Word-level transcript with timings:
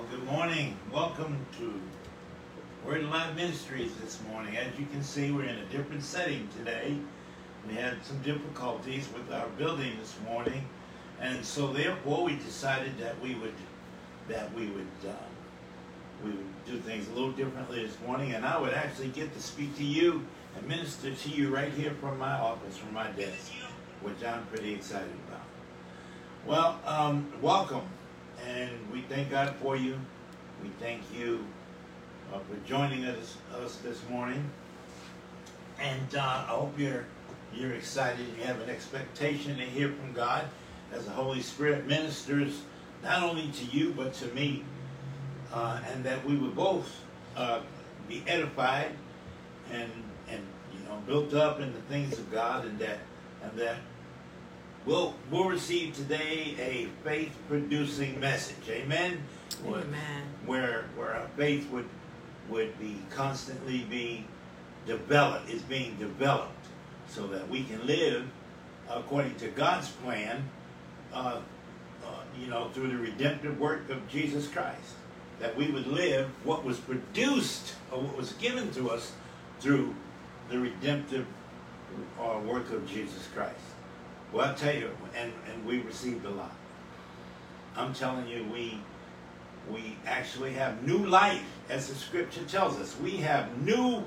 Well, 0.00 0.08
good 0.18 0.26
morning. 0.32 0.76
Welcome 0.90 1.36
to 1.58 1.78
Word 2.86 3.02
Live 3.04 3.36
Ministries 3.36 3.92
this 3.96 4.18
morning. 4.30 4.56
As 4.56 4.66
you 4.78 4.86
can 4.86 5.02
see, 5.02 5.30
we're 5.30 5.44
in 5.44 5.58
a 5.58 5.64
different 5.66 6.02
setting 6.02 6.48
today. 6.56 6.96
We 7.68 7.74
had 7.74 8.02
some 8.02 8.16
difficulties 8.22 9.06
with 9.12 9.30
our 9.30 9.46
building 9.58 9.92
this 10.00 10.16
morning, 10.24 10.64
and 11.20 11.44
so 11.44 11.70
therefore 11.70 12.24
we 12.24 12.36
decided 12.36 12.98
that 12.98 13.20
we 13.20 13.34
would 13.34 13.52
that 14.28 14.50
we 14.54 14.68
would 14.68 14.86
um, 15.06 16.24
we 16.24 16.30
would 16.30 16.64
do 16.64 16.78
things 16.78 17.06
a 17.08 17.12
little 17.12 17.32
differently 17.32 17.84
this 17.84 17.98
morning, 18.06 18.32
and 18.32 18.46
I 18.46 18.58
would 18.58 18.72
actually 18.72 19.08
get 19.08 19.34
to 19.34 19.42
speak 19.42 19.76
to 19.76 19.84
you 19.84 20.24
and 20.56 20.66
minister 20.66 21.14
to 21.14 21.28
you 21.28 21.54
right 21.54 21.72
here 21.74 21.92
from 22.00 22.18
my 22.18 22.32
office, 22.32 22.78
from 22.78 22.94
my 22.94 23.10
desk, 23.10 23.52
which 24.00 24.24
I'm 24.24 24.46
pretty 24.46 24.72
excited 24.72 25.12
about. 25.28 25.44
Well, 26.46 26.80
um, 26.86 27.30
welcome, 27.42 27.82
and 28.46 28.70
we 28.92 29.02
thank 29.02 29.30
God 29.30 29.54
for 29.62 29.76
you. 29.76 29.98
We 30.62 30.70
thank 30.80 31.02
you 31.16 31.44
uh, 32.32 32.38
for 32.38 32.56
joining 32.68 33.04
us, 33.04 33.36
us 33.54 33.76
this 33.76 34.00
morning, 34.08 34.44
and 35.80 36.14
uh, 36.14 36.20
I 36.20 36.52
hope 36.52 36.78
you're 36.78 37.06
you're 37.54 37.72
excited. 37.72 38.26
You 38.38 38.44
have 38.44 38.60
an 38.60 38.70
expectation 38.70 39.56
to 39.56 39.64
hear 39.64 39.88
from 39.88 40.12
God 40.12 40.44
as 40.92 41.04
the 41.04 41.10
Holy 41.10 41.40
Spirit 41.40 41.86
ministers 41.86 42.62
not 43.02 43.22
only 43.22 43.50
to 43.50 43.64
you 43.64 43.92
but 43.96 44.12
to 44.14 44.26
me, 44.34 44.62
uh, 45.52 45.80
and 45.90 46.04
that 46.04 46.24
we 46.24 46.36
would 46.36 46.54
both 46.54 47.02
uh, 47.36 47.60
be 48.08 48.22
edified 48.26 48.92
and 49.72 49.90
and 50.28 50.42
you 50.72 50.88
know 50.88 50.96
built 51.06 51.34
up 51.34 51.60
in 51.60 51.72
the 51.72 51.80
things 51.82 52.18
of 52.18 52.30
God, 52.30 52.64
and 52.64 52.78
that 52.78 52.98
and 53.42 53.58
that 53.58 53.76
we'll 54.86 55.14
we'll 55.30 55.48
receive 55.48 55.94
today 55.94 56.54
a 56.58 56.88
faith 57.08 57.32
producing 57.48 58.18
message. 58.20 58.68
Amen. 58.68 59.18
Amen. 59.66 60.22
Where 60.46 60.84
where 60.96 61.14
our 61.14 61.28
faith 61.36 61.68
would 61.70 61.88
would 62.48 62.78
be 62.78 62.96
constantly 63.10 63.80
be 63.90 64.26
developed 64.86 65.50
is 65.50 65.62
being 65.62 65.96
developed 65.96 66.66
so 67.08 67.26
that 67.28 67.48
we 67.48 67.64
can 67.64 67.86
live 67.86 68.28
according 68.88 69.34
to 69.36 69.48
God's 69.48 69.88
plan. 69.88 70.48
Uh, 71.12 71.40
uh, 72.04 72.22
you 72.40 72.46
know, 72.46 72.68
through 72.72 72.88
the 72.88 72.96
redemptive 72.96 73.58
work 73.60 73.90
of 73.90 74.08
Jesus 74.08 74.48
Christ, 74.48 74.94
that 75.38 75.56
we 75.56 75.70
would 75.70 75.86
live 75.86 76.28
what 76.44 76.64
was 76.64 76.78
produced 76.78 77.74
or 77.90 78.00
what 78.00 78.16
was 78.16 78.32
given 78.34 78.70
to 78.72 78.90
us 78.90 79.12
through 79.60 79.94
the 80.48 80.58
redemptive 80.58 81.26
uh, 82.18 82.38
work 82.44 82.70
of 82.72 82.88
Jesus 82.88 83.28
Christ. 83.34 83.54
Well, 84.32 84.48
I 84.48 84.54
tell 84.54 84.74
you, 84.74 84.90
and, 85.16 85.32
and 85.52 85.66
we 85.66 85.80
received 85.80 86.24
a 86.24 86.30
lot. 86.30 86.54
I'm 87.76 87.92
telling 87.94 88.28
you, 88.28 88.44
we 88.52 88.80
we 89.70 89.96
actually 90.06 90.52
have 90.54 90.86
new 90.86 90.98
life, 91.06 91.44
as 91.68 91.88
the 91.88 91.94
scripture 91.94 92.44
tells 92.44 92.76
us. 92.78 92.96
We 92.98 93.18
have 93.18 93.62
new 93.62 94.02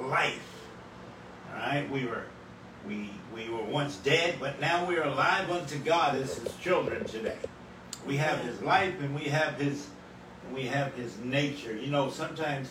life. 0.00 0.42
All 1.50 1.58
right, 1.58 1.90
we 1.90 2.06
were 2.06 2.24
we 2.86 3.10
we 3.34 3.48
were 3.48 3.62
once 3.62 3.96
dead, 3.96 4.36
but 4.40 4.60
now 4.60 4.84
we 4.84 4.96
are 4.96 5.04
alive 5.04 5.50
unto 5.50 5.78
God 5.78 6.16
as 6.16 6.36
His 6.36 6.54
children 6.56 7.04
today. 7.04 7.36
We 8.06 8.16
have 8.16 8.40
His 8.40 8.60
life, 8.62 8.94
and 9.00 9.14
we 9.14 9.24
have 9.24 9.58
His 9.58 9.88
we 10.54 10.66
have 10.66 10.94
His 10.94 11.16
nature. 11.18 11.76
You 11.76 11.90
know, 11.90 12.10
sometimes 12.10 12.70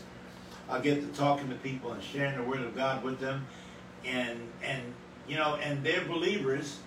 I 0.70 0.80
get 0.80 1.02
to 1.02 1.18
talking 1.18 1.50
to 1.50 1.56
people 1.56 1.92
and 1.94 2.04
sharing 2.04 2.38
the 2.38 2.44
Word 2.44 2.62
of 2.62 2.76
God 2.76 3.04
with 3.04 3.20
them, 3.20 3.48
and 4.06 4.40
and 4.64 4.82
you 5.28 5.36
know, 5.36 5.56
and 5.56 5.84
they're 5.84 6.06
believers. 6.06 6.80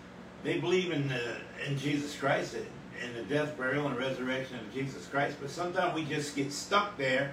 They 0.45 0.59
believe 0.59 0.93
in 0.93 1.09
the, 1.09 1.37
in 1.67 1.79
Jesus 1.79 2.15
Christ, 2.17 2.55
in 2.55 3.15
the 3.15 3.23
death, 3.23 3.57
burial, 3.57 3.89
and 3.89 3.97
resurrection 3.97 4.59
of 4.59 4.73
Jesus 4.73 5.07
Christ. 5.07 5.39
But 5.41 5.51
sometimes 5.51 5.95
we 5.95 6.05
just 6.05 6.37
get 6.37 6.53
stuck 6.53 6.97
there, 6.99 7.33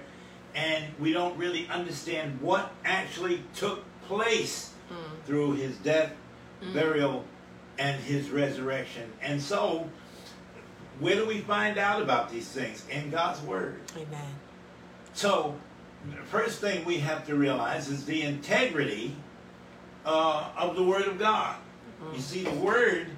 and 0.54 0.84
we 0.98 1.12
don't 1.12 1.36
really 1.36 1.68
understand 1.68 2.40
what 2.40 2.72
actually 2.84 3.42
took 3.54 3.84
place 4.08 4.70
Mm. 4.90 5.24
through 5.26 5.52
his 5.52 5.76
death, 5.78 6.12
Mm. 6.60 6.74
burial, 6.74 7.24
and 7.78 7.98
his 8.02 8.28
resurrection. 8.30 9.10
And 9.22 9.40
so, 9.40 9.88
where 10.98 11.14
do 11.14 11.24
we 11.24 11.40
find 11.40 11.78
out 11.78 12.02
about 12.02 12.30
these 12.30 12.48
things? 12.48 12.84
In 12.90 13.10
God's 13.10 13.40
Word. 13.40 13.80
Amen. 13.96 14.34
So, 15.14 15.54
the 16.10 16.16
first 16.24 16.60
thing 16.60 16.84
we 16.84 16.98
have 16.98 17.26
to 17.26 17.36
realize 17.36 17.88
is 17.88 18.04
the 18.04 18.22
integrity 18.22 19.16
uh, 20.04 20.48
of 20.58 20.76
the 20.76 20.82
Word 20.82 21.06
of 21.06 21.18
God. 21.18 21.56
Mm. 22.02 22.14
You 22.14 22.20
see, 22.20 22.44
the 22.44 22.50
Word 22.52 23.08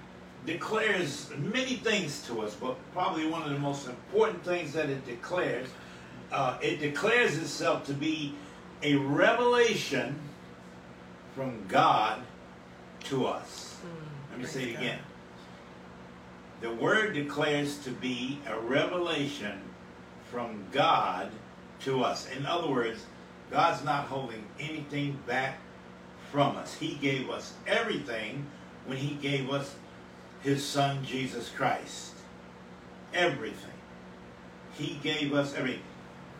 declares 0.46 1.30
many 1.38 1.76
things 1.76 2.26
to 2.26 2.42
us, 2.42 2.54
but 2.54 2.76
probably 2.92 3.26
one 3.26 3.42
of 3.42 3.50
the 3.50 3.58
most 3.58 3.88
important 3.88 4.44
things 4.44 4.72
that 4.74 4.90
it 4.90 5.04
declares, 5.06 5.68
uh, 6.32 6.58
it 6.60 6.80
declares 6.80 7.38
itself 7.38 7.86
to 7.86 7.94
be 7.94 8.34
a 8.82 8.96
revelation 8.96 10.18
from 11.34 11.64
God 11.68 12.20
to 13.04 13.26
us. 13.26 13.76
Mm. 13.84 14.30
Let 14.30 14.40
me 14.40 14.46
say 14.46 14.62
it 14.64 14.72
God. 14.74 14.82
again. 14.82 14.98
The 16.60 16.72
word 16.72 17.14
declares 17.14 17.78
to 17.78 17.90
be 17.90 18.38
a 18.46 18.58
revelation 18.58 19.60
from 20.30 20.64
God 20.72 21.30
to 21.80 22.02
us. 22.02 22.28
In 22.36 22.46
other 22.46 22.68
words, 22.70 23.04
God's 23.50 23.84
not 23.84 24.06
holding 24.06 24.44
anything 24.58 25.18
back 25.26 25.58
from 26.32 26.56
us. 26.56 26.74
He 26.74 26.94
gave 26.94 27.28
us 27.30 27.52
everything 27.66 28.46
when 28.86 28.98
He 28.98 29.14
gave 29.14 29.50
us 29.50 29.74
His 30.42 30.64
Son, 30.64 31.04
Jesus 31.04 31.50
Christ. 31.50 32.12
Everything. 33.12 33.70
He 34.76 34.98
gave 35.02 35.34
us 35.34 35.54
everything. 35.54 35.82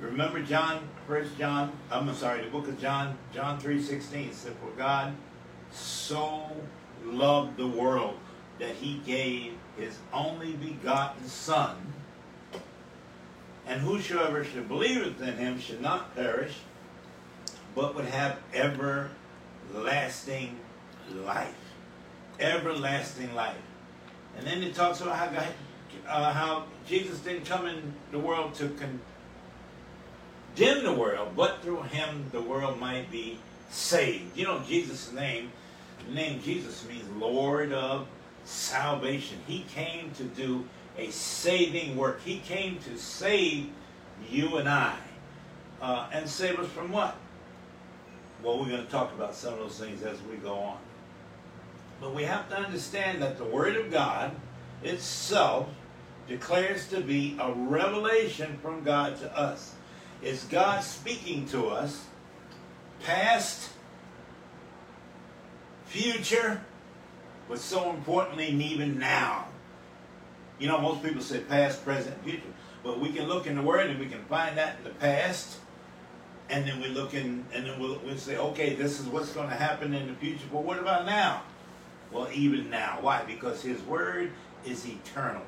Remember 0.01 0.43
John, 0.43 0.89
First 1.07 1.39
John, 1.39 1.73
I'm 1.91 2.13
sorry, 2.15 2.45
the 2.45 2.51
book 2.51 2.67
of 2.67 2.81
John, 2.81 3.17
John 3.33 3.61
3.16 3.61 4.33
said, 4.33 4.55
For 4.55 4.77
God 4.77 5.15
so 5.71 6.45
loved 7.05 7.57
the 7.57 7.67
world 7.67 8.19
that 8.59 8.75
he 8.77 9.01
gave 9.07 9.53
his 9.77 9.99
only 10.13 10.53
begotten 10.53 11.27
Son, 11.29 11.77
and 13.67 13.81
whosoever 13.81 14.45
should 14.45 14.69
believe 14.69 15.21
in 15.21 15.37
him 15.37 15.59
should 15.59 15.81
not 15.81 16.15
perish, 16.15 16.55
but 17.75 17.95
would 17.95 18.05
have 18.05 18.39
everlasting 18.53 20.59
life. 21.15 21.64
Everlasting 22.41 23.35
life. 23.35 23.57
And 24.37 24.47
then 24.47 24.63
it 24.63 24.75
talks 24.75 25.01
about 25.01 25.17
how, 25.17 25.27
God, 25.27 25.49
uh, 26.09 26.33
how 26.33 26.65
Jesus 26.87 27.21
didn't 27.21 27.47
come 27.47 27.67
in 27.67 27.95
the 28.11 28.19
world 28.19 28.55
to 28.55 28.69
condemn 30.57 30.85
the 30.85 30.93
world, 30.93 31.31
but 31.37 31.63
through 31.63 31.83
him 31.83 32.27
the 32.33 32.41
world 32.41 32.79
might 32.79 33.11
be 33.11 33.39
saved. 33.71 34.37
You 34.37 34.45
know, 34.45 34.63
Jesus' 34.67 35.13
name, 35.13 35.53
the 36.07 36.15
name 36.15 36.43
Jesus 36.43 36.87
means 36.89 37.09
Lord 37.17 37.73
of 37.73 38.07
salvation. 38.45 39.39
He 39.47 39.65
came 39.75 40.11
to 40.13 40.25
do 40.25 40.65
a 40.99 41.11
saving 41.11 41.97
work. 41.97 42.23
He 42.23 42.39
came 42.39 42.79
to 42.81 42.97
save 42.99 43.69
you 44.29 44.57
and 44.59 44.69
I. 44.69 44.97
Uh, 45.81 46.09
and 46.13 46.29
save 46.29 46.59
us 46.59 46.69
from 46.69 46.93
what? 46.93 47.17
Well, 48.43 48.59
we're 48.59 48.69
going 48.69 48.85
to 48.85 48.91
talk 48.91 49.13
about 49.13 49.35
some 49.35 49.55
of 49.55 49.59
those 49.59 49.79
things 49.79 50.03
as 50.03 50.21
we 50.23 50.37
go 50.37 50.55
on. 50.55 50.79
But 52.01 52.15
we 52.15 52.25
have 52.25 52.49
to 52.51 52.57
understand 52.57 53.23
that 53.23 53.39
the 53.39 53.45
Word 53.45 53.77
of 53.77 53.91
God 53.91 54.33
itself 54.83 55.69
declares 56.29 56.89
to 56.89 57.01
be 57.01 57.37
a 57.41 57.53
revelation 57.53 58.59
from 58.63 58.83
God 58.83 59.17
to 59.19 59.39
us. 59.39 59.75
It's 60.23 60.45
God 60.45 60.83
speaking 60.83 61.47
to 61.49 61.67
us, 61.67 62.07
past, 63.05 63.71
future, 65.87 66.63
but 67.49 67.59
so 67.59 67.91
importantly, 67.91 68.49
even 68.49 68.99
now. 68.99 69.47
You 70.59 70.69
know, 70.69 70.81
most 70.81 71.03
people 71.03 71.21
say 71.21 71.41
past, 71.41 71.85
present, 71.85 72.23
future. 72.25 72.43
But 72.83 73.01
we 73.01 73.13
can 73.13 73.27
look 73.29 73.47
in 73.47 73.57
the 73.57 73.63
Word 73.63 73.91
and 73.91 73.99
we 73.99 74.07
can 74.07 74.25
find 74.25 74.57
that 74.57 74.79
in 74.79 74.85
the 74.85 74.91
past. 74.91 75.59
And 76.51 76.67
then 76.67 76.81
we 76.81 76.89
look 76.89 77.15
in, 77.15 77.45
and 77.55 77.67
then 77.67 77.81
we'll, 77.81 77.99
we'll 78.05 78.19
say, 78.19 78.37
okay, 78.37 78.75
this 78.75 79.01
is 79.01 79.07
what's 79.07 79.33
going 79.33 79.49
to 79.49 79.55
happen 79.55 79.95
in 79.95 80.09
the 80.09 80.15
future. 80.15 80.45
But 80.53 80.63
what 80.63 80.79
about 80.79 81.07
now? 81.07 81.43
Well, 82.15 82.29
even 82.33 82.71
now. 82.71 82.99
Why? 83.01 83.25
Because 83.25 83.61
His 83.61 83.83
Word 83.83 84.31
is 84.65 84.87
eternal. 84.87 85.43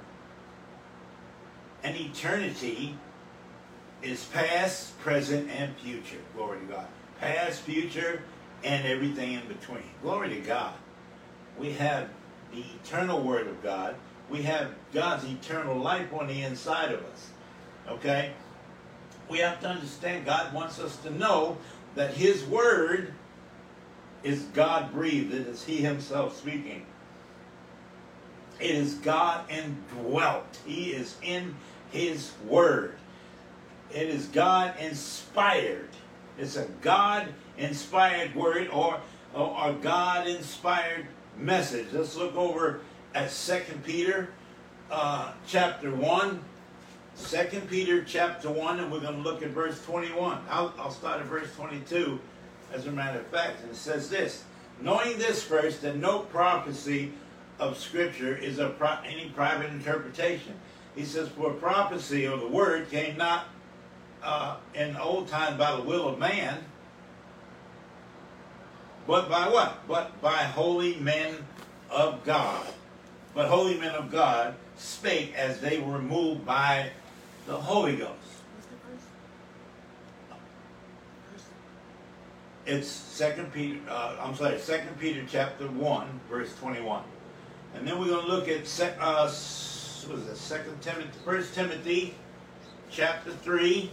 And 1.84 1.96
eternity 1.96 2.98
is 4.02 4.24
past, 4.24 4.98
present, 4.98 5.48
and 5.50 5.76
future. 5.76 6.18
Glory 6.34 6.58
to 6.58 6.66
God. 6.66 6.86
Past, 7.20 7.60
future, 7.60 8.22
and 8.64 8.84
everything 8.84 9.34
in 9.34 9.46
between. 9.46 9.84
Glory 10.02 10.28
to 10.30 10.40
God. 10.40 10.74
We 11.56 11.72
have 11.74 12.08
the 12.52 12.64
eternal 12.82 13.22
Word 13.22 13.46
of 13.46 13.62
God. 13.62 13.94
We 14.28 14.42
have 14.42 14.70
God's 14.92 15.24
eternal 15.24 15.78
life 15.78 16.12
on 16.12 16.26
the 16.26 16.42
inside 16.42 16.90
of 16.90 17.00
us. 17.04 17.30
Okay? 17.88 18.32
We 19.30 19.38
have 19.38 19.60
to 19.60 19.68
understand 19.68 20.26
God 20.26 20.52
wants 20.52 20.80
us 20.80 20.96
to 20.98 21.10
know 21.10 21.58
that 21.94 22.14
His 22.14 22.44
Word 22.44 23.12
is 24.22 24.42
God 24.54 24.92
breathed. 24.92 25.32
It 25.32 25.46
is 25.46 25.64
He 25.64 25.76
Himself 25.76 26.36
speaking. 26.36 26.86
It 28.58 28.74
is 28.74 28.94
God 28.94 29.44
indwelt. 29.50 30.58
He 30.64 30.92
is 30.92 31.16
in 31.22 31.54
His 31.90 32.32
Word. 32.46 32.96
It 33.92 34.08
is 34.08 34.26
God 34.26 34.74
inspired. 34.80 35.88
It's 36.38 36.56
a 36.56 36.66
God 36.82 37.28
inspired 37.56 38.34
word 38.34 38.68
or, 38.68 39.00
or 39.34 39.70
a 39.70 39.72
God 39.72 40.26
inspired 40.26 41.06
message. 41.38 41.86
Let's 41.92 42.16
look 42.16 42.36
over 42.36 42.80
at 43.14 43.30
Second 43.30 43.84
Peter 43.84 44.28
uh, 44.90 45.32
chapter 45.46 45.94
1. 45.94 46.40
2 47.30 47.60
Peter 47.62 48.04
chapter 48.04 48.50
1, 48.50 48.78
and 48.78 48.92
we're 48.92 49.00
going 49.00 49.16
to 49.16 49.22
look 49.22 49.42
at 49.42 49.48
verse 49.48 49.82
21. 49.86 50.38
I'll, 50.50 50.74
I'll 50.78 50.90
start 50.90 51.20
at 51.20 51.26
verse 51.26 51.48
22 51.56 52.20
as 52.72 52.86
a 52.86 52.92
matter 52.92 53.20
of 53.20 53.26
fact. 53.28 53.62
And 53.62 53.70
it 53.70 53.76
says 53.76 54.08
this 54.08 54.44
Knowing 54.80 55.18
this 55.18 55.42
first, 55.42 55.82
that 55.82 55.96
no 55.96 56.20
prophecy 56.20 57.12
of 57.58 57.78
Scripture 57.78 58.36
is 58.36 58.58
a 58.58 58.68
pro- 58.70 58.98
any 59.06 59.30
private 59.30 59.70
interpretation. 59.70 60.54
He 60.94 61.04
says, 61.04 61.28
For 61.28 61.52
prophecy 61.52 62.26
or 62.26 62.36
the 62.36 62.48
word 62.48 62.90
came 62.90 63.16
not 63.16 63.46
uh, 64.22 64.56
in 64.74 64.96
old 64.96 65.28
time 65.28 65.56
by 65.56 65.76
the 65.76 65.82
will 65.82 66.08
of 66.08 66.18
man, 66.18 66.64
but 69.06 69.28
by 69.28 69.48
what? 69.48 69.86
But 69.86 70.20
by 70.20 70.36
holy 70.36 70.96
men 70.96 71.36
of 71.90 72.24
God. 72.24 72.66
But 73.34 73.48
holy 73.48 73.78
men 73.78 73.94
of 73.94 74.10
God 74.10 74.54
spake 74.76 75.34
as 75.36 75.60
they 75.60 75.78
were 75.78 76.00
moved 76.00 76.44
by 76.44 76.90
the 77.46 77.56
Holy 77.56 77.96
Ghost. 77.96 78.12
It's 82.66 82.88
Second 82.88 83.52
Peter. 83.52 83.78
Uh, 83.88 84.16
I'm 84.20 84.34
sorry, 84.34 84.58
Second 84.58 84.98
Peter 84.98 85.22
chapter 85.30 85.68
one, 85.68 86.20
verse 86.28 86.52
twenty-one, 86.56 87.04
and 87.76 87.86
then 87.86 87.96
we're 88.00 88.08
going 88.08 88.26
to 88.26 88.28
look 88.28 88.48
at 88.48 88.66
sec, 88.66 88.96
uh, 89.00 89.28
what 89.28 90.18
is? 90.18 90.40
Second 90.40 90.82
Timothy, 90.82 91.08
First 91.24 91.54
Timothy, 91.54 92.16
chapter 92.90 93.30
three, 93.30 93.92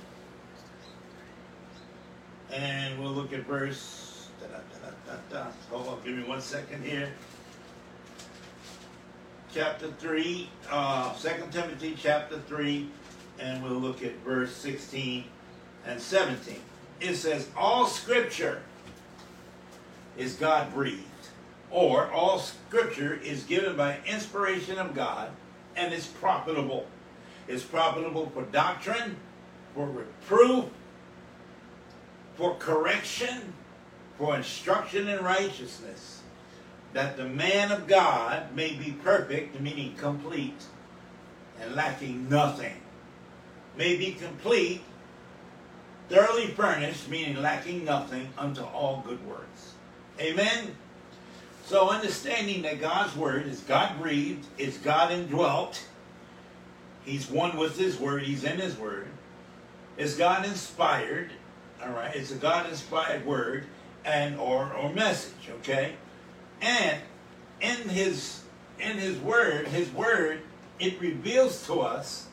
and 2.52 3.00
we'll 3.00 3.12
look 3.12 3.32
at 3.32 3.46
verse. 3.46 4.30
Da, 4.42 4.48
da, 5.06 5.18
da, 5.30 5.52
Hold 5.70 5.88
on, 5.88 6.00
give 6.04 6.18
me 6.18 6.24
one 6.24 6.42
second 6.42 6.84
here. 6.84 7.14
Chapter 9.54 9.92
three, 10.00 10.50
uh, 10.72 11.14
Second 11.14 11.54
Timothy 11.54 11.96
chapter 11.96 12.40
three, 12.48 12.90
and 13.38 13.64
we'll 13.64 13.74
look 13.74 14.04
at 14.04 14.16
verse 14.26 14.52
sixteen 14.52 15.26
and 15.86 16.02
seventeen 16.02 16.62
it 17.04 17.16
says 17.16 17.48
all 17.58 17.86
scripture 17.86 18.62
is 20.18 20.36
God 20.36 20.74
breathed, 20.74 21.04
or 21.70 22.10
all 22.12 22.40
scripture 22.40 23.20
is 23.24 23.44
given 23.44 23.76
by 23.76 23.98
inspiration 24.06 24.78
of 24.78 24.96
God 24.96 25.30
and 25.76 25.94
is 25.94 26.08
profitable. 26.08 26.88
It's 27.48 27.64
profitable 27.64 28.30
for 28.30 28.44
doctrine, 28.44 29.18
for 29.76 29.88
reproof, 29.88 30.66
for 32.36 32.56
correction, 32.56 33.54
for 34.18 34.36
instruction 34.36 35.08
in 35.08 35.24
righteousness, 35.24 36.22
that 36.94 37.18
the 37.18 37.26
man 37.26 37.72
of 37.72 37.88
God 37.88 38.56
may 38.56 38.74
be 38.74 38.92
perfect, 39.04 39.60
meaning 39.60 39.96
complete, 39.98 40.62
and 41.60 41.76
lacking 41.76 42.30
nothing. 42.30 42.76
May 43.76 43.98
be 43.98 44.12
complete 44.12 44.84
thoroughly 46.10 46.48
furnished, 46.48 47.10
meaning 47.10 47.42
lacking 47.42 47.86
nothing, 47.86 48.30
unto 48.38 48.62
all 48.62 49.04
good 49.06 49.26
works. 49.28 49.74
Amen? 50.20 50.76
So, 51.66 51.90
understanding 51.90 52.62
that 52.64 52.82
God's 52.82 53.16
Word 53.16 53.48
is 53.48 53.62
God 53.62 54.00
breathed, 54.02 54.46
it's 54.58 54.78
God 54.78 55.12
indwelt, 55.12 55.86
He's 57.06 57.30
one 57.30 57.58
with 57.58 57.78
His 57.78 58.00
Word, 58.00 58.24
He's 58.24 58.44
in 58.44 58.60
His 58.60 58.78
Word, 58.78 59.08
it's 59.98 60.16
God 60.16 60.46
inspired, 60.46 61.32
all 61.82 61.92
right? 61.92 62.16
It's 62.16 62.32
a 62.32 62.36
God 62.36 62.70
inspired 62.70 63.26
Word 63.26 63.66
and 64.06 64.38
or, 64.38 64.74
or 64.74 64.92
message, 64.92 65.50
okay? 65.60 65.94
And 66.62 67.00
in 67.62 67.90
His 67.90 68.44
in 68.80 68.98
His 68.98 69.18
Word, 69.20 69.68
His 69.68 69.90
Word, 69.92 70.42
it 70.80 71.00
reveals 71.00 71.66
to 71.68 71.80
us 71.82 72.28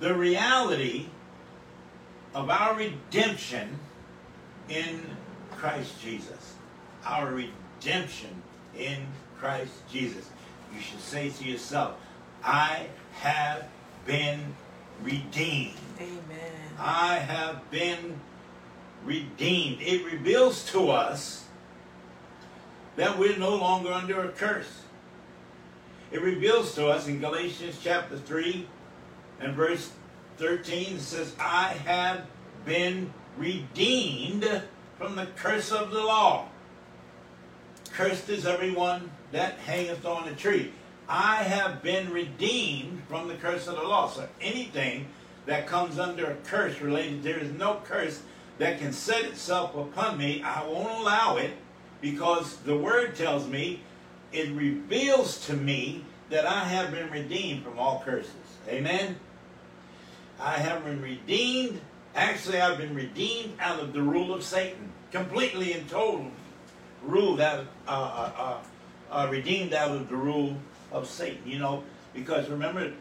the 0.00 0.14
reality 0.14 1.06
of 2.36 2.50
our 2.50 2.74
redemption 2.76 3.66
in 4.68 5.00
Christ 5.52 5.98
Jesus. 6.02 6.54
Our 7.06 7.32
redemption 7.32 8.42
in 8.78 9.06
Christ 9.38 9.72
Jesus. 9.90 10.28
You 10.74 10.80
should 10.82 11.00
say 11.00 11.30
to 11.30 11.44
yourself, 11.44 11.96
I 12.44 12.88
have 13.14 13.66
been 14.04 14.54
redeemed. 15.02 15.78
Amen. 15.98 16.52
I 16.78 17.14
have 17.14 17.70
been 17.70 18.20
redeemed. 19.02 19.80
It 19.80 20.04
reveals 20.04 20.70
to 20.72 20.90
us 20.90 21.46
that 22.96 23.18
we're 23.18 23.38
no 23.38 23.56
longer 23.56 23.90
under 23.90 24.22
a 24.22 24.28
curse. 24.28 24.82
It 26.12 26.20
reveals 26.20 26.74
to 26.74 26.88
us 26.88 27.08
in 27.08 27.18
Galatians 27.18 27.78
chapter 27.82 28.18
3 28.18 28.68
and 29.40 29.54
verse 29.54 29.90
13 30.38 30.98
says, 30.98 31.34
I 31.38 31.68
have 31.84 32.26
been 32.64 33.12
redeemed 33.36 34.62
from 34.98 35.16
the 35.16 35.26
curse 35.36 35.72
of 35.72 35.90
the 35.90 36.02
law. 36.02 36.48
Cursed 37.92 38.28
is 38.28 38.46
everyone 38.46 39.10
that 39.32 39.58
hangeth 39.58 40.04
on 40.04 40.28
a 40.28 40.34
tree. 40.34 40.72
I 41.08 41.36
have 41.44 41.82
been 41.82 42.10
redeemed 42.10 43.02
from 43.08 43.28
the 43.28 43.34
curse 43.34 43.66
of 43.68 43.76
the 43.76 43.82
law. 43.82 44.08
So 44.08 44.28
anything 44.40 45.06
that 45.46 45.66
comes 45.66 45.98
under 45.98 46.26
a 46.26 46.34
curse 46.44 46.80
related, 46.80 47.22
there 47.22 47.38
is 47.38 47.52
no 47.52 47.80
curse 47.84 48.20
that 48.58 48.78
can 48.78 48.92
set 48.92 49.24
itself 49.24 49.74
upon 49.76 50.18
me. 50.18 50.42
I 50.42 50.66
won't 50.66 51.00
allow 51.00 51.36
it 51.36 51.52
because 52.00 52.56
the 52.58 52.76
word 52.76 53.14
tells 53.14 53.46
me, 53.46 53.80
it 54.32 54.50
reveals 54.50 55.46
to 55.46 55.54
me 55.54 56.04
that 56.30 56.46
I 56.46 56.64
have 56.64 56.90
been 56.90 57.10
redeemed 57.10 57.62
from 57.62 57.78
all 57.78 58.02
curses. 58.04 58.32
Amen? 58.68 59.16
I 60.40 60.58
have 60.58 60.84
been 60.84 61.00
redeemed. 61.00 61.80
Actually, 62.14 62.60
I've 62.60 62.78
been 62.78 62.94
redeemed 62.94 63.54
out 63.60 63.80
of 63.80 63.92
the 63.92 64.02
rule 64.02 64.32
of 64.32 64.42
Satan, 64.42 64.92
completely 65.10 65.72
and 65.72 65.88
total 65.88 66.30
ruled 67.02 67.40
out, 67.40 67.66
uh, 67.86 67.90
uh, 67.90 68.32
uh, 68.36 69.14
uh, 69.14 69.28
redeemed 69.30 69.72
out 69.72 69.90
of 69.90 70.08
the 70.08 70.16
rule 70.16 70.56
of 70.92 71.06
Satan. 71.08 71.46
You 71.46 71.58
know, 71.58 71.84
because 72.14 72.48
remember, 72.48 72.92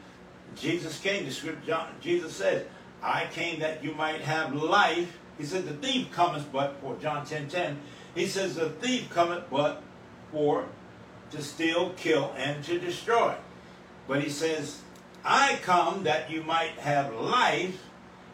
Jesus 0.55 0.99
came. 0.99 1.25
The 1.25 1.31
script, 1.31 1.65
John, 1.65 1.87
Jesus 2.01 2.35
says, 2.35 2.65
"I 3.01 3.27
came 3.31 3.59
that 3.59 3.83
you 3.83 3.93
might 3.93 4.21
have 4.21 4.53
life." 4.53 5.17
He 5.37 5.45
said, 5.45 5.65
"The 5.65 5.73
thief 5.73 6.11
cometh 6.11 6.51
but 6.51 6.75
for 6.81 6.95
John 6.97 7.25
ten 7.25 7.47
ten. 7.47 7.79
He 8.13 8.27
says, 8.27 8.55
"The 8.55 8.69
thief 8.69 9.09
cometh 9.09 9.43
but 9.49 9.81
for 10.31 10.65
to 11.31 11.41
steal, 11.41 11.91
kill, 11.97 12.33
and 12.37 12.63
to 12.65 12.79
destroy." 12.79 13.35
But 14.07 14.21
he 14.21 14.29
says, 14.29 14.81
I 15.25 15.59
come 15.63 16.03
that 16.03 16.29
you 16.29 16.43
might 16.43 16.77
have 16.77 17.13
life 17.13 17.81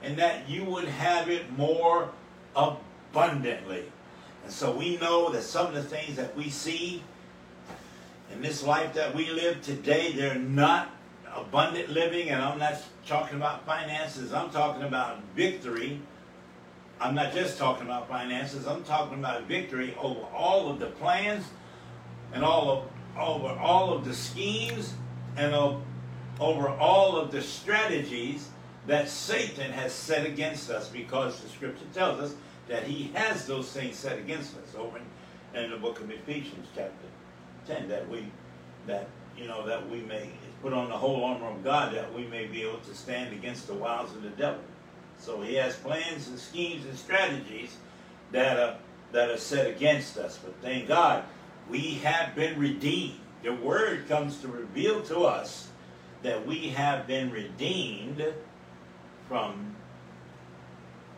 and 0.03 0.17
that 0.17 0.49
you 0.49 0.65
would 0.65 0.87
have 0.87 1.29
it 1.29 1.51
more 1.57 2.11
abundantly. 2.55 3.85
And 4.43 4.51
so 4.51 4.71
we 4.75 4.97
know 4.97 5.31
that 5.31 5.43
some 5.43 5.67
of 5.67 5.73
the 5.73 5.83
things 5.83 6.17
that 6.17 6.35
we 6.35 6.49
see 6.49 7.01
in 8.33 8.41
this 8.41 8.63
life 8.63 8.93
that 8.93 9.15
we 9.15 9.29
live 9.29 9.61
today, 9.61 10.11
they're 10.11 10.35
not 10.35 10.89
abundant 11.33 11.89
living, 11.89 12.29
and 12.29 12.41
I'm 12.41 12.59
not 12.59 12.81
talking 13.05 13.37
about 13.37 13.65
finances, 13.65 14.33
I'm 14.33 14.49
talking 14.49 14.83
about 14.83 15.21
victory. 15.35 16.01
I'm 16.99 17.15
not 17.15 17.33
just 17.33 17.57
talking 17.57 17.87
about 17.87 18.07
finances, 18.07 18.67
I'm 18.67 18.83
talking 18.83 19.19
about 19.19 19.43
victory 19.43 19.95
over 19.99 20.21
all 20.35 20.69
of 20.69 20.79
the 20.79 20.87
plans 20.87 21.45
and 22.33 22.43
all 22.43 22.69
of 22.69 22.83
over 23.17 23.49
all 23.59 23.91
of 23.91 24.05
the 24.05 24.13
schemes 24.13 24.93
and 25.35 25.53
of 25.53 25.81
over 26.41 26.67
all 26.67 27.17
of 27.17 27.31
the 27.31 27.41
strategies 27.41 28.49
that 28.87 29.07
Satan 29.07 29.71
has 29.71 29.93
set 29.93 30.25
against 30.25 30.71
us 30.71 30.89
because 30.89 31.39
the 31.39 31.47
scripture 31.47 31.85
tells 31.93 32.19
us 32.19 32.35
that 32.67 32.83
he 32.83 33.11
has 33.13 33.45
those 33.45 33.71
things 33.71 33.95
set 33.95 34.17
against 34.17 34.57
us 34.57 34.75
over 34.75 34.97
in, 34.97 35.63
in 35.63 35.69
the 35.69 35.77
book 35.77 36.01
of 36.01 36.09
Ephesians 36.09 36.67
chapter 36.75 37.05
10 37.67 37.87
that 37.87 38.09
we 38.09 38.25
that 38.87 39.07
you 39.37 39.47
know 39.47 39.65
that 39.67 39.87
we 39.87 40.01
may 40.01 40.31
put 40.63 40.73
on 40.73 40.89
the 40.89 40.97
whole 40.97 41.23
armor 41.23 41.45
of 41.45 41.63
God 41.63 41.93
that 41.93 42.11
we 42.11 42.25
may 42.25 42.47
be 42.47 42.63
able 42.63 42.79
to 42.79 42.95
stand 42.95 43.33
against 43.33 43.67
the 43.67 43.75
wiles 43.75 44.11
of 44.15 44.23
the 44.23 44.29
devil. 44.29 44.61
So 45.19 45.41
he 45.41 45.53
has 45.55 45.75
plans 45.75 46.27
and 46.27 46.39
schemes 46.39 46.85
and 46.85 46.97
strategies 46.97 47.77
that 48.31 48.57
are 48.57 48.77
that 49.11 49.29
are 49.29 49.37
set 49.37 49.67
against 49.67 50.17
us. 50.17 50.39
But 50.43 50.55
thank 50.63 50.87
God, 50.87 51.23
we 51.69 51.95
have 52.03 52.33
been 52.33 52.57
redeemed. 52.57 53.19
The 53.43 53.53
word 53.53 54.07
comes 54.07 54.41
to 54.41 54.47
reveal 54.47 55.01
to 55.03 55.19
us 55.19 55.67
that 56.23 56.45
we 56.45 56.69
have 56.69 57.07
been 57.07 57.31
redeemed 57.31 58.23
from 59.27 59.75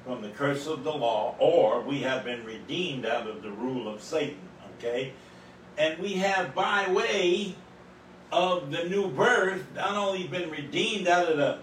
from 0.05 0.21
the 0.21 0.29
curse 0.29 0.67
of 0.67 0.83
the 0.83 0.91
law, 0.91 1.33
or 1.39 1.79
we 1.81 2.01
have 2.01 2.25
been 2.25 2.43
redeemed 2.43 3.05
out 3.05 3.25
of 3.25 3.41
the 3.41 3.51
rule 3.51 3.87
of 3.87 4.01
Satan. 4.03 4.37
Okay? 4.77 5.13
And 5.77 5.97
we 5.99 6.15
have, 6.15 6.53
by 6.53 6.91
way 6.91 7.55
of 8.29 8.69
the 8.69 8.83
new 8.83 9.07
birth, 9.07 9.63
not 9.75 9.95
only 9.95 10.27
been 10.27 10.49
redeemed 10.49 11.07
out 11.07 11.29
of 11.29 11.37
the 11.37 11.59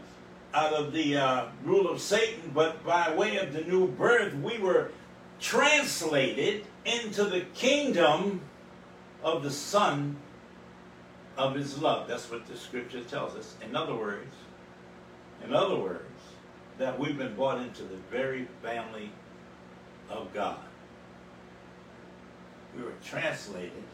out 0.53 0.73
of 0.73 0.93
the 0.93 1.17
uh, 1.17 1.45
rule 1.65 1.89
of 1.89 2.01
Satan, 2.01 2.51
but 2.53 2.85
by 2.85 3.15
way 3.15 3.37
of 3.37 3.53
the 3.53 3.61
new 3.61 3.87
birth, 3.87 4.35
we 4.35 4.59
were 4.59 4.91
translated 5.39 6.67
into 6.85 7.25
the 7.25 7.43
kingdom 7.55 8.41
of 9.23 9.45
the 9.45 9.51
Son 9.51 10.17
of 11.37 11.55
His 11.55 11.79
love. 11.81 12.09
That's 12.09 12.31
what 12.31 12.47
the 12.47 12.57
Scripture 12.57 13.03
tells 13.03 13.35
us. 13.35 13.57
In 13.65 13.77
other 13.77 13.95
words, 13.95 14.35
in 15.45 15.55
other 15.55 15.77
words, 15.77 16.05
that 16.79 16.99
we've 16.99 17.17
been 17.17 17.35
brought 17.35 17.61
into 17.61 17.83
the 17.83 17.97
very 18.11 18.47
family 18.63 19.11
of 20.09 20.33
God. 20.33 20.59
We 22.77 22.83
were 22.83 22.95
translated 23.05 23.85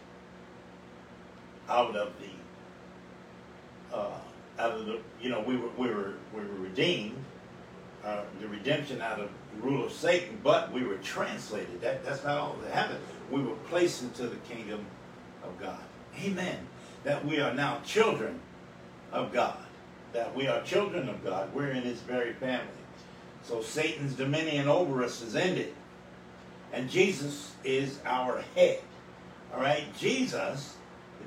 out 1.69 1.97
of 1.97 2.13
the 2.21 3.97
uh, 3.97 4.19
out 4.59 4.73
of 4.73 4.87
the 4.87 5.01
you 5.21 5.29
know 5.29 5.41
we 5.41 5.57
were 5.57 5.69
we 5.77 5.89
were 5.89 6.15
we 6.35 6.41
were 6.41 6.55
redeemed 6.59 7.17
uh, 8.05 8.23
the 8.41 8.47
redemption 8.47 9.01
out 9.01 9.19
of 9.19 9.29
the 9.55 9.67
rule 9.67 9.85
of 9.85 9.93
Satan, 9.93 10.39
but 10.45 10.73
we 10.73 10.85
were 10.85 10.97
translated. 10.99 11.81
That 11.81 12.05
that's 12.05 12.23
not 12.23 12.39
all 12.39 12.57
that 12.63 12.73
happened. 12.73 13.01
We 13.31 13.43
were 13.43 13.57
placed 13.69 14.03
into 14.03 14.29
the 14.29 14.37
kingdom 14.37 14.87
of 15.43 15.59
God. 15.59 15.81
Amen. 16.23 16.59
That 17.05 17.25
we 17.25 17.41
are 17.41 17.55
now 17.55 17.81
children 17.85 18.41
of 19.13 19.33
God. 19.33 19.59
That 20.13 20.35
we 20.35 20.49
are 20.49 20.63
children 20.63 21.09
of 21.09 21.23
God. 21.25 21.55
We're 21.55 21.71
in 21.71 21.83
His 21.83 22.01
very 22.01 22.33
family. 22.35 22.67
So 23.43 23.63
Satan's 23.63 24.15
dominion 24.15 24.69
over 24.69 25.05
us 25.05 25.23
is 25.23 25.37
ended. 25.37 25.73
And 26.73 26.91
Jesus 26.91 27.53
is 27.65 28.01
our 28.05 28.43
head. 28.55 28.81
All 29.55 29.61
right? 29.61 29.85
Jesus, 29.97 30.77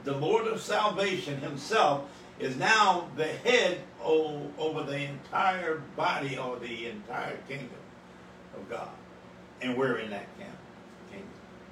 the 0.04 0.16
Lord 0.16 0.48
of 0.48 0.62
salvation 0.62 1.40
himself, 1.40 2.04
is 2.40 2.56
now 2.58 3.10
the 3.16 3.28
head 3.28 3.80
over 4.02 4.84
the 4.84 4.98
entire 4.98 5.82
body 5.96 6.38
or 6.38 6.58
the 6.58 6.88
entire 6.88 7.38
kingdom 7.48 7.70
of 8.56 8.70
God. 8.70 8.90
And 9.62 9.78
we're 9.78 9.98
in 9.98 10.10
that 10.12 10.28
kingdom. 10.38 10.56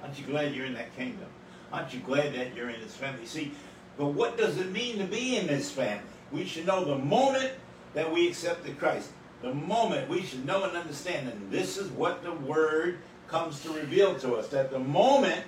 Aren't 0.01 0.19
you 0.19 0.25
glad 0.25 0.53
you're 0.53 0.65
in 0.65 0.73
that 0.75 0.95
kingdom? 0.95 1.27
Aren't 1.71 1.93
you 1.93 1.99
glad 1.99 2.33
that 2.35 2.55
you're 2.55 2.69
in 2.69 2.79
this 2.81 2.95
family? 2.95 3.25
See, 3.25 3.51
but 3.97 4.07
what 4.07 4.37
does 4.37 4.57
it 4.57 4.71
mean 4.71 4.99
to 4.99 5.05
be 5.05 5.37
in 5.37 5.47
this 5.47 5.71
family? 5.71 6.03
We 6.31 6.45
should 6.45 6.67
know 6.67 6.85
the 6.85 6.97
moment 6.97 7.53
that 7.93 8.11
we 8.11 8.27
accepted 8.27 8.77
Christ. 8.77 9.09
The 9.41 9.53
moment 9.53 10.09
we 10.09 10.23
should 10.23 10.45
know 10.45 10.63
and 10.63 10.75
understand, 10.75 11.29
and 11.29 11.51
this 11.51 11.77
is 11.77 11.89
what 11.91 12.23
the 12.23 12.33
Word 12.33 12.99
comes 13.27 13.61
to 13.63 13.71
reveal 13.71 14.17
to 14.19 14.35
us 14.35 14.47
that 14.49 14.71
the 14.71 14.79
moment 14.79 15.43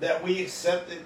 that 0.00 0.22
we 0.22 0.42
accepted 0.42 1.02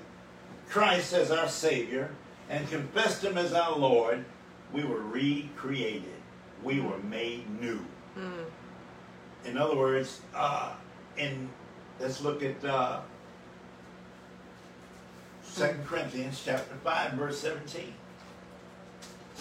Christ 0.68 1.12
as 1.12 1.30
our 1.30 1.48
Savior 1.48 2.10
and 2.48 2.68
confessed 2.68 3.24
Him 3.24 3.38
as 3.38 3.52
our 3.52 3.76
Lord, 3.76 4.24
we 4.72 4.84
were 4.84 5.00
recreated. 5.00 6.12
We 6.62 6.80
were 6.80 6.98
made 6.98 7.48
new. 7.60 7.84
Mm. 8.18 8.44
In 9.44 9.56
other 9.56 9.76
words, 9.76 10.20
uh, 10.34 10.74
in 11.16 11.48
let's 11.98 12.20
look 12.20 12.42
at 12.42 12.64
uh, 12.64 13.00
2 15.56 15.74
Corinthians 15.86 16.40
chapter 16.44 16.74
5, 16.84 17.12
verse 17.14 17.40
17. 17.40 17.92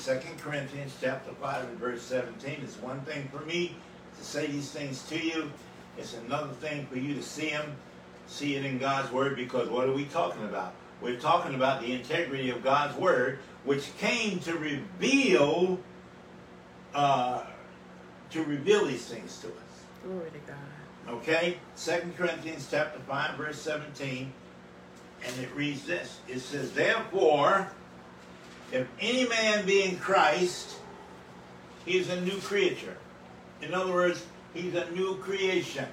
2 0.03 0.19
Corinthians 0.39 0.95
chapter 0.99 1.31
5 1.33 1.65
and 1.65 1.77
verse 1.77 2.01
17 2.01 2.61
is 2.63 2.77
one 2.77 3.01
thing 3.01 3.29
for 3.31 3.45
me 3.45 3.75
to 4.17 4.23
say 4.23 4.47
these 4.47 4.71
things 4.71 5.03
to 5.03 5.19
you. 5.19 5.51
It's 5.97 6.15
another 6.25 6.53
thing 6.53 6.87
for 6.87 6.97
you 6.97 7.13
to 7.15 7.21
see 7.21 7.49
them, 7.49 7.75
see 8.27 8.55
it 8.55 8.65
in 8.65 8.79
God's 8.79 9.11
Word, 9.11 9.35
because 9.35 9.69
what 9.69 9.87
are 9.87 9.93
we 9.93 10.05
talking 10.05 10.43
about? 10.45 10.73
We're 11.01 11.19
talking 11.19 11.53
about 11.53 11.81
the 11.81 11.91
integrity 11.91 12.49
of 12.49 12.63
God's 12.63 12.97
Word, 12.97 13.39
which 13.63 13.95
came 13.97 14.39
to 14.39 14.57
reveal 14.57 15.79
uh, 16.93 17.43
to 18.31 18.43
reveal 18.43 18.85
these 18.85 19.05
things 19.05 19.39
to 19.39 19.47
us. 19.47 19.53
Glory 20.03 20.31
to 20.31 20.51
God. 20.51 21.17
Okay? 21.17 21.57
Second 21.75 22.15
Corinthians 22.17 22.67
chapter 22.69 22.99
5, 22.99 23.35
verse 23.35 23.61
17. 23.61 24.31
And 25.25 25.39
it 25.39 25.53
reads 25.55 25.85
this. 25.85 26.19
It 26.27 26.39
says, 26.39 26.71
Therefore, 26.71 27.69
if 28.71 28.87
any 28.99 29.27
man 29.27 29.65
be 29.65 29.83
in 29.83 29.97
Christ, 29.97 30.77
he 31.85 31.97
is 31.97 32.09
a 32.09 32.21
new 32.21 32.37
creature. 32.39 32.95
In 33.61 33.73
other 33.73 33.91
words, 33.91 34.25
he's 34.53 34.75
a 34.75 34.89
new 34.91 35.15
creation. 35.17 35.85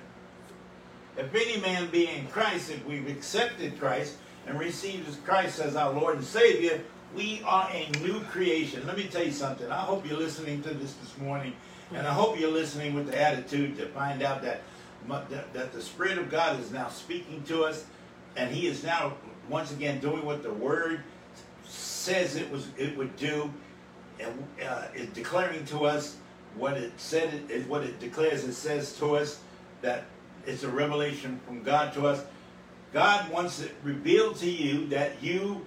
If 1.16 1.34
any 1.34 1.60
man 1.60 1.88
be 1.90 2.08
in 2.08 2.26
Christ, 2.28 2.70
if 2.70 2.84
we've 2.86 3.08
accepted 3.08 3.78
Christ 3.80 4.16
and 4.46 4.58
received 4.58 5.24
Christ 5.24 5.60
as 5.60 5.74
our 5.74 5.92
Lord 5.92 6.16
and 6.16 6.24
Savior, 6.24 6.82
we 7.14 7.40
are 7.46 7.68
a 7.72 7.88
new 8.02 8.20
creation. 8.20 8.86
Let 8.86 8.98
me 8.98 9.04
tell 9.04 9.24
you 9.24 9.32
something. 9.32 9.70
I 9.70 9.80
hope 9.80 10.06
you're 10.06 10.18
listening 10.18 10.62
to 10.62 10.74
this 10.74 10.92
this 10.94 11.16
morning, 11.18 11.54
and 11.92 12.06
I 12.06 12.12
hope 12.12 12.38
you're 12.38 12.50
listening 12.50 12.94
with 12.94 13.06
the 13.06 13.20
attitude 13.20 13.78
to 13.78 13.86
find 13.86 14.22
out 14.22 14.42
that, 14.42 14.60
that 15.08 15.72
the 15.72 15.80
Spirit 15.80 16.18
of 16.18 16.30
God 16.30 16.60
is 16.60 16.70
now 16.70 16.88
speaking 16.88 17.42
to 17.44 17.64
us, 17.64 17.86
and 18.36 18.54
He 18.54 18.66
is 18.66 18.84
now 18.84 19.14
once 19.48 19.72
again 19.72 20.00
doing 20.00 20.24
what 20.24 20.42
the 20.42 20.52
Word 20.52 21.02
says 21.64 22.36
it 22.36 22.50
was 22.50 22.68
it 22.76 22.96
would 22.96 23.16
do, 23.16 23.52
and 24.20 24.46
uh, 24.66 24.84
is 24.94 25.08
declaring 25.08 25.64
to 25.66 25.84
us 25.86 26.16
what 26.56 26.76
it 26.76 26.92
said. 26.96 27.34
It, 27.34 27.50
it, 27.50 27.68
what 27.68 27.82
it 27.82 27.98
declares. 28.00 28.44
It 28.44 28.54
says 28.54 28.96
to 28.98 29.16
us 29.16 29.40
that 29.82 30.04
it's 30.46 30.62
a 30.62 30.68
revelation 30.68 31.40
from 31.46 31.62
God 31.62 31.92
to 31.94 32.06
us. 32.06 32.24
God 32.92 33.30
wants 33.30 33.60
it 33.60 33.74
revealed 33.82 34.36
to 34.36 34.50
you 34.50 34.86
that 34.86 35.22
you, 35.22 35.66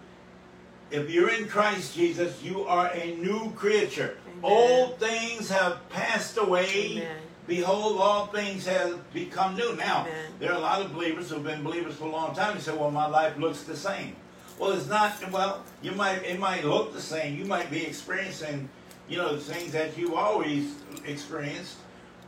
if 0.89 1.09
you're 1.09 1.29
in 1.29 1.47
Christ 1.47 1.93
Jesus, 1.93 2.41
you 2.41 2.63
are 2.63 2.87
a 2.93 3.15
new 3.17 3.51
creature. 3.51 4.17
Amen. 4.25 4.39
Old 4.41 4.99
things 4.99 5.49
have 5.49 5.87
passed 5.89 6.37
away. 6.37 6.93
Amen. 6.93 7.17
Behold, 7.49 7.99
all 7.99 8.27
things 8.27 8.67
have 8.67 9.11
become 9.11 9.55
new. 9.55 9.75
Now, 9.75 10.01
Amen. 10.01 10.31
there 10.37 10.51
are 10.51 10.57
a 10.57 10.61
lot 10.61 10.81
of 10.81 10.93
believers 10.93 11.31
who've 11.31 11.43
been 11.43 11.63
believers 11.63 11.95
for 11.95 12.05
a 12.05 12.11
long 12.11 12.35
time 12.35 12.53
and 12.53 12.61
say, 12.61 12.77
well, 12.77 12.91
my 12.91 13.07
life 13.07 13.35
looks 13.37 13.63
the 13.63 13.75
same. 13.75 14.15
Well, 14.59 14.71
it's 14.73 14.87
not. 14.87 15.31
Well, 15.31 15.63
you 15.81 15.93
might. 15.93 16.23
It 16.23 16.39
might 16.39 16.63
look 16.63 16.93
the 16.93 17.01
same. 17.01 17.39
You 17.39 17.45
might 17.45 17.71
be 17.71 17.83
experiencing, 17.83 18.69
you 19.07 19.17
know, 19.17 19.35
the 19.35 19.41
things 19.41 19.71
that 19.71 19.97
you 19.97 20.15
always 20.15 20.75
experienced. 21.05 21.77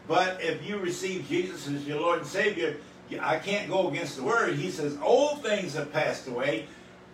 But 0.08 0.42
if 0.42 0.66
you 0.68 0.78
receive 0.78 1.28
Jesus 1.30 1.68
as 1.68 1.86
your 1.86 2.00
Lord 2.00 2.20
and 2.20 2.28
Savior, 2.28 2.78
I 3.20 3.38
can't 3.38 3.70
go 3.70 3.90
against 3.90 4.16
the 4.16 4.24
Word. 4.24 4.56
He 4.56 4.72
says, 4.72 4.98
"Old 5.04 5.44
things 5.44 5.76
have 5.76 5.94
passed 5.94 6.28
away; 6.28 6.66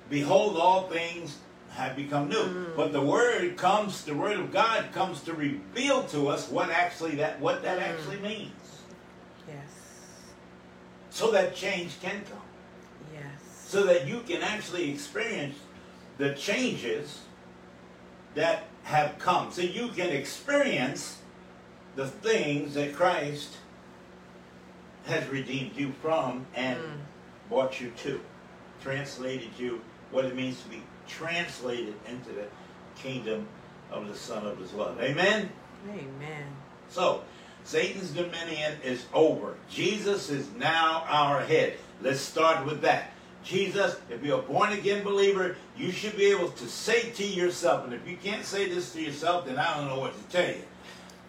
behold, 0.09 0.55
all 0.55 0.83
things 0.83 1.39
have 1.77 1.95
become 1.95 2.27
new." 2.29 2.43
Mm. 2.43 2.75
But 2.75 2.91
the 2.91 3.01
Word 3.01 3.57
comes. 3.57 4.03
The 4.03 4.13
Word 4.13 4.39
of 4.39 4.51
God 4.51 4.91
comes 4.91 5.21
to 5.21 5.33
reveal 5.33 6.03
to 6.05 6.27
us 6.27 6.49
what 6.49 6.69
actually 6.69 7.15
that 7.15 7.39
what 7.39 7.63
that 7.63 7.79
mm. 7.79 7.83
actually 7.83 8.19
means. 8.19 8.51
Yes. 9.47 9.71
So 11.09 11.31
that 11.31 11.55
change 11.55 11.99
can 12.01 12.23
come 12.29 12.41
Yes. 13.13 13.65
so 13.65 13.83
that 13.83 14.07
you 14.07 14.21
can 14.21 14.41
actually 14.41 14.91
experience 14.91 15.55
the 16.17 16.33
changes 16.33 17.21
that 18.35 18.63
have 18.83 19.17
come. 19.19 19.51
So 19.51 19.61
you 19.61 19.89
can 19.89 20.09
experience 20.09 21.17
the 21.95 22.07
things 22.07 22.75
that 22.75 22.93
Christ 22.93 23.57
has 25.07 25.27
redeemed 25.29 25.75
you 25.75 25.93
from 26.01 26.45
and 26.55 26.79
mm. 26.79 26.97
brought 27.49 27.81
you 27.81 27.91
to, 28.03 28.21
translated 28.81 29.49
you, 29.57 29.81
what 30.11 30.25
it 30.25 30.35
means 30.35 30.61
to 30.63 30.69
be 30.69 30.81
translated 31.07 31.93
into 32.07 32.29
the 32.31 32.45
kingdom 32.95 33.47
of 33.91 34.07
the 34.07 34.15
Son 34.15 34.45
of 34.45 34.57
His 34.57 34.73
love. 34.73 34.99
Amen? 34.99 35.49
Amen. 35.89 36.47
So, 36.89 37.23
Satan's 37.63 38.11
dominion 38.11 38.73
is 38.83 39.05
over. 39.13 39.55
Jesus 39.69 40.29
is 40.29 40.49
now 40.53 41.03
our 41.07 41.41
head. 41.41 41.73
Let's 42.01 42.19
start 42.19 42.65
with 42.65 42.81
that. 42.81 43.11
Jesus, 43.43 43.97
if 44.09 44.23
you're 44.23 44.39
a 44.39 44.41
born 44.41 44.73
again 44.73 45.03
believer, 45.03 45.55
you 45.77 45.91
should 45.91 46.17
be 46.17 46.25
able 46.25 46.49
to 46.49 46.67
say 46.67 47.11
to 47.11 47.25
yourself, 47.25 47.85
and 47.85 47.93
if 47.93 48.05
you 48.07 48.17
can't 48.17 48.43
say 48.43 48.67
this 48.67 48.91
to 48.93 49.01
yourself, 49.01 49.45
then 49.45 49.57
I 49.57 49.77
don't 49.77 49.87
know 49.87 49.99
what 49.99 50.13
to 50.13 50.37
tell 50.37 50.49
you. 50.49 50.63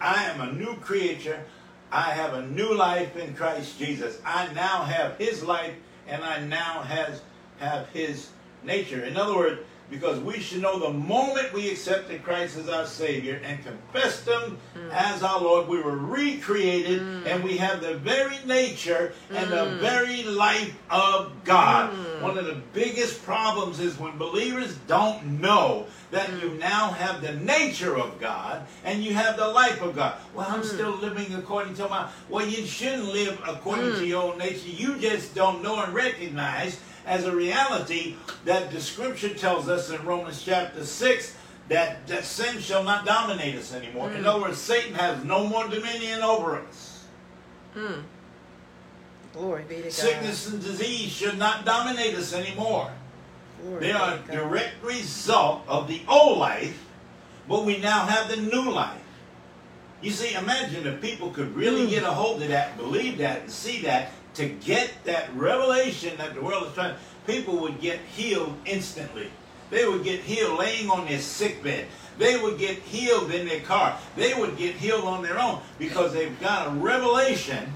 I 0.01 0.25
am 0.25 0.41
a 0.41 0.51
new 0.53 0.75
creature. 0.75 1.43
I 1.91 2.11
have 2.11 2.33
a 2.33 2.47
new 2.47 2.73
life 2.73 3.15
in 3.15 3.33
Christ 3.35 3.79
Jesus. 3.79 4.19
I 4.25 4.51
now 4.53 4.83
have 4.83 5.17
his 5.17 5.43
life 5.43 5.73
and 6.07 6.23
I 6.23 6.39
now 6.41 6.81
has 6.81 7.21
have 7.59 7.89
his 7.89 8.29
nature. 8.63 9.03
In 9.03 9.17
other 9.17 9.35
words, 9.35 9.59
because 9.89 10.19
we 10.19 10.39
should 10.39 10.61
know 10.61 10.79
the 10.79 10.93
moment 10.93 11.51
we 11.51 11.69
accepted 11.69 12.23
Christ 12.23 12.57
as 12.57 12.69
our 12.69 12.85
Savior 12.85 13.41
and 13.43 13.63
confessed 13.63 14.27
Him 14.27 14.57
mm. 14.75 14.91
as 14.91 15.23
our 15.23 15.41
Lord, 15.41 15.67
we 15.67 15.81
were 15.81 15.97
recreated 15.97 17.01
mm. 17.01 17.25
and 17.25 17.43
we 17.43 17.57
have 17.57 17.81
the 17.81 17.95
very 17.95 18.37
nature 18.45 19.13
and 19.31 19.47
mm. 19.47 19.49
the 19.49 19.77
very 19.77 20.23
life 20.23 20.77
of 20.89 21.31
God. 21.43 21.91
Mm. 21.91 22.21
One 22.21 22.37
of 22.37 22.45
the 22.45 22.61
biggest 22.73 23.23
problems 23.23 23.79
is 23.79 23.97
when 23.99 24.17
believers 24.17 24.77
don't 24.87 25.41
know 25.41 25.87
that 26.11 26.29
you 26.41 26.49
mm. 26.49 26.59
now 26.59 26.91
have 26.91 27.21
the 27.21 27.33
nature 27.33 27.97
of 27.97 28.19
God 28.19 28.65
and 28.83 29.03
you 29.03 29.13
have 29.13 29.37
the 29.37 29.47
life 29.47 29.81
of 29.81 29.95
God. 29.95 30.17
Well, 30.35 30.47
I'm 30.49 30.63
still 30.63 30.91
living 30.91 31.33
according 31.33 31.73
to 31.75 31.87
my. 31.87 32.09
Well, 32.29 32.45
you 32.45 32.65
shouldn't 32.65 33.05
live 33.05 33.41
according 33.47 33.95
to 33.95 34.05
your 34.05 34.31
own 34.31 34.37
nature. 34.37 34.69
You 34.69 34.97
just 34.99 35.33
don't 35.33 35.63
know 35.63 35.81
and 35.81 35.93
recognize 35.93 36.79
as 37.09 37.25
a 37.25 37.35
reality 37.35 38.15
that 38.45 38.71
the 38.71 38.79
scripture 38.79 39.33
tells 39.33 39.67
us 39.67 39.89
in 39.89 40.05
Romans 40.05 40.43
chapter 40.43 40.85
6 40.85 41.35
that, 41.67 42.05
that 42.05 42.23
sin 42.23 42.59
shall 42.59 42.83
not 42.83 43.03
dominate 43.03 43.55
us 43.55 43.73
anymore. 43.73 44.09
Mm. 44.09 44.19
In 44.19 44.25
other 44.27 44.41
words, 44.41 44.59
Satan 44.59 44.93
has 44.93 45.23
no 45.23 45.47
more 45.47 45.67
dominion 45.67 46.21
over 46.21 46.59
us. 46.59 47.05
Mm. 47.75 48.03
Glory 49.33 49.63
be 49.67 49.75
to 49.77 49.81
God. 49.81 49.91
Sickness 49.91 50.49
and 50.49 50.61
disease 50.61 51.11
should 51.11 51.39
not 51.39 51.65
dominate 51.65 52.13
us 52.13 52.31
anymore. 52.31 52.91
Glory 53.63 53.79
they 53.79 53.91
are 53.91 54.13
a 54.13 54.31
direct 54.31 54.83
result 54.83 55.63
of 55.67 55.87
the 55.87 56.01
old 56.07 56.37
life, 56.37 56.85
but 57.47 57.65
we 57.65 57.79
now 57.79 58.05
have 58.05 58.29
the 58.29 58.37
new 58.37 58.69
life. 58.69 59.01
You 60.01 60.11
see, 60.11 60.35
imagine 60.35 60.85
if 60.85 61.01
people 61.01 61.31
could 61.31 61.55
really 61.55 61.87
mm. 61.87 61.89
get 61.89 62.03
a 62.03 62.11
hold 62.11 62.41
of 62.43 62.49
that, 62.49 62.77
believe 62.77 63.17
that, 63.17 63.41
and 63.41 63.51
see 63.51 63.81
that, 63.81 64.11
to 64.35 64.47
get 64.47 64.91
that 65.05 65.33
revelation 65.35 66.17
that 66.17 66.35
the 66.35 66.41
world 66.41 66.67
is 66.67 66.73
trying, 66.73 66.95
people 67.25 67.57
would 67.57 67.81
get 67.81 67.99
healed 68.15 68.55
instantly. 68.65 69.29
They 69.69 69.87
would 69.87 70.03
get 70.03 70.21
healed 70.21 70.57
laying 70.57 70.89
on 70.89 71.05
their 71.05 71.19
sick 71.19 71.63
bed. 71.63 71.87
They 72.17 72.41
would 72.41 72.57
get 72.57 72.77
healed 72.79 73.31
in 73.31 73.47
their 73.47 73.61
car. 73.61 73.97
They 74.15 74.33
would 74.33 74.57
get 74.57 74.75
healed 74.75 75.05
on 75.05 75.23
their 75.23 75.39
own 75.39 75.61
because 75.77 76.13
they've 76.13 76.39
got 76.39 76.67
a 76.67 76.71
revelation 76.71 77.71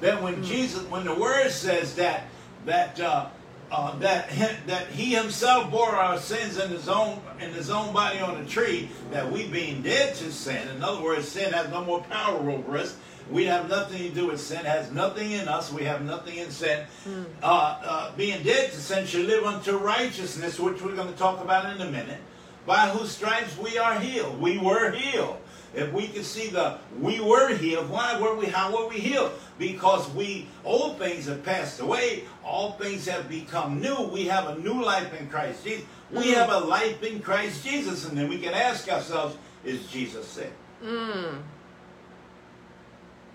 that 0.00 0.22
when 0.22 0.36
mm. 0.36 0.44
Jesus, 0.44 0.82
when 0.84 1.04
the 1.04 1.14
word 1.14 1.50
says 1.50 1.94
that 1.96 2.24
that 2.64 2.98
uh, 3.00 3.28
uh, 3.70 3.96
that 3.98 4.30
that 4.66 4.88
he 4.88 5.14
himself 5.14 5.70
bore 5.70 5.94
our 5.94 6.18
sins 6.18 6.58
in 6.58 6.70
his 6.70 6.88
own 6.88 7.20
in 7.40 7.50
his 7.52 7.70
own 7.70 7.92
body 7.92 8.18
on 8.18 8.42
the 8.42 8.48
tree, 8.48 8.88
that 9.10 9.30
we 9.30 9.46
being 9.48 9.82
dead 9.82 10.14
to 10.16 10.32
sin. 10.32 10.68
In 10.68 10.82
other 10.82 11.02
words, 11.02 11.28
sin 11.28 11.52
has 11.52 11.70
no 11.70 11.84
more 11.84 12.02
power 12.02 12.50
over 12.50 12.78
us. 12.78 12.96
We 13.30 13.44
have 13.46 13.68
nothing 13.68 13.98
to 13.98 14.08
do 14.10 14.28
with 14.28 14.40
sin. 14.40 14.64
Has 14.64 14.90
nothing 14.92 15.32
in 15.32 15.48
us. 15.48 15.72
We 15.72 15.84
have 15.84 16.02
nothing 16.02 16.36
in 16.36 16.50
sin. 16.50 16.86
Mm. 17.08 17.24
Uh, 17.42 17.46
uh, 17.82 18.16
being 18.16 18.42
dead 18.42 18.70
to 18.70 18.76
sin 18.76 19.06
should 19.06 19.26
live 19.26 19.44
unto 19.44 19.76
righteousness, 19.76 20.58
which 20.58 20.80
we're 20.82 20.94
going 20.94 21.12
to 21.12 21.18
talk 21.18 21.42
about 21.42 21.74
in 21.74 21.80
a 21.80 21.90
minute. 21.90 22.20
By 22.66 22.88
whose 22.88 23.10
stripes 23.10 23.56
we 23.58 23.78
are 23.78 23.98
healed. 23.98 24.40
We 24.40 24.58
were 24.58 24.90
healed. 24.92 25.38
If 25.74 25.92
we 25.92 26.08
could 26.08 26.24
see 26.24 26.48
the 26.48 26.78
we 27.00 27.20
were 27.20 27.54
healed, 27.54 27.90
why 27.90 28.18
were 28.18 28.34
we? 28.34 28.46
How 28.46 28.74
were 28.74 28.88
we 28.88 28.96
healed? 28.96 29.32
Because 29.58 30.08
we 30.10 30.48
old 30.64 30.98
things 30.98 31.26
have 31.26 31.44
passed 31.44 31.80
away. 31.80 32.24
All 32.42 32.72
things 32.72 33.06
have 33.06 33.28
become 33.28 33.80
new. 33.80 34.08
We 34.08 34.24
have 34.24 34.48
a 34.48 34.58
new 34.58 34.82
life 34.82 35.12
in 35.20 35.28
Christ 35.28 35.64
Jesus. 35.64 35.84
We 36.10 36.32
mm. 36.32 36.34
have 36.34 36.50
a 36.50 36.60
life 36.60 37.02
in 37.02 37.20
Christ 37.20 37.62
Jesus, 37.62 38.08
and 38.08 38.16
then 38.16 38.28
we 38.28 38.38
can 38.38 38.54
ask 38.54 38.90
ourselves: 38.90 39.36
Is 39.64 39.86
Jesus 39.88 40.26
sick? 40.26 40.52
Mm. 40.82 41.42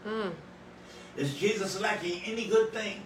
Mm. 0.08 0.31
Is 1.17 1.36
Jesus 1.36 1.79
lacking 1.79 2.22
any 2.25 2.48
good 2.48 2.74
thing? 2.74 3.01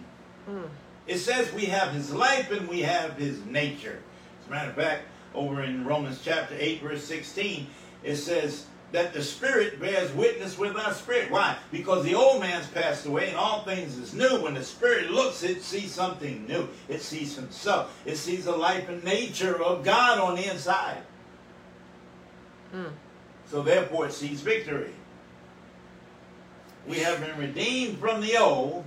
Mm. 0.48 0.68
It 1.06 1.18
says 1.18 1.52
we 1.52 1.66
have 1.66 1.92
his 1.92 2.12
life 2.12 2.50
and 2.50 2.68
we 2.68 2.82
have 2.82 3.16
his 3.16 3.44
nature. 3.44 4.00
As 4.42 4.48
a 4.48 4.50
matter 4.50 4.70
of 4.70 4.76
fact, 4.76 5.02
over 5.34 5.62
in 5.62 5.84
Romans 5.84 6.20
chapter 6.24 6.54
8, 6.58 6.82
verse 6.82 7.04
16, 7.04 7.66
it 8.02 8.16
says 8.16 8.66
that 8.92 9.12
the 9.12 9.22
Spirit 9.22 9.80
bears 9.80 10.12
witness 10.12 10.56
with 10.56 10.76
our 10.76 10.94
spirit. 10.94 11.30
Why? 11.30 11.56
Because 11.70 12.04
the 12.04 12.14
old 12.14 12.40
man's 12.40 12.66
passed 12.68 13.06
away 13.06 13.28
and 13.28 13.36
all 13.36 13.62
things 13.62 13.98
is 13.98 14.14
new. 14.14 14.40
When 14.40 14.54
the 14.54 14.64
Spirit 14.64 15.10
looks, 15.10 15.42
it 15.42 15.62
sees 15.62 15.92
something 15.92 16.46
new. 16.46 16.68
It 16.88 17.02
sees 17.02 17.36
himself. 17.36 18.00
It 18.06 18.16
sees 18.16 18.44
the 18.44 18.56
life 18.56 18.88
and 18.88 19.02
nature 19.04 19.62
of 19.62 19.84
God 19.84 20.18
on 20.18 20.36
the 20.36 20.50
inside. 20.50 21.02
Mm. 22.74 22.92
So 23.48 23.62
therefore 23.62 24.06
it 24.06 24.12
sees 24.12 24.40
victory. 24.40 24.92
We 26.88 26.98
have 26.98 27.20
been 27.20 27.36
redeemed 27.38 27.98
from 27.98 28.20
the 28.20 28.36
old, 28.36 28.84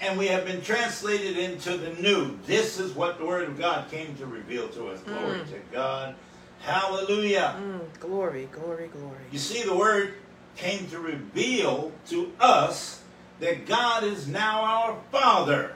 and 0.00 0.18
we 0.18 0.26
have 0.28 0.44
been 0.44 0.62
translated 0.62 1.36
into 1.36 1.76
the 1.76 1.90
new. 1.94 2.38
This 2.46 2.78
is 2.78 2.92
what 2.92 3.18
the 3.18 3.26
Word 3.26 3.48
of 3.48 3.58
God 3.58 3.90
came 3.90 4.14
to 4.16 4.26
reveal 4.26 4.68
to 4.68 4.88
us. 4.88 5.00
Glory 5.00 5.40
mm. 5.40 5.50
to 5.50 5.58
God. 5.72 6.14
Hallelujah. 6.60 7.56
Mm, 7.60 8.00
glory, 8.00 8.48
glory, 8.52 8.88
glory. 8.88 9.24
You 9.32 9.38
see, 9.38 9.62
the 9.62 9.76
Word 9.76 10.14
came 10.56 10.86
to 10.88 10.98
reveal 10.98 11.92
to 12.08 12.32
us 12.40 13.02
that 13.40 13.66
God 13.66 14.04
is 14.04 14.28
now 14.28 14.62
our 14.62 14.98
Father. 15.10 15.74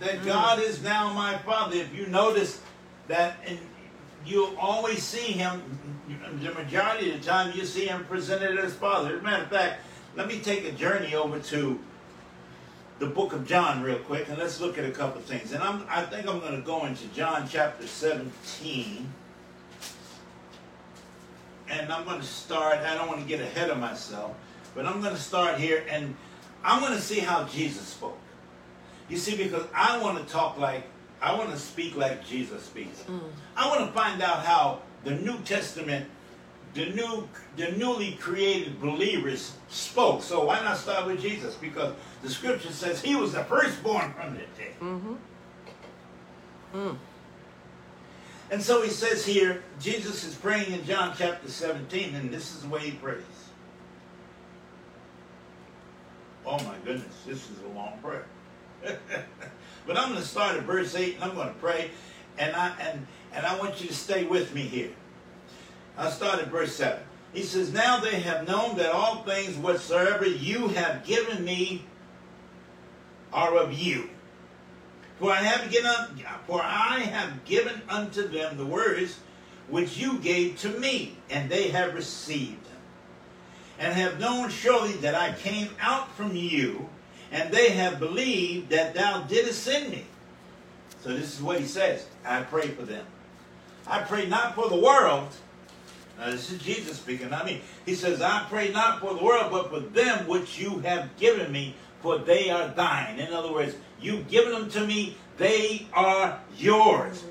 That 0.00 0.20
mm. 0.20 0.26
God 0.26 0.60
is 0.60 0.82
now 0.82 1.12
my 1.12 1.36
Father. 1.38 1.76
If 1.76 1.94
you 1.94 2.06
notice 2.06 2.60
that 3.08 3.36
in 3.46 3.58
you'll 4.24 4.56
always 4.58 5.02
see 5.02 5.32
him, 5.32 5.62
the 6.40 6.52
majority 6.54 7.12
of 7.12 7.20
the 7.20 7.26
time, 7.26 7.52
you 7.56 7.64
see 7.64 7.86
him 7.86 8.04
presented 8.04 8.58
as 8.58 8.74
father. 8.74 9.16
As 9.16 9.20
a 9.20 9.22
matter 9.22 9.42
of 9.42 9.50
fact, 9.50 9.80
let 10.16 10.28
me 10.28 10.40
take 10.40 10.64
a 10.64 10.72
journey 10.72 11.14
over 11.14 11.38
to 11.38 11.78
the 12.98 13.06
book 13.06 13.32
of 13.32 13.46
John 13.46 13.82
real 13.82 13.98
quick, 13.98 14.28
and 14.28 14.38
let's 14.38 14.60
look 14.60 14.78
at 14.78 14.84
a 14.84 14.90
couple 14.90 15.20
of 15.20 15.24
things. 15.24 15.52
And 15.52 15.62
I'm, 15.62 15.84
I 15.88 16.02
think 16.02 16.28
I'm 16.28 16.40
going 16.40 16.56
to 16.56 16.62
go 16.62 16.86
into 16.86 17.06
John 17.08 17.48
chapter 17.48 17.86
17. 17.86 19.12
And 21.68 21.92
I'm 21.92 22.04
going 22.04 22.20
to 22.20 22.26
start, 22.26 22.78
I 22.78 22.94
don't 22.94 23.08
want 23.08 23.20
to 23.20 23.26
get 23.26 23.40
ahead 23.40 23.70
of 23.70 23.78
myself, 23.78 24.36
but 24.74 24.86
I'm 24.86 25.00
going 25.00 25.14
to 25.14 25.20
start 25.20 25.58
here, 25.58 25.84
and 25.88 26.14
I'm 26.62 26.80
going 26.80 26.92
to 26.92 27.00
see 27.00 27.20
how 27.20 27.44
Jesus 27.44 27.86
spoke. 27.86 28.18
You 29.08 29.16
see, 29.16 29.36
because 29.36 29.66
I 29.74 30.00
want 30.00 30.18
to 30.18 30.32
talk 30.32 30.58
like 30.58 30.86
I 31.22 31.36
want 31.36 31.50
to 31.50 31.56
speak 31.56 31.96
like 31.96 32.26
Jesus 32.26 32.64
speaks. 32.64 33.02
Mm. 33.02 33.20
I 33.56 33.68
want 33.68 33.86
to 33.86 33.92
find 33.92 34.20
out 34.20 34.44
how 34.44 34.82
the 35.04 35.12
New 35.12 35.38
Testament, 35.40 36.06
the 36.74 36.86
new, 36.86 37.28
the 37.56 37.72
newly 37.72 38.12
created 38.12 38.80
believers 38.80 39.52
spoke. 39.68 40.22
So 40.22 40.44
why 40.44 40.62
not 40.62 40.78
start 40.78 41.06
with 41.06 41.20
Jesus? 41.20 41.54
Because 41.54 41.94
the 42.22 42.30
Scripture 42.30 42.72
says 42.72 43.02
he 43.02 43.16
was 43.16 43.32
the 43.32 43.44
firstborn 43.44 44.12
from 44.14 44.34
the 44.34 44.40
dead. 44.40 44.80
Mm-hmm. 44.80 45.14
Mm. 46.74 46.96
And 48.50 48.62
so 48.62 48.82
he 48.82 48.90
says 48.90 49.24
here, 49.24 49.62
Jesus 49.80 50.24
is 50.24 50.34
praying 50.34 50.72
in 50.72 50.84
John 50.84 51.14
chapter 51.16 51.48
17, 51.48 52.14
and 52.14 52.30
this 52.30 52.54
is 52.54 52.62
the 52.62 52.68
way 52.68 52.80
he 52.80 52.90
prays. 52.92 53.22
Oh 56.44 56.58
my 56.64 56.74
goodness, 56.84 57.22
this 57.26 57.50
is 57.50 57.56
a 57.64 57.68
long 57.76 57.98
prayer. 58.02 58.26
But 59.86 59.98
I'm 59.98 60.10
going 60.10 60.20
to 60.20 60.26
start 60.26 60.56
at 60.56 60.62
verse 60.62 60.94
8 60.94 61.16
and 61.16 61.24
I'm 61.24 61.34
going 61.34 61.48
to 61.48 61.54
pray. 61.54 61.90
And 62.38 62.54
I, 62.54 62.72
and, 62.80 63.06
and 63.34 63.46
I 63.46 63.58
want 63.58 63.80
you 63.80 63.88
to 63.88 63.94
stay 63.94 64.24
with 64.24 64.54
me 64.54 64.62
here. 64.62 64.90
I'll 65.96 66.10
start 66.10 66.40
at 66.40 66.48
verse 66.48 66.74
7. 66.74 67.02
He 67.32 67.42
says, 67.42 67.72
Now 67.72 67.98
they 67.98 68.20
have 68.20 68.46
known 68.46 68.76
that 68.76 68.92
all 68.92 69.22
things 69.22 69.56
whatsoever 69.56 70.26
you 70.26 70.68
have 70.68 71.04
given 71.04 71.44
me 71.44 71.84
are 73.32 73.56
of 73.56 73.72
you. 73.72 74.10
For 75.18 75.30
I 75.30 75.36
have 75.36 75.70
given, 75.70 75.92
for 76.46 76.60
I 76.62 77.00
have 77.00 77.44
given 77.44 77.80
unto 77.88 78.26
them 78.26 78.56
the 78.56 78.66
words 78.66 79.18
which 79.68 79.96
you 79.96 80.18
gave 80.18 80.58
to 80.58 80.68
me, 80.68 81.16
and 81.30 81.48
they 81.48 81.68
have 81.68 81.94
received 81.94 82.64
them, 82.64 82.80
and 83.78 83.94
have 83.94 84.18
known 84.18 84.50
surely 84.50 84.92
that 84.94 85.14
I 85.14 85.32
came 85.32 85.70
out 85.80 86.14
from 86.16 86.34
you, 86.34 86.88
and 87.30 87.52
they 87.52 87.70
have 87.70 87.98
believed 88.00 88.70
that 88.70 88.94
thou 88.94 89.22
didst 89.22 89.62
send 89.62 89.90
me. 89.90 90.04
So 91.02 91.10
this 91.10 91.34
is 91.34 91.42
what 91.42 91.60
he 91.60 91.66
says. 91.66 92.06
I 92.24 92.42
pray 92.42 92.68
for 92.68 92.82
them. 92.82 93.06
I 93.86 94.00
pray 94.00 94.26
not 94.26 94.54
for 94.54 94.68
the 94.68 94.76
world. 94.76 95.28
Now 96.18 96.30
this 96.30 96.50
is 96.52 96.62
Jesus 96.62 96.98
speaking. 96.98 97.32
I 97.32 97.44
mean, 97.44 97.60
he 97.84 97.94
says, 97.94 98.22
I 98.22 98.46
pray 98.48 98.70
not 98.70 99.00
for 99.00 99.14
the 99.14 99.22
world, 99.22 99.50
but 99.50 99.70
for 99.70 99.80
them 99.80 100.28
which 100.28 100.58
you 100.58 100.78
have 100.80 101.16
given 101.16 101.50
me, 101.50 101.74
for 102.00 102.18
they 102.18 102.50
are 102.50 102.68
thine. 102.68 103.18
In 103.18 103.32
other 103.32 103.52
words, 103.52 103.74
you've 104.00 104.28
given 104.28 104.52
them 104.52 104.70
to 104.70 104.86
me, 104.86 105.16
they 105.36 105.86
are 105.92 106.40
yours. 106.56 107.24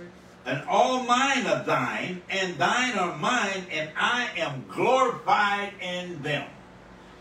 And 0.45 0.63
all 0.67 1.03
mine 1.03 1.45
are 1.45 1.63
thine, 1.63 2.21
and 2.29 2.57
thine 2.57 2.97
are 2.97 3.15
mine, 3.17 3.65
and 3.71 3.91
I 3.95 4.29
am 4.37 4.65
glorified 4.67 5.73
in 5.79 6.21
them. 6.23 6.49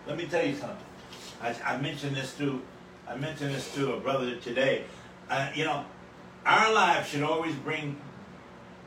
Let 0.07 0.17
me 0.17 0.27
tell 0.27 0.45
you 0.45 0.57
something. 0.57 0.79
I, 1.43 1.55
I 1.65 1.77
mentioned 1.77 2.17
this 2.17 2.37
to 2.39 2.63
I 3.11 3.17
mentioned 3.17 3.53
this 3.53 3.75
to 3.75 3.95
a 3.95 4.01
brother 4.01 4.37
today. 4.37 4.85
Uh, 5.29 5.51
you 5.53 5.65
know, 5.65 5.85
our 6.47 6.73
lives 6.73 7.09
should 7.09 7.25
always 7.25 7.55
bring 7.57 7.97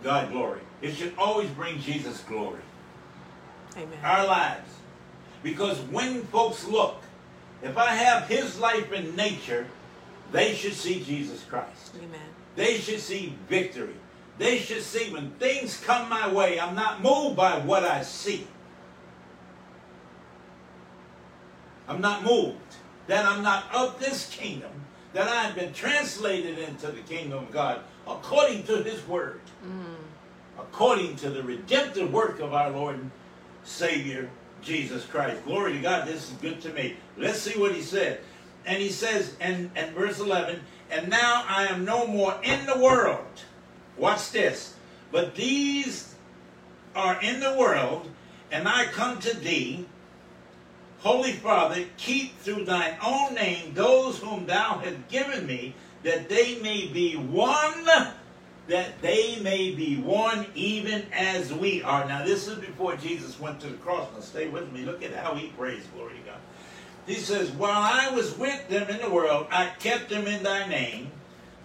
God 0.03 0.31
glory. 0.31 0.61
It 0.81 0.93
should 0.93 1.13
always 1.17 1.49
bring 1.51 1.79
Jesus 1.79 2.19
glory. 2.21 2.59
Amen. 3.75 3.97
Our 4.03 4.25
lives. 4.27 4.69
Because 5.41 5.79
when 5.79 6.23
folks 6.25 6.67
look, 6.67 7.01
if 7.61 7.77
I 7.77 7.87
have 7.87 8.27
his 8.27 8.59
life 8.59 8.91
in 8.91 9.15
nature, 9.15 9.65
they 10.31 10.53
should 10.53 10.73
see 10.73 11.03
Jesus 11.03 11.43
Christ. 11.43 11.95
Amen. 11.97 12.19
They 12.55 12.77
should 12.77 12.99
see 12.99 13.35
victory. 13.49 13.95
They 14.37 14.57
should 14.57 14.81
see 14.81 15.11
when 15.11 15.31
things 15.31 15.79
come 15.79 16.09
my 16.09 16.31
way, 16.31 16.59
I'm 16.59 16.75
not 16.75 17.01
moved 17.01 17.35
by 17.35 17.59
what 17.59 17.83
I 17.83 18.03
see. 18.03 18.47
I'm 21.87 22.01
not 22.01 22.23
moved 22.23 22.57
that 23.07 23.25
I'm 23.25 23.43
not 23.43 23.65
of 23.73 23.99
this 23.99 24.29
kingdom, 24.29 24.71
that 25.13 25.27
I 25.27 25.43
have 25.43 25.55
been 25.55 25.73
translated 25.73 26.57
into 26.57 26.87
the 26.87 27.01
kingdom 27.01 27.43
of 27.43 27.51
God 27.51 27.81
according 28.07 28.63
to 28.63 28.83
his 28.83 29.05
word, 29.07 29.41
mm. 29.65 29.95
according 30.59 31.15
to 31.17 31.29
the 31.29 31.43
redemptive 31.43 32.11
work 32.11 32.39
of 32.39 32.53
our 32.53 32.69
Lord 32.69 32.95
and 32.95 33.11
Savior 33.63 34.29
Jesus 34.61 35.05
Christ. 35.05 35.43
Glory 35.45 35.73
to 35.73 35.79
God, 35.79 36.07
this 36.07 36.29
is 36.29 36.37
good 36.37 36.61
to 36.61 36.69
me. 36.73 36.95
Let's 37.17 37.39
see 37.39 37.59
what 37.59 37.73
he 37.73 37.81
said. 37.81 38.21
And 38.65 38.81
he 38.81 38.89
says, 38.89 39.35
and, 39.41 39.69
and 39.75 39.93
verse 39.93 40.19
11, 40.19 40.59
and 40.89 41.09
now 41.09 41.43
I 41.47 41.65
am 41.65 41.83
no 41.85 42.07
more 42.07 42.39
in 42.43 42.65
the 42.65 42.79
world. 42.79 43.25
Watch 43.97 44.31
this. 44.31 44.75
But 45.11 45.35
these 45.35 46.15
are 46.95 47.21
in 47.21 47.39
the 47.39 47.55
world, 47.57 48.09
and 48.51 48.67
I 48.67 48.85
come 48.85 49.19
to 49.19 49.35
thee. 49.35 49.85
Holy 50.99 51.33
Father, 51.33 51.83
keep 51.97 52.37
through 52.39 52.63
thine 52.63 52.95
own 53.05 53.33
name 53.35 53.73
those 53.73 54.19
whom 54.19 54.45
thou 54.45 54.77
hast 54.77 55.07
given 55.09 55.45
me, 55.45 55.75
that 56.03 56.29
they 56.29 56.59
may 56.59 56.87
be 56.87 57.15
one, 57.15 57.85
that 58.67 59.01
they 59.01 59.39
may 59.41 59.71
be 59.71 59.97
one 59.97 60.45
even 60.55 61.05
as 61.13 61.53
we 61.53 61.81
are. 61.83 62.07
Now, 62.07 62.23
this 62.23 62.47
is 62.47 62.57
before 62.59 62.95
Jesus 62.95 63.39
went 63.39 63.59
to 63.61 63.67
the 63.67 63.77
cross. 63.77 64.07
Now, 64.13 64.21
stay 64.21 64.47
with 64.47 64.71
me. 64.71 64.83
Look 64.83 65.03
at 65.03 65.13
how 65.13 65.35
he 65.35 65.47
prays, 65.49 65.83
glory 65.95 66.13
to 66.13 66.31
God. 66.31 66.39
He 67.05 67.15
says, 67.15 67.51
While 67.51 67.71
I 67.71 68.09
was 68.13 68.37
with 68.37 68.67
them 68.69 68.89
in 68.89 69.01
the 69.01 69.09
world, 69.09 69.47
I 69.51 69.67
kept 69.79 70.09
them 70.09 70.27
in 70.27 70.43
thy 70.43 70.67
name. 70.67 71.11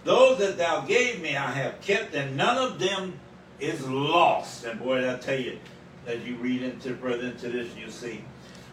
Those 0.03 0.39
that 0.39 0.57
thou 0.57 0.81
gave 0.81 1.21
me, 1.21 1.35
I 1.35 1.51
have 1.51 1.81
kept, 1.81 2.13
and 2.15 2.37
none 2.37 2.57
of 2.57 2.79
them 2.79 3.19
is 3.59 3.85
lost. 3.85 4.65
And 4.65 4.79
boy, 4.79 5.11
I 5.11 5.17
tell 5.17 5.39
you, 5.39 5.59
as 6.07 6.23
you 6.25 6.35
read 6.37 6.63
into 6.63 6.95
further 6.95 7.27
into 7.27 7.49
this, 7.49 7.75
you 7.75 7.89
see 7.89 8.23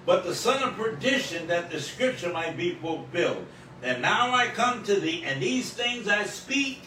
but 0.07 0.23
the 0.23 0.35
son 0.35 0.63
of 0.63 0.77
perdition, 0.77 1.49
that 1.49 1.71
the 1.71 1.81
scripture 1.81 2.33
might 2.33 2.57
be 2.57 2.77
fulfilled. 2.77 3.45
And 3.83 4.03
now 4.03 4.35
I 4.35 4.49
come 4.49 4.83
to 4.85 4.99
thee, 4.99 5.23
and 5.25 5.43
these 5.43 5.71
things 5.71 6.09
I 6.09 6.25
speak 6.25 6.81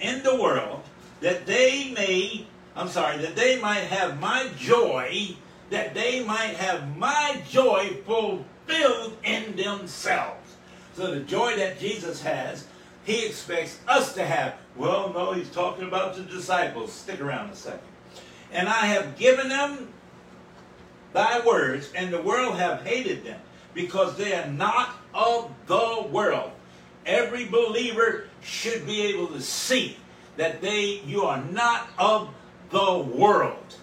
in 0.00 0.22
the 0.22 0.36
world, 0.36 0.82
that 1.20 1.46
they 1.46 1.90
may, 1.92 2.46
I'm 2.76 2.88
sorry, 2.88 3.18
that 3.18 3.36
they 3.36 3.60
might 3.60 3.84
have 3.84 4.20
my 4.20 4.48
joy, 4.56 5.36
that 5.70 5.94
they 5.94 6.24
might 6.24 6.54
have 6.56 6.96
my 6.96 7.42
joy 7.48 7.96
fulfilled 8.06 9.16
in 9.24 9.56
themselves. 9.56 10.56
So 10.94 11.12
the 11.12 11.20
joy 11.20 11.56
that 11.56 11.78
Jesus 11.78 12.22
has, 12.22 12.66
he 13.04 13.26
expects 13.26 13.78
us 13.88 14.14
to 14.14 14.24
have. 14.24 14.54
Well, 14.76 15.12
no, 15.12 15.32
he's 15.32 15.50
talking 15.50 15.86
about 15.86 16.14
the 16.14 16.22
disciples. 16.22 16.92
Stick 16.92 17.20
around 17.20 17.50
a 17.50 17.56
second. 17.56 17.80
And 18.52 18.68
I 18.68 18.86
have 18.86 19.16
given 19.16 19.48
them 19.48 19.88
thy 21.12 21.40
words, 21.40 21.90
and 21.94 22.12
the 22.12 22.22
world 22.22 22.56
have 22.56 22.82
hated 22.82 23.24
them, 23.24 23.40
because 23.78 24.16
they 24.16 24.34
are 24.34 24.48
not 24.48 24.96
of 25.14 25.52
the 25.66 26.04
world. 26.10 26.50
Every 27.06 27.44
believer 27.44 28.24
should 28.42 28.84
be 28.84 29.02
able 29.02 29.28
to 29.28 29.40
see 29.40 29.96
that 30.36 30.60
they 30.60 31.00
you 31.06 31.22
are 31.22 31.40
not 31.52 31.88
of 31.96 32.28
the 32.70 32.98
world. 32.98 33.76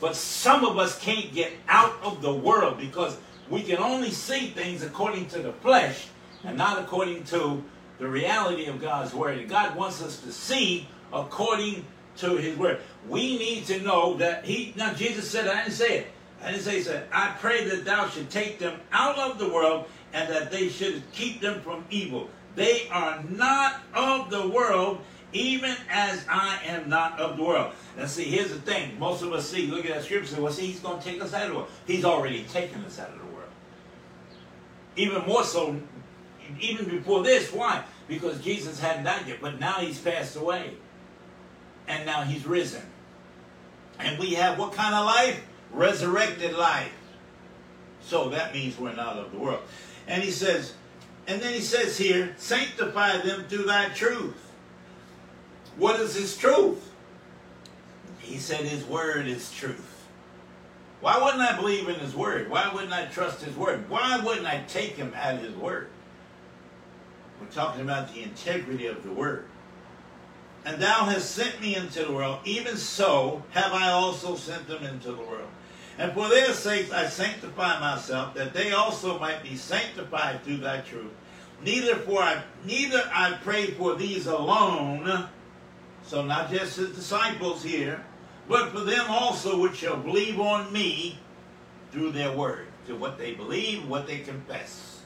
But 0.00 0.16
some 0.16 0.66
of 0.66 0.76
us 0.76 1.00
can't 1.00 1.32
get 1.32 1.52
out 1.66 1.94
of 2.02 2.20
the 2.20 2.32
world 2.32 2.78
because 2.78 3.16
we 3.48 3.62
can 3.62 3.78
only 3.78 4.10
see 4.10 4.50
things 4.50 4.82
according 4.82 5.28
to 5.28 5.38
the 5.38 5.52
flesh 5.54 6.08
and 6.44 6.58
not 6.58 6.78
according 6.78 7.24
to 7.24 7.64
the 7.98 8.06
reality 8.06 8.66
of 8.66 8.82
God's 8.82 9.14
word. 9.14 9.48
God 9.48 9.74
wants 9.74 10.02
us 10.02 10.20
to 10.20 10.30
see 10.30 10.86
according 11.10 11.86
to 12.18 12.36
his 12.36 12.54
word. 12.58 12.80
We 13.08 13.38
need 13.38 13.64
to 13.64 13.80
know 13.80 14.18
that 14.18 14.44
he 14.44 14.74
now 14.76 14.92
Jesus 14.92 15.30
said, 15.30 15.48
I 15.48 15.62
didn't 15.62 15.72
say 15.72 16.00
it. 16.00 16.06
I 16.42 16.52
he 16.52 16.82
said, 16.82 17.08
I 17.12 17.34
pray 17.40 17.64
that 17.68 17.84
thou 17.84 18.08
should 18.08 18.30
take 18.30 18.58
them 18.58 18.80
out 18.92 19.18
of 19.18 19.38
the 19.38 19.48
world 19.48 19.86
and 20.12 20.28
that 20.32 20.50
they 20.50 20.68
should 20.68 21.02
keep 21.12 21.40
them 21.40 21.60
from 21.60 21.84
evil. 21.90 22.28
They 22.54 22.88
are 22.90 23.22
not 23.28 23.80
of 23.94 24.30
the 24.30 24.48
world, 24.48 25.00
even 25.32 25.74
as 25.90 26.24
I 26.28 26.58
am 26.64 26.88
not 26.88 27.18
of 27.20 27.36
the 27.36 27.42
world. 27.42 27.72
Now, 27.96 28.06
see, 28.06 28.24
here's 28.24 28.50
the 28.50 28.60
thing. 28.60 28.98
Most 28.98 29.22
of 29.22 29.32
us 29.32 29.48
see, 29.48 29.66
look 29.66 29.84
at 29.84 29.94
that 29.94 30.04
scripture, 30.04 30.40
well, 30.40 30.52
see, 30.52 30.66
he's 30.66 30.80
going 30.80 30.98
to 30.98 31.04
take 31.04 31.22
us 31.22 31.34
out 31.34 31.42
of 31.42 31.48
the 31.48 31.54
world. 31.56 31.68
He's 31.86 32.04
already 32.04 32.44
taken 32.44 32.84
us 32.84 32.98
out 32.98 33.10
of 33.10 33.18
the 33.18 33.24
world. 33.26 33.50
Even 34.96 35.26
more 35.26 35.44
so, 35.44 35.80
even 36.60 36.88
before 36.88 37.22
this. 37.22 37.52
Why? 37.52 37.84
Because 38.06 38.40
Jesus 38.40 38.80
hadn't 38.80 39.04
died 39.04 39.26
yet, 39.26 39.38
but 39.40 39.60
now 39.60 39.74
he's 39.74 40.00
passed 40.00 40.36
away. 40.36 40.74
And 41.86 42.06
now 42.06 42.22
he's 42.22 42.46
risen. 42.46 42.82
And 43.98 44.18
we 44.18 44.34
have 44.34 44.58
what 44.58 44.72
kind 44.72 44.94
of 44.94 45.04
life? 45.04 45.44
Resurrected 45.72 46.56
life. 46.56 46.92
So 48.02 48.30
that 48.30 48.54
means 48.54 48.78
we're 48.78 48.94
not 48.94 49.16
of 49.16 49.32
the 49.32 49.38
world. 49.38 49.60
And 50.06 50.22
he 50.22 50.30
says, 50.30 50.72
and 51.26 51.42
then 51.42 51.52
he 51.52 51.60
says 51.60 51.98
here, 51.98 52.34
sanctify 52.38 53.18
them 53.18 53.44
through 53.48 53.64
thy 53.64 53.90
truth. 53.90 54.52
What 55.76 56.00
is 56.00 56.14
his 56.14 56.36
truth? 56.36 56.90
He 58.18 58.38
said 58.38 58.60
his 58.60 58.84
word 58.84 59.26
is 59.26 59.52
truth. 59.52 60.06
Why 61.00 61.22
wouldn't 61.22 61.42
I 61.42 61.54
believe 61.56 61.88
in 61.88 61.94
his 61.96 62.14
word? 62.14 62.50
Why 62.50 62.72
wouldn't 62.72 62.92
I 62.92 63.06
trust 63.06 63.42
his 63.42 63.56
word? 63.56 63.88
Why 63.88 64.20
wouldn't 64.24 64.46
I 64.46 64.64
take 64.66 64.96
him 64.96 65.12
at 65.14 65.38
his 65.38 65.54
word? 65.54 65.88
We're 67.40 67.46
talking 67.48 67.82
about 67.82 68.12
the 68.12 68.22
integrity 68.22 68.86
of 68.86 69.02
the 69.04 69.12
word. 69.12 69.47
And 70.64 70.80
thou 70.82 71.04
hast 71.04 71.30
sent 71.30 71.60
me 71.60 71.76
into 71.76 72.04
the 72.04 72.12
world, 72.12 72.40
even 72.44 72.76
so 72.76 73.42
have 73.50 73.72
I 73.72 73.90
also 73.90 74.36
sent 74.36 74.66
them 74.68 74.84
into 74.84 75.12
the 75.12 75.22
world. 75.22 75.48
And 75.98 76.12
for 76.12 76.28
their 76.28 76.52
sakes 76.52 76.92
I 76.92 77.08
sanctify 77.08 77.80
myself, 77.80 78.34
that 78.34 78.54
they 78.54 78.72
also 78.72 79.18
might 79.18 79.42
be 79.42 79.56
sanctified 79.56 80.42
through 80.44 80.58
thy 80.58 80.80
truth. 80.80 81.12
Neither 81.64 81.96
for 81.96 82.22
I 82.22 82.42
neither 82.64 83.02
I 83.12 83.38
pray 83.42 83.66
for 83.72 83.96
these 83.96 84.26
alone, 84.26 85.28
so 86.04 86.24
not 86.24 86.50
just 86.50 86.76
his 86.76 86.94
disciples 86.94 87.64
here, 87.64 88.04
but 88.48 88.70
for 88.70 88.80
them 88.80 89.06
also 89.08 89.60
which 89.60 89.76
shall 89.76 89.96
believe 89.96 90.38
on 90.38 90.72
me 90.72 91.18
through 91.90 92.12
their 92.12 92.32
word, 92.32 92.66
to 92.86 92.94
what 92.94 93.18
they 93.18 93.32
believe, 93.34 93.88
what 93.88 94.06
they 94.06 94.20
confess. 94.20 95.00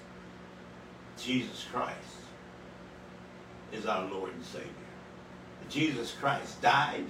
Jesus 1.18 1.66
Christ 1.72 1.96
is 3.72 3.86
our 3.86 4.04
Lord 4.10 4.34
and 4.34 4.44
Savior. 4.44 4.81
Jesus 5.72 6.14
Christ 6.20 6.60
died 6.60 7.04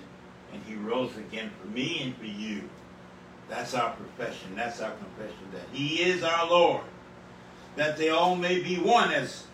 and 0.53 0.63
he 0.67 0.75
rose 0.75 1.17
again 1.17 1.51
for 1.61 1.69
me 1.69 2.01
and 2.03 2.17
for 2.17 2.27
you. 2.27 2.63
That's 3.49 3.75
our 3.75 3.91
profession. 3.91 4.55
That's 4.55 4.81
our 4.81 4.93
confession 4.93 5.47
that 5.53 5.67
he 5.73 6.03
is 6.03 6.23
our 6.23 6.49
Lord. 6.49 6.83
That 7.77 7.97
they 7.97 8.11
all 8.11 8.37
may 8.37 8.61
be 8.61 8.77
one 8.77 9.13
as 9.13 9.45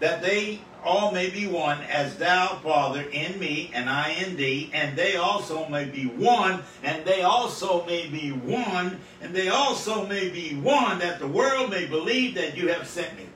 that 0.00 0.22
they 0.22 0.60
all 0.82 1.12
may 1.12 1.28
be 1.28 1.46
one 1.46 1.78
as 1.82 2.16
thou, 2.16 2.58
Father, 2.62 3.02
in 3.02 3.38
me 3.38 3.70
and 3.74 3.88
I 3.88 4.10
in 4.10 4.36
thee, 4.36 4.70
and 4.72 4.96
they 4.96 5.16
also 5.16 5.68
may 5.68 5.84
be 5.84 6.06
one, 6.06 6.62
and 6.82 7.04
they 7.04 7.20
also 7.22 7.84
may 7.84 8.08
be 8.08 8.30
one, 8.30 8.98
and 9.20 9.34
they 9.34 9.48
also 9.48 10.06
may 10.06 10.30
be 10.30 10.54
one, 10.54 10.98
that 11.00 11.18
the 11.18 11.28
world 11.28 11.70
may 11.70 11.86
believe 11.86 12.34
that 12.36 12.56
you 12.56 12.68
have 12.68 12.88
sent 12.88 13.14
me. 13.16 13.26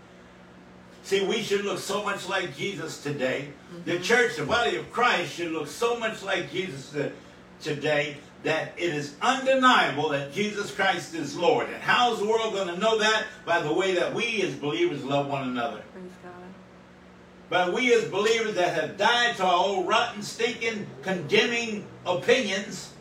See, 1.04 1.24
we 1.24 1.42
should 1.42 1.66
look 1.66 1.78
so 1.78 2.02
much 2.02 2.28
like 2.30 2.56
Jesus 2.56 3.02
today. 3.02 3.48
Mm-hmm. 3.72 3.90
The 3.90 3.98
church, 4.00 4.36
the 4.36 4.46
body 4.46 4.76
of 4.76 4.90
Christ, 4.90 5.34
should 5.34 5.52
look 5.52 5.68
so 5.68 5.98
much 5.98 6.22
like 6.22 6.50
Jesus 6.50 6.96
today 7.60 8.16
that 8.42 8.72
it 8.76 8.94
is 8.94 9.14
undeniable 9.20 10.10
that 10.10 10.32
Jesus 10.32 10.74
Christ 10.74 11.14
is 11.14 11.36
Lord. 11.36 11.68
And 11.68 11.82
how 11.82 12.12
is 12.14 12.20
the 12.20 12.26
world 12.26 12.54
going 12.54 12.68
to 12.68 12.78
know 12.78 12.98
that? 12.98 13.26
By 13.44 13.60
the 13.60 13.72
way 13.72 13.94
that 13.94 14.14
we 14.14 14.42
as 14.42 14.54
believers 14.54 15.04
love 15.04 15.28
one 15.28 15.48
another. 15.48 15.82
Praise 15.92 16.10
God. 16.22 16.32
By 17.50 17.68
we 17.68 17.92
as 17.94 18.04
believers 18.04 18.54
that 18.54 18.74
have 18.74 18.96
died 18.96 19.36
to 19.36 19.44
our 19.44 19.64
old 19.64 19.86
rotten, 19.86 20.22
stinking, 20.22 20.86
condemning 21.02 21.86
opinions 22.06 22.92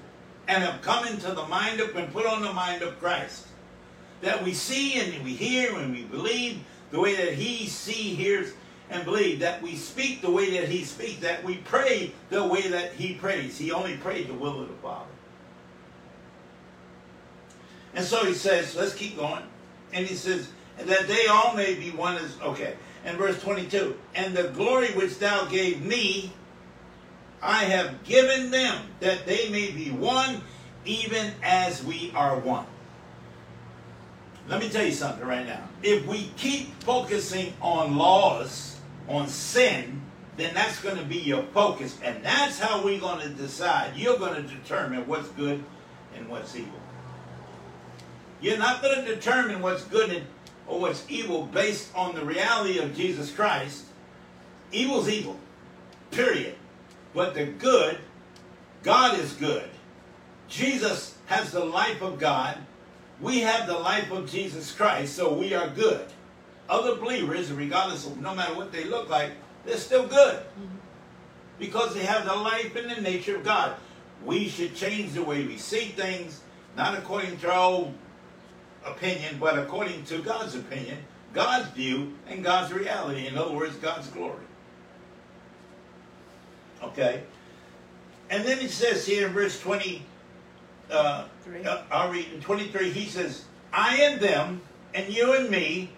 and 0.50 0.62
have 0.62 0.82
come 0.82 1.08
into 1.08 1.32
the 1.32 1.46
mind 1.48 1.80
of 1.80 1.96
and 1.96 2.12
put 2.12 2.26
on 2.26 2.42
the 2.42 2.52
mind 2.52 2.82
of 2.82 3.00
Christ. 3.00 3.48
That 4.22 4.44
we 4.44 4.54
see 4.54 5.00
and 5.00 5.24
we 5.24 5.34
hear 5.34 5.78
and 5.78 5.94
we 5.94 6.04
believe 6.04 6.60
the 6.94 7.00
way 7.00 7.16
that 7.16 7.34
he 7.34 7.66
see, 7.66 8.14
hears, 8.14 8.54
and 8.92 9.04
believe, 9.04 9.40
that 9.40 9.64
we 9.64 9.76
speak 9.76 10.22
the 10.22 10.30
way 10.30 10.60
that 10.60 10.70
he 10.70 10.84
speaks, 10.84 11.20
that 11.22 11.44
we 11.44 11.56
pray 11.56 12.14
the 12.30 12.48
way 12.48 12.68
that 12.68 12.94
he 12.94 13.16
prays. 13.16 13.58
He 13.58 13.72
only 13.72 13.98
prayed 13.98 14.28
the 14.28 14.36
will 14.36 14.62
of 14.62 14.68
the 14.68 14.76
Father. 14.76 15.10
And 17.96 18.06
so 18.06 18.24
he 18.26 18.36
says, 18.36 18.76
let's 18.76 18.94
keep 18.94 19.18
going. 19.18 19.42
And 19.92 20.06
he 20.06 20.14
says, 20.14 20.50
that 20.78 21.08
they 21.08 21.26
all 21.26 21.56
may 21.56 21.74
be 21.74 21.90
one 21.90 22.16
as, 22.18 22.40
okay. 22.42 22.76
And 23.06 23.18
verse 23.18 23.42
22, 23.42 23.98
and 24.14 24.38
the 24.38 24.50
glory 24.50 24.90
which 24.90 25.18
thou 25.18 25.46
gave 25.46 25.84
me, 25.84 26.32
I 27.42 27.64
have 27.64 28.04
given 28.04 28.52
them, 28.52 28.86
that 29.00 29.26
they 29.26 29.50
may 29.50 29.72
be 29.72 29.90
one, 29.90 30.42
even 30.86 31.32
as 31.42 31.84
we 31.84 32.12
are 32.16 32.38
one. 32.38 32.68
Let 34.48 34.60
me 34.60 34.70
tell 34.70 34.86
you 34.86 34.92
something 34.92 35.26
right 35.26 35.46
now. 35.46 35.68
If 35.82 36.06
we 36.06 36.32
keep 36.36 36.74
focusing 36.84 37.54
on 37.62 37.96
laws, 37.96 38.78
on 39.08 39.28
sin, 39.28 40.02
then 40.36 40.54
that's 40.54 40.82
going 40.82 40.98
to 40.98 41.04
be 41.04 41.18
your 41.18 41.44
focus. 41.54 41.98
And 42.04 42.24
that's 42.24 42.60
how 42.60 42.84
we're 42.84 43.00
going 43.00 43.22
to 43.22 43.30
decide. 43.30 43.96
You're 43.96 44.18
going 44.18 44.36
to 44.36 44.42
determine 44.42 45.08
what's 45.08 45.30
good 45.30 45.64
and 46.16 46.28
what's 46.30 46.56
evil. 46.56 46.80
You're 48.42 48.58
not 48.58 48.82
going 48.82 49.06
to 49.06 49.16
determine 49.16 49.62
what's 49.62 49.84
good 49.86 50.24
or 50.68 50.80
what's 50.80 51.10
evil 51.10 51.46
based 51.46 51.96
on 51.96 52.16
the 52.16 52.26
reality 52.26 52.80
of 52.80 52.96
Jesus 52.96 53.32
Christ. 53.32 53.86
Evil's 54.72 55.08
evil, 55.08 55.40
period. 56.12 56.56
But 57.14 57.36
the 57.36 57.46
good, 57.46 58.00
God 58.82 59.20
is 59.20 59.34
good. 59.34 59.70
Jesus 60.50 61.16
has 61.28 61.52
the 61.52 61.64
life 61.64 62.02
of 62.02 62.20
God 62.20 62.58
we 63.24 63.40
have 63.40 63.68
the 63.68 63.80
life 63.80 64.12
of 64.12 64.30
Jesus 64.30 64.74
Christ, 64.74 65.16
so 65.16 65.34
we 65.34 65.54
are 65.54 65.70
good. 65.70 66.06
Other 66.68 66.96
believers, 66.96 67.52
regardless 67.54 68.06
of 68.06 68.20
no 68.20 68.36
matter 68.36 68.54
what 68.54 68.74
they 68.74 68.84
look 68.84 69.10
like, 69.10 69.32
they're 69.66 69.78
still 69.78 70.06
good. 70.06 70.44
Because 71.58 71.96
they 71.96 72.04
have 72.04 72.26
the 72.26 72.36
life 72.36 72.76
and 72.76 72.92
the 72.92 73.00
nature 73.02 73.38
of 73.38 73.46
God. 73.46 73.76
we 74.26 74.48
should 74.48 74.76
change 74.76 75.14
the 75.14 75.24
way 75.24 75.46
we 75.46 75.58
see 75.58 75.86
things, 75.86 76.42
not 76.76 76.98
according 76.98 77.38
to 77.38 77.52
our 77.52 77.72
own 77.72 77.96
opinion, 78.86 79.38
but 79.40 79.58
according 79.58 80.04
to 80.06 80.20
God's 80.20 80.56
opinion, 80.56 80.98
God's 81.34 81.70
view, 81.70 82.14
and 82.28 82.44
God's 82.44 82.74
reality. 82.74 83.28
In 83.28 83.38
other 83.38 83.54
words, 83.54 83.76
God's 83.78 84.08
glory. 84.08 84.46
Okay? 86.82 87.24
And 88.30 88.46
then 88.46 88.60
it 88.60 88.72
says 88.72 89.06
here 89.06 89.28
in 89.28 89.34
verse 89.34 89.60
20, 89.60 90.04
uh, 90.92 91.26
Three. 91.44 91.64
uh, 91.64 91.84
I'll 91.92 92.12
read 92.12 92.28
in 92.34 92.42
23, 92.42 92.92
he 92.92 93.06
says, 93.06 93.46
I 93.72 93.98
and 93.98 94.20
them, 94.20 94.62
and 94.94 95.14
you 95.14 95.34
and 95.34 95.50
me, 95.50 95.90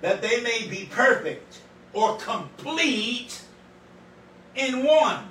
that 0.00 0.22
they 0.22 0.40
may 0.42 0.66
be 0.68 0.88
perfect 0.90 1.60
or 1.92 2.16
complete 2.16 3.42
in 4.54 4.84
one. 4.84 5.24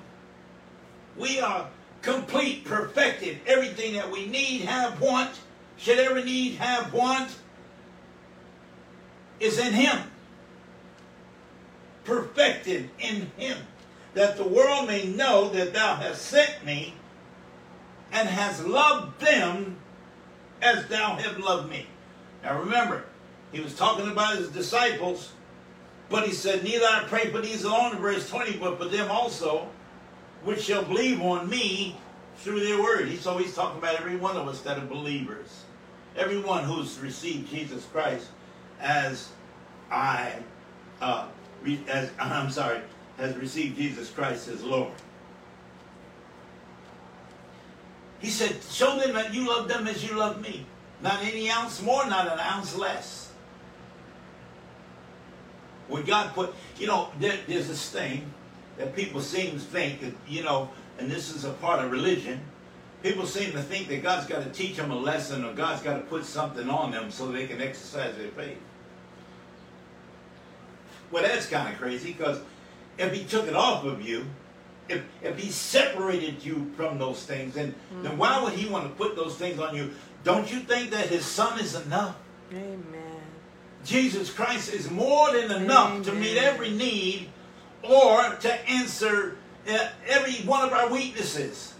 We 1.17 1.39
are 1.39 1.67
complete, 2.01 2.65
perfected. 2.65 3.39
Everything 3.45 3.93
that 3.93 4.09
we 4.09 4.27
need, 4.27 4.61
have, 4.61 4.99
want, 4.99 5.31
should 5.77 5.99
ever 5.99 6.23
need, 6.23 6.55
have, 6.55 6.93
want, 6.93 7.35
is 9.39 9.59
in 9.59 9.73
Him. 9.73 9.97
Perfected 12.03 12.89
in 12.99 13.31
Him. 13.37 13.57
That 14.13 14.37
the 14.37 14.43
world 14.43 14.87
may 14.87 15.05
know 15.05 15.49
that 15.49 15.73
Thou 15.73 15.95
hast 15.95 16.23
sent 16.23 16.65
me 16.65 16.93
and 18.13 18.29
has 18.29 18.63
loved 18.63 19.19
them 19.19 19.75
as 20.61 20.87
Thou 20.87 21.15
hast 21.15 21.39
loved 21.39 21.69
me. 21.69 21.87
Now 22.43 22.59
remember, 22.59 23.03
he 23.51 23.59
was 23.59 23.75
talking 23.75 24.09
about 24.09 24.37
his 24.37 24.49
disciples, 24.49 25.33
but 26.09 26.25
he 26.25 26.31
said, 26.31 26.63
Neither 26.63 26.85
I 26.85 27.03
pray 27.07 27.31
for 27.31 27.41
these 27.41 27.63
alone 27.63 27.97
verse 27.97 28.29
20, 28.29 28.57
but 28.57 28.77
for 28.77 28.85
them 28.85 29.09
also, 29.11 29.67
which 30.43 30.61
shall 30.61 30.83
believe 30.83 31.21
on 31.21 31.49
me 31.49 31.97
through 32.37 32.61
their 32.61 32.81
word. 32.81 33.07
He's 33.07 33.25
he's 33.25 33.55
talking 33.55 33.79
about 33.79 33.99
every 33.99 34.15
one 34.15 34.37
of 34.37 34.47
us 34.47 34.61
that 34.61 34.77
are 34.77 34.85
believers. 34.85 35.63
Everyone 36.15 36.63
who's 36.63 36.99
received 36.99 37.49
Jesus 37.49 37.85
Christ 37.85 38.27
as 38.79 39.29
I, 39.89 40.33
uh, 41.01 41.27
as 41.87 42.11
I'm 42.19 42.51
sorry, 42.51 42.81
has 43.17 43.35
received 43.37 43.77
Jesus 43.77 44.09
Christ 44.11 44.47
as 44.49 44.63
Lord. 44.63 44.91
He 48.23 48.29
said, 48.29 48.55
Show 48.71 48.97
them 48.97 49.13
that 49.13 49.33
you 49.33 49.49
love 49.49 49.67
them 49.67 49.85
as 49.85 50.01
you 50.09 50.15
love 50.17 50.41
me. 50.41 50.65
Not 51.01 51.21
any 51.23 51.51
ounce 51.51 51.81
more, 51.81 52.07
not 52.07 52.31
an 52.31 52.39
ounce 52.39 52.73
less. 52.75 53.31
When 55.89 56.05
God 56.05 56.33
put, 56.33 56.55
you 56.79 56.87
know, 56.87 57.11
there, 57.19 57.37
there's 57.47 57.67
this 57.67 57.89
thing 57.89 58.33
that 58.77 58.95
people 58.95 59.19
seem 59.19 59.51
to 59.51 59.59
think 59.59 59.99
that, 59.99 60.13
you 60.25 60.41
know, 60.41 60.69
and 60.97 61.11
this 61.11 61.35
is 61.35 61.43
a 61.43 61.49
part 61.51 61.83
of 61.83 61.91
religion. 61.91 62.39
People 63.03 63.25
seem 63.25 63.51
to 63.51 63.61
think 63.61 63.89
that 63.89 64.01
God's 64.01 64.25
got 64.25 64.41
to 64.45 64.49
teach 64.51 64.77
them 64.77 64.91
a 64.91 64.95
lesson 64.95 65.43
or 65.43 65.53
God's 65.53 65.81
got 65.81 65.95
to 65.95 66.03
put 66.03 66.23
something 66.23 66.69
on 66.69 66.91
them 66.91 67.11
so 67.11 67.29
they 67.29 67.45
can 67.45 67.61
exercise 67.61 68.15
their 68.15 68.29
faith. 68.29 68.57
Well, 71.11 71.23
that's 71.23 71.47
kind 71.47 71.73
of 71.73 71.77
crazy 71.77 72.13
because 72.13 72.39
if 72.97 73.11
He 73.13 73.25
took 73.25 73.47
it 73.47 73.55
off 73.55 73.83
of 73.83 74.01
you, 74.01 74.25
if, 74.89 75.03
if 75.21 75.37
He 75.37 75.51
separated 75.51 76.43
you 76.43 76.71
from 76.75 76.99
those 76.99 77.23
things, 77.25 77.55
then, 77.55 77.75
then 78.01 78.17
why 78.17 78.41
would 78.43 78.53
He 78.53 78.69
want 78.69 78.85
to 78.85 78.89
put 78.95 79.15
those 79.15 79.35
things 79.35 79.59
on 79.59 79.75
you? 79.75 79.91
Don't 80.23 80.51
you 80.51 80.59
think 80.61 80.91
that 80.91 81.07
His 81.07 81.25
Son 81.25 81.59
is 81.59 81.75
enough? 81.75 82.15
Amen. 82.51 83.03
Jesus 83.83 84.31
Christ 84.31 84.73
is 84.73 84.89
more 84.89 85.31
than 85.33 85.51
enough 85.51 86.03
to 86.05 86.13
meet 86.13 86.37
every 86.37 86.71
need 86.71 87.29
or 87.81 88.35
to 88.35 88.69
answer 88.69 89.37
uh, 89.67 89.89
every 90.07 90.35
one 90.47 90.65
of 90.65 90.73
our 90.73 90.89
weaknesses. 90.89 91.73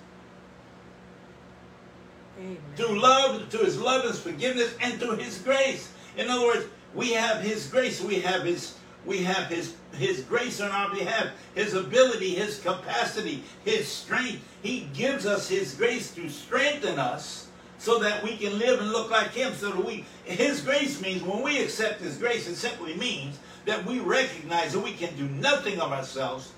Amen. 2.38 2.58
Through 2.76 3.00
love, 3.00 3.50
to 3.50 3.58
his 3.60 3.80
love, 3.80 4.04
his 4.04 4.20
forgiveness, 4.20 4.76
and 4.82 5.00
through 5.00 5.18
his 5.18 5.38
grace. 5.39 5.92
In 6.18 6.30
other 6.30 6.46
words, 6.46 6.66
we 6.94 7.12
have 7.12 7.42
his 7.42 7.68
grace, 7.68 8.02
we 8.02 8.20
have 8.20 8.44
his 8.44 8.76
we 9.06 9.24
have 9.24 9.48
his 9.48 9.76
his 9.94 10.22
grace 10.22 10.60
on 10.60 10.72
our 10.72 10.89
behalf, 10.94 11.28
his 11.54 11.74
ability, 11.74 12.36
his 12.36 12.60
capacity, 12.60 13.44
his 13.63 13.88
strength. 13.88 14.44
He 14.62 14.88
gives 14.94 15.26
us 15.26 15.48
his 15.48 15.76
grace 15.76 16.13
to 16.16 16.30
strengthen 16.30 16.98
us 16.98 17.48
so 17.78 18.00
that 18.00 18.24
we 18.24 18.38
can 18.38 18.58
live 18.58 18.80
and 18.80 18.92
look 18.92 19.12
like 19.12 19.32
him. 19.32 19.54
So 19.54 19.72
that 19.72 19.86
we 19.86 20.06
his 20.26 20.62
grace 20.62 21.02
means 21.02 21.22
when 21.22 21.44
we 21.44 21.62
accept 21.62 22.02
his 22.02 22.18
grace, 22.18 22.48
it 22.48 22.56
simply 22.56 22.96
means 22.96 23.38
that 23.66 23.86
we 23.86 24.00
recognize 24.00 24.74
that 24.74 24.80
we 24.80 24.94
can 24.94 25.16
do 25.16 25.26
nothing 25.26 25.80
of 25.80 25.92
ourselves, 25.92 26.52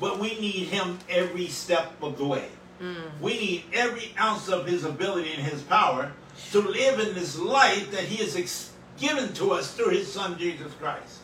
but 0.00 0.18
we 0.18 0.38
need 0.40 0.68
him 0.68 0.98
every 1.08 1.46
step 1.46 1.92
of 2.02 2.18
the 2.18 2.24
way. 2.24 2.48
Hmm. 2.80 2.94
We 3.20 3.34
need 3.34 3.64
every 3.72 4.14
ounce 4.18 4.48
of 4.48 4.66
his 4.66 4.84
ability 4.84 5.32
and 5.34 5.42
his 5.42 5.62
power 5.62 6.12
to 6.52 6.60
live 6.60 6.98
in 6.98 7.14
this 7.14 7.38
life 7.38 7.90
that 7.92 8.04
he 8.04 8.16
has 8.24 8.36
ex- 8.36 8.72
given 8.98 9.32
to 9.34 9.52
us 9.52 9.74
through 9.74 9.90
his 9.90 10.10
son 10.10 10.38
Jesus 10.38 10.72
Christ. 10.80 11.18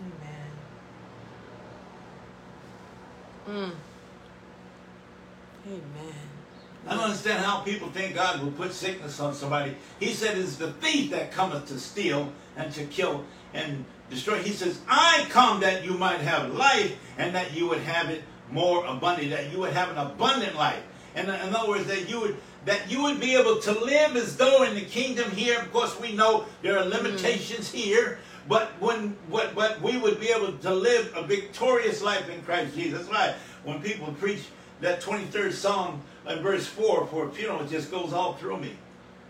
Amen. 0.00 0.50
Mm. 3.46 3.72
Amen. 5.66 6.14
I 6.86 6.94
don't 6.94 7.04
understand 7.04 7.44
how 7.44 7.60
people 7.60 7.88
think 7.88 8.14
God 8.14 8.40
will 8.42 8.52
put 8.52 8.72
sickness 8.72 9.18
on 9.18 9.34
somebody. 9.34 9.76
He 9.98 10.12
said 10.12 10.38
it's 10.38 10.56
the 10.56 10.72
thief 10.72 11.10
that 11.10 11.32
cometh 11.32 11.66
to 11.68 11.80
steal 11.80 12.32
and 12.56 12.72
to 12.74 12.84
kill 12.84 13.24
and 13.52 13.84
destroy. 14.08 14.38
He 14.38 14.52
says, 14.52 14.80
I 14.88 15.26
come 15.30 15.60
that 15.60 15.84
you 15.84 15.94
might 15.94 16.20
have 16.20 16.54
life 16.54 16.96
and 17.18 17.34
that 17.34 17.56
you 17.56 17.68
would 17.68 17.80
have 17.80 18.10
it 18.10 18.22
more 18.50 18.86
abundant, 18.86 19.30
that 19.30 19.52
you 19.52 19.58
would 19.58 19.72
have 19.72 19.90
an 19.90 19.98
abundant 19.98 20.56
life. 20.56 20.82
And 21.16 21.28
in 21.28 21.54
other 21.54 21.68
words, 21.68 21.86
that 21.86 22.08
you 22.08 22.20
would 22.20 22.36
that 22.66 22.90
you 22.90 23.00
would 23.02 23.20
be 23.20 23.36
able 23.36 23.60
to 23.60 23.72
live 23.72 24.16
as 24.16 24.36
though 24.36 24.64
in 24.64 24.74
the 24.74 24.80
kingdom 24.80 25.30
here. 25.30 25.58
Of 25.60 25.72
course, 25.72 25.98
we 26.00 26.12
know 26.14 26.46
there 26.62 26.76
are 26.76 26.84
limitations 26.84 27.70
here, 27.70 28.18
but 28.48 28.70
when 28.80 29.16
what 29.28 29.54
but 29.54 29.80
we 29.80 29.96
would 29.98 30.20
be 30.20 30.28
able 30.28 30.52
to 30.52 30.74
live 30.74 31.12
a 31.16 31.22
victorious 31.22 32.02
life 32.02 32.28
in 32.28 32.42
Christ 32.42 32.74
Jesus. 32.74 33.00
That's 33.00 33.10
why 33.10 33.34
when 33.64 33.80
people 33.80 34.12
preach 34.14 34.44
that 34.80 35.00
23rd 35.00 35.52
Psalm 35.52 36.02
in 36.28 36.40
verse 36.40 36.66
4 36.66 37.06
for 37.06 37.28
a 37.28 37.30
funeral, 37.30 37.62
it 37.62 37.70
just 37.70 37.90
goes 37.90 38.12
all 38.12 38.34
through 38.34 38.58
me. 38.58 38.76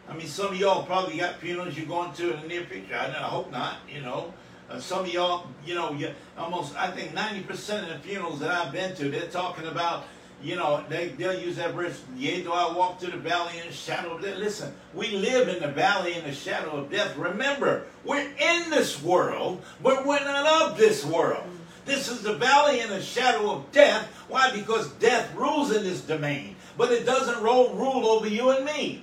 I 0.09 0.15
mean, 0.15 0.27
some 0.27 0.49
of 0.49 0.57
y'all 0.57 0.85
probably 0.85 1.19
got 1.19 1.37
funerals 1.37 1.77
you're 1.77 1.87
going 1.87 2.13
to 2.15 2.35
in 2.35 2.43
the 2.43 2.49
near 2.49 2.65
future. 2.65 2.95
I, 2.95 3.07
I 3.07 3.29
hope 3.29 3.51
not, 3.51 3.79
you 3.93 4.01
know. 4.01 4.33
Uh, 4.69 4.81
some 4.81 5.01
of 5.05 5.13
y'all, 5.13 5.47
you 5.65 5.75
know, 5.75 5.93
you, 5.93 6.13
almost, 6.37 6.77
I 6.77 6.91
think 6.91 7.13
90% 7.13 7.83
of 7.83 7.89
the 7.89 7.99
funerals 8.09 8.41
that 8.41 8.51
I've 8.51 8.73
been 8.73 8.95
to, 8.97 9.09
they're 9.09 9.29
talking 9.29 9.67
about, 9.67 10.05
you 10.47 10.55
know, 10.55 10.85
they, 10.89 11.09
they'll 11.09 11.39
use 11.39 11.57
that 11.57 11.75
verse, 11.75 12.01
yea, 12.17 12.41
though 12.43 12.53
I 12.53 12.73
walk 12.73 13.01
through 13.01 13.11
the 13.11 13.19
valley 13.19 13.59
in 13.59 13.67
the 13.67 13.73
shadow 13.73 14.15
of 14.15 14.23
death. 14.23 14.39
Listen, 14.39 14.73
we 14.95 15.11
live 15.11 15.49
in 15.49 15.61
the 15.61 15.69
valley 15.69 16.15
in 16.15 16.23
the 16.23 16.33
shadow 16.33 16.71
of 16.71 16.89
death. 16.89 17.17
Remember, 17.17 17.83
we're 18.05 18.31
in 18.39 18.71
this 18.71 19.03
world, 19.03 19.61
but 19.83 20.07
we're 20.07 20.25
not 20.25 20.71
of 20.71 20.79
this 20.79 21.05
world. 21.05 21.43
This 21.85 22.09
is 22.09 22.23
the 22.23 22.35
valley 22.35 22.79
in 22.79 22.91
the 22.91 23.03
shadow 23.03 23.51
of 23.51 23.73
death. 23.73 24.07
Why? 24.29 24.53
Because 24.53 24.89
death 24.93 25.35
rules 25.35 25.75
in 25.75 25.83
this 25.83 26.03
domain, 26.03 26.55
but 26.79 26.93
it 26.93 27.05
doesn't 27.05 27.43
rule 27.43 28.07
over 28.07 28.29
you 28.29 28.51
and 28.51 28.65
me. 28.65 29.03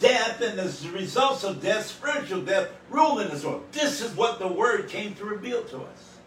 Death 0.00 0.40
and 0.40 0.58
the 0.58 0.90
results 0.90 1.44
of 1.44 1.62
death, 1.62 1.86
spiritual 1.86 2.40
death, 2.40 2.68
rule 2.90 3.20
in 3.20 3.28
this 3.28 3.44
world. 3.44 3.62
This 3.70 4.00
is 4.00 4.16
what 4.16 4.40
the 4.40 4.48
word 4.48 4.88
came 4.88 5.14
to 5.14 5.24
reveal 5.24 5.62
to 5.64 5.78
us. 5.78 6.18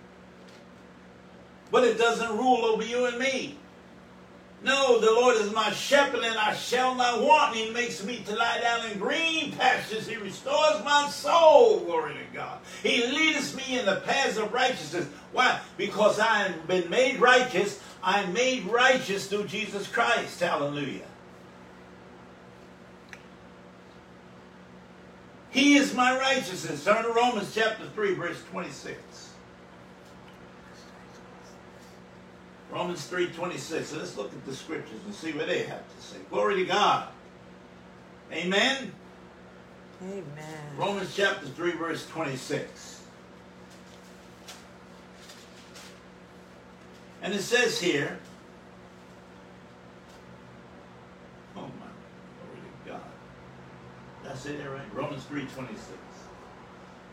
But 1.70 1.84
it 1.84 1.98
doesn't 1.98 2.38
rule 2.38 2.64
over 2.64 2.84
you 2.84 3.08
and 3.08 3.20
me. 3.20 3.58
No, 4.64 5.00
the 5.00 5.12
Lord 5.12 5.38
is 5.38 5.54
my 5.54 5.72
shepherd, 5.72 6.24
and 6.24 6.38
I 6.38 6.56
shall 6.56 6.96
not 6.96 7.22
want. 7.22 7.56
He 7.56 7.70
makes 7.70 8.04
me 8.04 8.24
to 8.26 8.36
lie 8.36 8.60
down 8.60 8.90
in 8.90 8.98
green 8.98 9.52
pastures. 9.52 10.08
He 10.08 10.16
restores 10.16 10.84
my 10.84 11.10
soul. 11.10 11.82
Glory 11.82 12.16
to 12.16 12.36
God. 12.36 12.60
He 12.82 13.06
leadeth 13.06 13.56
me 13.56 13.80
in 13.80 13.86
the 13.86 13.98
paths 13.98 14.38
of 14.38 14.52
righteousness. 14.52 15.08
Why? 15.32 15.60
Because 15.78 16.20
I 16.20 16.48
have 16.48 16.68
been 16.68 16.90
made 16.90 17.20
righteous. 17.20 17.80
I'm 18.02 18.34
made 18.34 18.66
righteous 18.66 19.28
through 19.28 19.46
Jesus 19.46 19.88
Christ. 19.88 20.40
Hallelujah. 20.40 21.06
He 25.52 25.76
is 25.76 25.94
my 25.94 26.18
righteousness. 26.18 26.84
Turn 26.84 27.04
to 27.04 27.12
Romans 27.12 27.54
chapter 27.54 27.86
3, 27.94 28.16
verse 28.16 28.42
26. 28.52 28.98
Romans 32.72 33.10
3.26. 33.10 33.86
So 33.86 33.98
let's 33.98 34.18
look 34.18 34.32
at 34.34 34.46
the 34.46 34.54
scriptures 34.54 35.00
and 35.06 35.14
see 35.14 35.32
what 35.32 35.48
they 35.48 35.64
have 35.64 35.84
to 35.96 36.02
say. 36.02 36.18
Glory 36.30 36.56
to 36.56 36.66
God. 36.66 37.08
Amen. 38.32 38.92
Amen. 40.04 40.24
Romans 40.78 41.16
chapter 41.16 41.48
3, 41.48 41.72
verse 41.72 42.08
26. 42.08 43.02
And 47.24 47.34
it 47.34 47.42
says 47.42 47.80
here, 47.80 48.20
oh 51.56 51.62
my, 51.62 51.68
glory 51.68 52.62
to 52.86 52.90
God. 52.92 53.02
That's 54.24 54.46
it 54.46 54.60
right? 54.70 54.94
Romans 54.94 55.24
3, 55.24 55.46
26. 55.46 55.92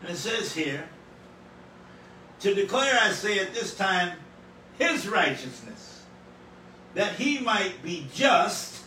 And 0.01 0.11
it 0.11 0.17
says 0.17 0.53
here, 0.53 0.87
to 2.41 2.53
declare, 2.53 2.99
I 3.01 3.11
say 3.11 3.39
at 3.39 3.53
this 3.53 3.75
time, 3.75 4.17
his 4.77 5.07
righteousness. 5.07 6.03
that 6.95 7.15
he 7.15 7.39
might 7.39 7.83
be 7.83 8.07
just 8.13 8.81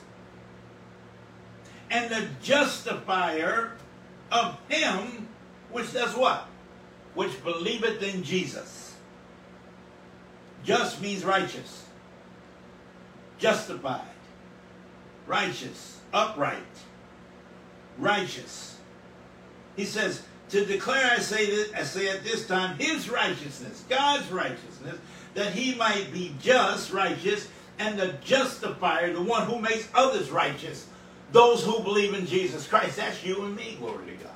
and 1.91 2.11
the 2.11 2.27
justifier 2.43 3.73
of 4.33 4.59
him 4.69 5.29
which 5.71 5.93
does 5.93 6.17
what? 6.17 6.47
Which 7.15 7.43
believeth 7.45 8.03
in 8.03 8.23
Jesus. 8.23 8.97
Just 10.65 11.01
means 11.01 11.25
righteous, 11.25 11.85
justified, 13.39 14.03
righteous, 15.27 16.01
upright, 16.13 16.59
righteous. 17.99 18.79
He 19.77 19.85
says, 19.85 20.23
to 20.51 20.65
declare, 20.65 21.11
I 21.13 21.19
say, 21.19 21.47
that, 21.47 21.79
I 21.79 21.83
say 21.85 22.09
at 22.09 22.25
this 22.25 22.47
time, 22.47 22.79
his 22.79 23.09
righteousness, 23.09 23.85
God's 23.89 24.31
righteousness, 24.33 24.97
that 25.35 25.53
he 25.53 25.75
might 25.75 26.13
be 26.13 26.35
just, 26.41 26.93
righteous, 26.93 27.49
and 27.79 27.99
the 27.99 28.15
justifier, 28.25 29.13
the 29.13 29.23
one 29.23 29.47
who 29.47 29.59
makes 29.59 29.89
others 29.95 30.31
righteous, 30.31 30.87
those 31.33 31.65
who 31.65 31.81
believe 31.81 32.15
in 32.15 32.27
Jesus 32.27 32.67
Christ. 32.67 32.97
That's 32.97 33.25
you 33.25 33.45
and 33.45 33.55
me, 33.55 33.77
glory 33.79 34.07
to 34.07 34.25
God. 34.25 34.33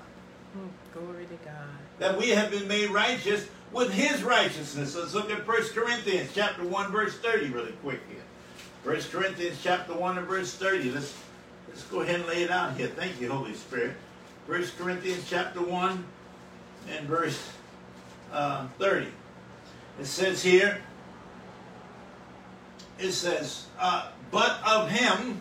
Mm, 0.57 0.69
Glory 0.93 1.27
to 1.27 1.45
God. 1.45 1.55
That 1.99 2.19
we 2.19 2.31
have 2.31 2.51
been 2.51 2.69
made 2.69 2.91
righteous 2.91 3.49
with 3.73 3.93
his 3.93 4.23
righteousness. 4.23 4.95
Let's 4.95 5.15
look 5.15 5.31
at 5.31 5.47
1 5.47 5.63
Corinthians 5.75 6.31
chapter 6.35 6.65
1, 6.65 6.93
verse 6.93 7.17
30, 7.19 7.49
really 7.49 7.73
quick 7.83 8.01
here. 8.09 8.19
1 8.85 9.03
Corinthians 9.11 9.59
chapter 9.63 9.95
1 9.95 10.19
and 10.19 10.27
verse 10.27 10.55
30. 10.55 10.91
Let's, 10.91 11.15
let's 11.69 11.83
go 11.85 12.01
ahead 12.03 12.17
and 12.17 12.27
lay 12.27 12.43
it 12.43 12.51
out 12.51 12.77
here. 12.77 12.89
Thank 12.89 13.21
you, 13.21 13.31
Holy 13.31 13.55
Spirit. 13.55 13.93
1 14.47 14.65
Corinthians 14.79 15.25
chapter 15.29 15.63
1 15.63 16.05
and 16.91 17.07
verse 17.07 17.49
uh, 18.33 18.67
30. 18.79 19.07
It 20.01 20.07
says 20.07 20.43
here, 20.43 20.81
it 22.99 23.13
says, 23.13 23.67
uh, 23.79 24.11
but 24.31 24.59
of 24.67 24.89
him, 24.91 25.41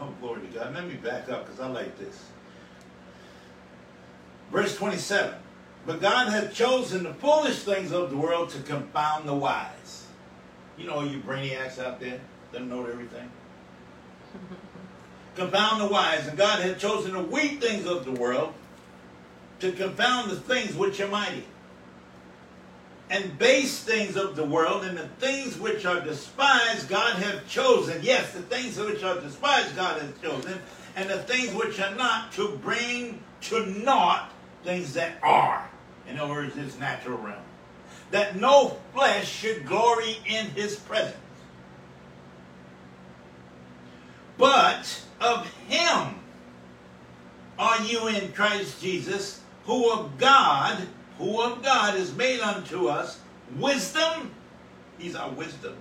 oh, 0.00 0.12
glory 0.20 0.42
to 0.42 0.46
God. 0.48 0.74
Let 0.74 0.86
me 0.86 0.94
back 0.94 1.28
up 1.28 1.46
because 1.46 1.60
I 1.60 1.68
like 1.68 1.98
this. 1.98 2.24
Verse 4.50 4.76
27. 4.76 5.34
But 5.86 6.00
God 6.00 6.28
hath 6.28 6.54
chosen 6.54 7.04
the 7.04 7.14
foolish 7.14 7.60
things 7.60 7.92
of 7.92 8.10
the 8.10 8.16
world 8.16 8.50
to 8.50 8.62
confound 8.62 9.28
the 9.28 9.34
wise. 9.34 10.06
You 10.76 10.86
know 10.86 11.02
you 11.02 11.18
brainiacs 11.18 11.78
out 11.78 12.00
there 12.00 12.20
that 12.52 12.62
know 12.62 12.86
everything. 12.86 13.30
confound 15.34 15.80
the 15.80 15.88
wise. 15.88 16.26
And 16.26 16.36
God 16.36 16.60
hath 16.60 16.78
chosen 16.78 17.12
the 17.12 17.22
weak 17.22 17.60
things 17.60 17.86
of 17.86 18.04
the 18.04 18.12
world 18.12 18.54
to 19.60 19.72
confound 19.72 20.30
the 20.30 20.36
things 20.36 20.74
which 20.74 21.00
are 21.00 21.08
mighty. 21.08 21.44
And 23.12 23.38
base 23.38 23.78
things 23.78 24.16
of 24.16 24.36
the 24.36 24.44
world 24.44 24.84
and 24.84 24.96
the 24.96 25.06
things 25.06 25.58
which 25.58 25.84
are 25.84 26.00
despised 26.00 26.88
God 26.88 27.22
hath 27.22 27.46
chosen. 27.46 28.02
Yes, 28.02 28.32
the 28.32 28.40
things 28.40 28.78
which 28.78 29.04
are 29.04 29.20
despised 29.20 29.76
God 29.76 30.00
has 30.00 30.10
chosen. 30.22 30.58
And 30.96 31.10
the 31.10 31.18
things 31.18 31.52
which 31.52 31.78
are 31.78 31.94
not 31.94 32.32
to 32.32 32.56
bring 32.62 33.22
to 33.42 33.66
naught 33.66 34.32
things 34.64 34.94
that 34.94 35.18
are. 35.22 35.68
In 36.08 36.18
other 36.18 36.32
words, 36.32 36.56
his 36.56 36.78
natural 36.78 37.18
realm. 37.18 37.42
That 38.12 38.36
no 38.36 38.78
flesh 38.94 39.30
should 39.30 39.66
glory 39.66 40.16
in 40.26 40.46
his 40.52 40.76
presence. 40.76 41.16
But 44.38 45.02
of 45.20 45.46
him 45.68 46.14
are 47.58 47.82
you 47.82 48.08
in 48.08 48.32
Christ 48.32 48.80
Jesus, 48.80 49.42
who 49.66 49.92
of 49.92 50.16
God, 50.16 50.88
who 51.22 51.40
of 51.40 51.62
God 51.62 51.96
is 51.96 52.14
made 52.16 52.40
unto 52.40 52.88
us 52.88 53.20
wisdom, 53.56 54.32
he's 54.98 55.14
our 55.14 55.30
wisdom, 55.30 55.76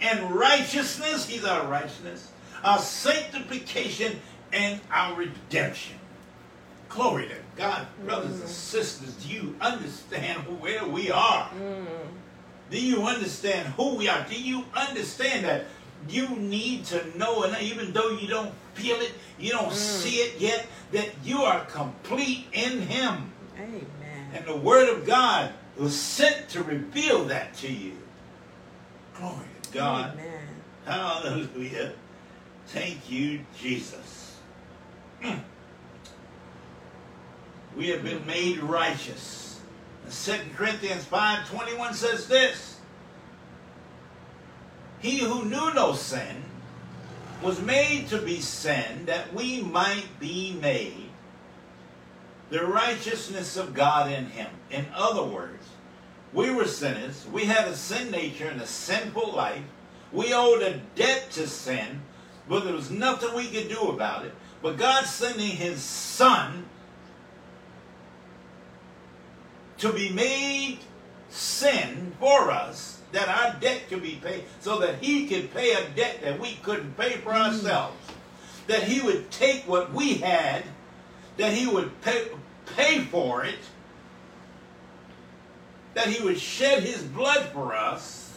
and 0.00 0.30
righteousness, 0.30 1.28
he's 1.28 1.44
our 1.44 1.66
righteousness, 1.66 2.32
our 2.64 2.78
sanctification, 2.78 4.18
and 4.50 4.80
our 4.90 5.14
redemption. 5.14 5.96
Glory 6.88 7.28
to 7.28 7.34
God, 7.56 7.86
brothers 8.06 8.40
and 8.40 8.44
mm. 8.44 8.48
sisters, 8.48 9.12
do 9.16 9.28
you 9.28 9.54
understand 9.60 10.40
where 10.58 10.86
we 10.86 11.10
are? 11.10 11.50
Mm. 11.50 11.86
Do 12.70 12.80
you 12.80 13.02
understand 13.02 13.68
who 13.74 13.96
we 13.96 14.08
are? 14.08 14.26
Do 14.26 14.40
you 14.40 14.64
understand 14.74 15.44
that 15.44 15.66
you 16.08 16.28
need 16.30 16.86
to 16.86 17.18
know, 17.18 17.42
and 17.42 17.60
even 17.62 17.92
though 17.92 18.10
you 18.10 18.26
don't 18.26 18.54
feel 18.72 18.96
it, 18.96 19.12
you 19.38 19.50
don't 19.50 19.68
mm. 19.68 19.72
see 19.72 20.16
it 20.16 20.40
yet, 20.40 20.66
that 20.92 21.10
you 21.22 21.42
are 21.42 21.66
complete 21.66 22.46
in 22.54 22.80
Him. 22.80 23.32
Amen. 23.58 23.86
And 24.32 24.44
the 24.44 24.56
Word 24.56 24.88
of 24.88 25.06
God 25.06 25.52
was 25.76 25.98
sent 25.98 26.48
to 26.50 26.62
reveal 26.62 27.24
that 27.26 27.54
to 27.54 27.72
you. 27.72 27.96
Glory 29.16 29.46
to 29.62 29.70
God. 29.72 30.12
Amen. 30.12 30.48
Hallelujah. 30.84 31.92
Thank 32.66 33.10
you, 33.10 33.40
Jesus. 33.58 34.36
Mm. 35.22 35.40
We 37.76 37.88
have 37.88 38.02
been 38.02 38.26
made 38.26 38.58
righteous. 38.58 39.60
And 40.04 40.12
2 40.12 40.54
Corinthians 40.56 41.04
5.21 41.04 41.94
says 41.94 42.28
this. 42.28 42.80
He 45.00 45.18
who 45.18 45.44
knew 45.44 45.72
no 45.74 45.92
sin 45.92 46.44
was 47.42 47.60
made 47.60 48.08
to 48.08 48.18
be 48.18 48.40
sin 48.40 49.06
that 49.06 49.32
we 49.32 49.62
might 49.62 50.08
be 50.18 50.58
made 50.60 51.07
the 52.50 52.64
righteousness 52.64 53.56
of 53.56 53.74
God 53.74 54.10
in 54.10 54.26
him. 54.26 54.50
In 54.70 54.86
other 54.94 55.22
words, 55.22 55.64
we 56.32 56.50
were 56.50 56.66
sinners. 56.66 57.26
We 57.32 57.44
had 57.44 57.68
a 57.68 57.76
sin 57.76 58.10
nature 58.10 58.48
and 58.48 58.60
a 58.60 58.66
sinful 58.66 59.32
life. 59.32 59.62
We 60.12 60.32
owed 60.32 60.62
a 60.62 60.80
debt 60.94 61.30
to 61.32 61.46
sin, 61.46 62.00
but 62.48 62.64
there 62.64 62.74
was 62.74 62.90
nothing 62.90 63.34
we 63.34 63.48
could 63.48 63.68
do 63.68 63.88
about 63.88 64.24
it. 64.24 64.34
But 64.62 64.78
God 64.78 65.04
sending 65.04 65.50
his 65.50 65.82
son 65.82 66.64
to 69.78 69.92
be 69.92 70.10
made 70.10 70.78
sin 71.30 72.12
for 72.18 72.50
us, 72.50 73.00
that 73.12 73.28
our 73.28 73.58
debt 73.60 73.88
could 73.88 74.02
be 74.02 74.20
paid, 74.22 74.44
so 74.60 74.78
that 74.80 74.96
he 75.02 75.26
could 75.26 75.52
pay 75.54 75.72
a 75.72 75.88
debt 75.90 76.20
that 76.22 76.40
we 76.40 76.54
couldn't 76.62 76.96
pay 76.96 77.12
for 77.18 77.30
mm. 77.30 77.46
ourselves. 77.46 77.96
That 78.66 78.82
he 78.82 79.00
would 79.00 79.30
take 79.30 79.66
what 79.66 79.92
we 79.94 80.14
had, 80.14 80.64
that 81.38 81.54
he 81.54 81.66
would 81.66 82.00
pay, 82.02 82.28
pay 82.76 83.00
for 83.00 83.44
it, 83.44 83.58
that 85.94 86.08
he 86.08 86.22
would 86.22 86.38
shed 86.38 86.82
his 86.82 87.02
blood 87.02 87.46
for 87.52 87.74
us, 87.74 88.36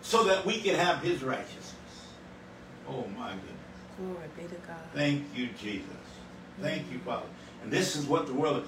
so 0.00 0.24
that 0.24 0.46
we 0.46 0.60
could 0.60 0.76
have 0.76 1.02
his 1.02 1.22
righteousness. 1.22 1.74
Oh 2.88 3.04
my 3.18 3.32
goodness. 3.32 3.52
Glory 3.98 4.28
be 4.36 4.42
to 4.44 4.60
God. 4.66 4.76
Thank 4.94 5.24
you, 5.34 5.48
Jesus. 5.60 5.86
Thank 6.60 6.90
you, 6.92 6.98
Father. 7.00 7.26
And 7.62 7.72
this 7.72 7.96
is 7.96 8.06
what 8.06 8.26
the 8.26 8.32
world. 8.32 8.66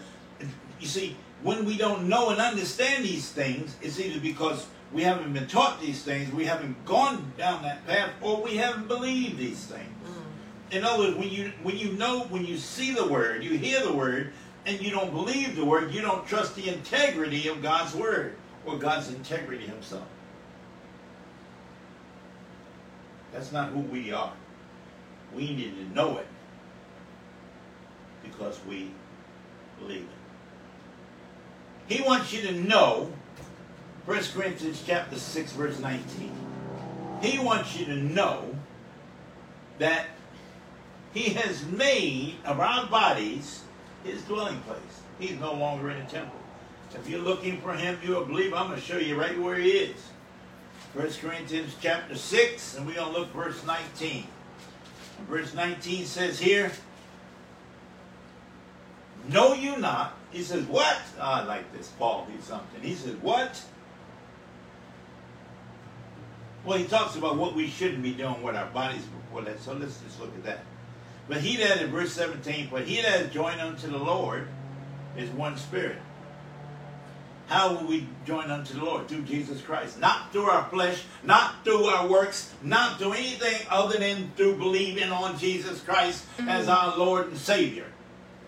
You 0.80 0.86
see, 0.86 1.16
when 1.42 1.64
we 1.64 1.76
don't 1.76 2.08
know 2.08 2.30
and 2.30 2.40
understand 2.40 3.04
these 3.04 3.30
things, 3.30 3.76
it's 3.80 4.00
either 4.00 4.20
because 4.20 4.66
we 4.92 5.02
haven't 5.02 5.32
been 5.32 5.46
taught 5.46 5.80
these 5.80 6.02
things, 6.02 6.32
we 6.32 6.44
haven't 6.44 6.84
gone 6.84 7.32
down 7.36 7.62
that 7.62 7.86
path, 7.86 8.10
or 8.20 8.42
we 8.42 8.56
haven't 8.56 8.88
believed 8.88 9.38
these 9.38 9.64
things. 9.64 9.88
Mm. 10.04 10.27
In 10.70 10.85
other 10.85 11.04
words, 11.04 11.16
when 11.16 11.31
you 11.31 11.52
when 11.62 11.78
you 11.78 11.92
know 11.92 12.24
when 12.28 12.44
you 12.44 12.59
see 12.59 12.92
the 12.92 13.07
word, 13.07 13.42
you 13.42 13.57
hear 13.57 13.83
the 13.83 13.92
word, 13.92 14.33
and 14.66 14.81
you 14.81 14.90
don't 14.90 15.12
believe 15.12 15.57
the 15.57 15.64
word, 15.64 15.94
you 15.94 16.02
don't 16.02 16.26
trust 16.26 16.54
the 16.57 16.68
integrity 16.68 17.48
of 17.48 17.62
God's 17.62 17.94
word 17.94 18.37
or 18.66 18.76
God's 18.76 19.09
integrity 19.09 19.66
Himself. 19.66 20.07
That's 23.33 23.52
not 23.52 23.70
who 23.70 23.81
we 23.81 24.12
are. 24.12 24.33
We 25.35 25.54
need 25.54 25.74
to 25.76 25.94
know 25.94 26.18
it 26.18 26.26
because 28.22 28.59
we 28.68 28.90
believe 29.78 30.03
it. 30.03 31.95
He 31.95 32.03
wants 32.03 32.32
you 32.32 32.42
to 32.42 32.53
know 32.53 33.11
1 34.05 34.18
Corinthians 34.34 34.82
chapter 34.86 35.16
6 35.16 35.53
verse 35.53 35.78
19. 35.78 36.30
He 37.22 37.38
wants 37.38 37.78
you 37.78 37.86
to 37.86 37.95
know 37.95 38.55
that 39.78 40.07
he 41.18 41.34
has 41.34 41.66
made 41.66 42.36
of 42.44 42.60
our 42.60 42.86
bodies 42.86 43.62
his 44.04 44.22
dwelling 44.22 44.60
place. 44.60 44.78
He's 45.18 45.38
no 45.40 45.52
longer 45.52 45.90
in 45.90 45.96
a 45.96 46.06
temple. 46.06 46.38
If 46.94 47.08
you're 47.08 47.20
looking 47.20 47.60
for 47.60 47.74
him, 47.74 47.98
you're 48.04 48.22
a 48.22 48.24
believer. 48.24 48.56
I'm 48.56 48.68
going 48.68 48.80
to 48.80 48.86
show 48.86 48.98
you 48.98 49.20
right 49.20 49.38
where 49.38 49.56
he 49.56 49.70
is. 49.70 49.96
1 50.94 51.10
Corinthians 51.20 51.74
chapter 51.80 52.14
6, 52.14 52.76
and 52.76 52.86
we're 52.86 52.94
going 52.94 53.12
to 53.12 53.18
look 53.18 53.32
verse 53.32 53.64
19. 53.66 54.26
Verse 55.28 55.52
19 55.54 56.06
says 56.06 56.38
here, 56.38 56.70
Know 59.28 59.52
you 59.54 59.76
not? 59.76 60.16
He 60.30 60.42
says, 60.42 60.64
What? 60.64 60.98
Oh, 61.18 61.22
I 61.22 61.44
like 61.44 61.70
this. 61.76 61.88
Paul 61.98 62.26
did 62.30 62.42
something. 62.42 62.80
He 62.80 62.94
says, 62.94 63.16
What? 63.16 63.60
Well, 66.64 66.78
he 66.78 66.84
talks 66.84 67.16
about 67.16 67.36
what 67.36 67.54
we 67.54 67.66
shouldn't 67.66 68.02
be 68.02 68.12
doing 68.12 68.42
with 68.42 68.54
our 68.54 68.66
bodies 68.70 69.02
before 69.02 69.42
that. 69.42 69.60
So 69.60 69.74
let's 69.74 70.00
just 70.00 70.20
look 70.20 70.34
at 70.34 70.44
that. 70.44 70.60
But 71.29 71.43
he 71.43 71.57
that 71.57 71.83
in 71.83 71.91
verse 71.91 72.12
17, 72.12 72.68
but 72.70 72.85
he 72.85 73.03
that 73.03 73.20
is 73.20 73.33
joined 73.33 73.61
unto 73.61 73.89
the 73.89 73.99
Lord 73.99 74.49
is 75.16 75.29
one 75.31 75.57
spirit. 75.57 75.99
How 77.49 77.74
will 77.74 77.87
we 77.87 78.07
join 78.26 78.51
unto 78.51 78.74
the 78.74 78.85
Lord? 78.85 79.09
Through 79.09 79.22
Jesus 79.22 79.62
Christ. 79.62 79.99
Not 79.99 80.33
through 80.33 80.45
our 80.45 80.68
flesh, 80.68 81.05
not 81.22 81.64
through 81.64 81.85
our 81.85 82.07
works, 82.07 82.55
not 82.62 82.99
through 82.99 83.14
anything 83.14 83.66
other 83.70 83.99
than 83.99 84.31
through 84.37 84.57
believing 84.57 85.11
on 85.11 85.39
Jesus 85.39 85.81
Christ 85.81 86.26
mm. 86.37 86.49
as 86.49 86.68
our 86.68 86.97
Lord 86.99 87.29
and 87.29 87.39
Savior. 87.39 87.87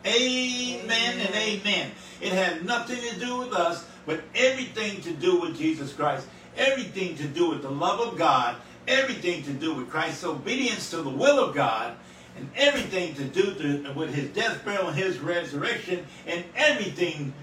Amen, 0.04 0.84
Amen. 0.84 1.26
and 1.26 1.34
amen. 1.34 1.90
It 2.20 2.32
had 2.32 2.64
nothing 2.64 2.98
to 3.00 3.18
do 3.18 3.38
with 3.38 3.52
us, 3.52 3.86
but 4.06 4.22
everything 4.34 5.00
to 5.02 5.12
do 5.12 5.40
with 5.40 5.56
Jesus 5.56 5.92
Christ. 5.94 6.26
Everything 6.56 7.16
to 7.16 7.26
do 7.26 7.50
with 7.50 7.62
the 7.62 7.70
love 7.70 8.00
of 8.00 8.18
God. 8.18 8.56
Everything 8.86 9.42
to 9.44 9.52
do 9.52 9.74
with 9.74 9.88
Christ's 9.88 10.24
obedience 10.24 10.90
to 10.90 10.98
the 10.98 11.10
will 11.10 11.38
of 11.38 11.54
God. 11.54 11.96
And 12.40 12.50
everything 12.56 13.14
to 13.14 13.24
do 13.24 13.54
to, 13.54 13.92
with 13.92 14.14
his 14.14 14.30
death, 14.30 14.64
burial, 14.64 14.88
and 14.88 14.96
his 14.96 15.18
resurrection. 15.18 16.06
And 16.26 16.44
everything 16.56 17.34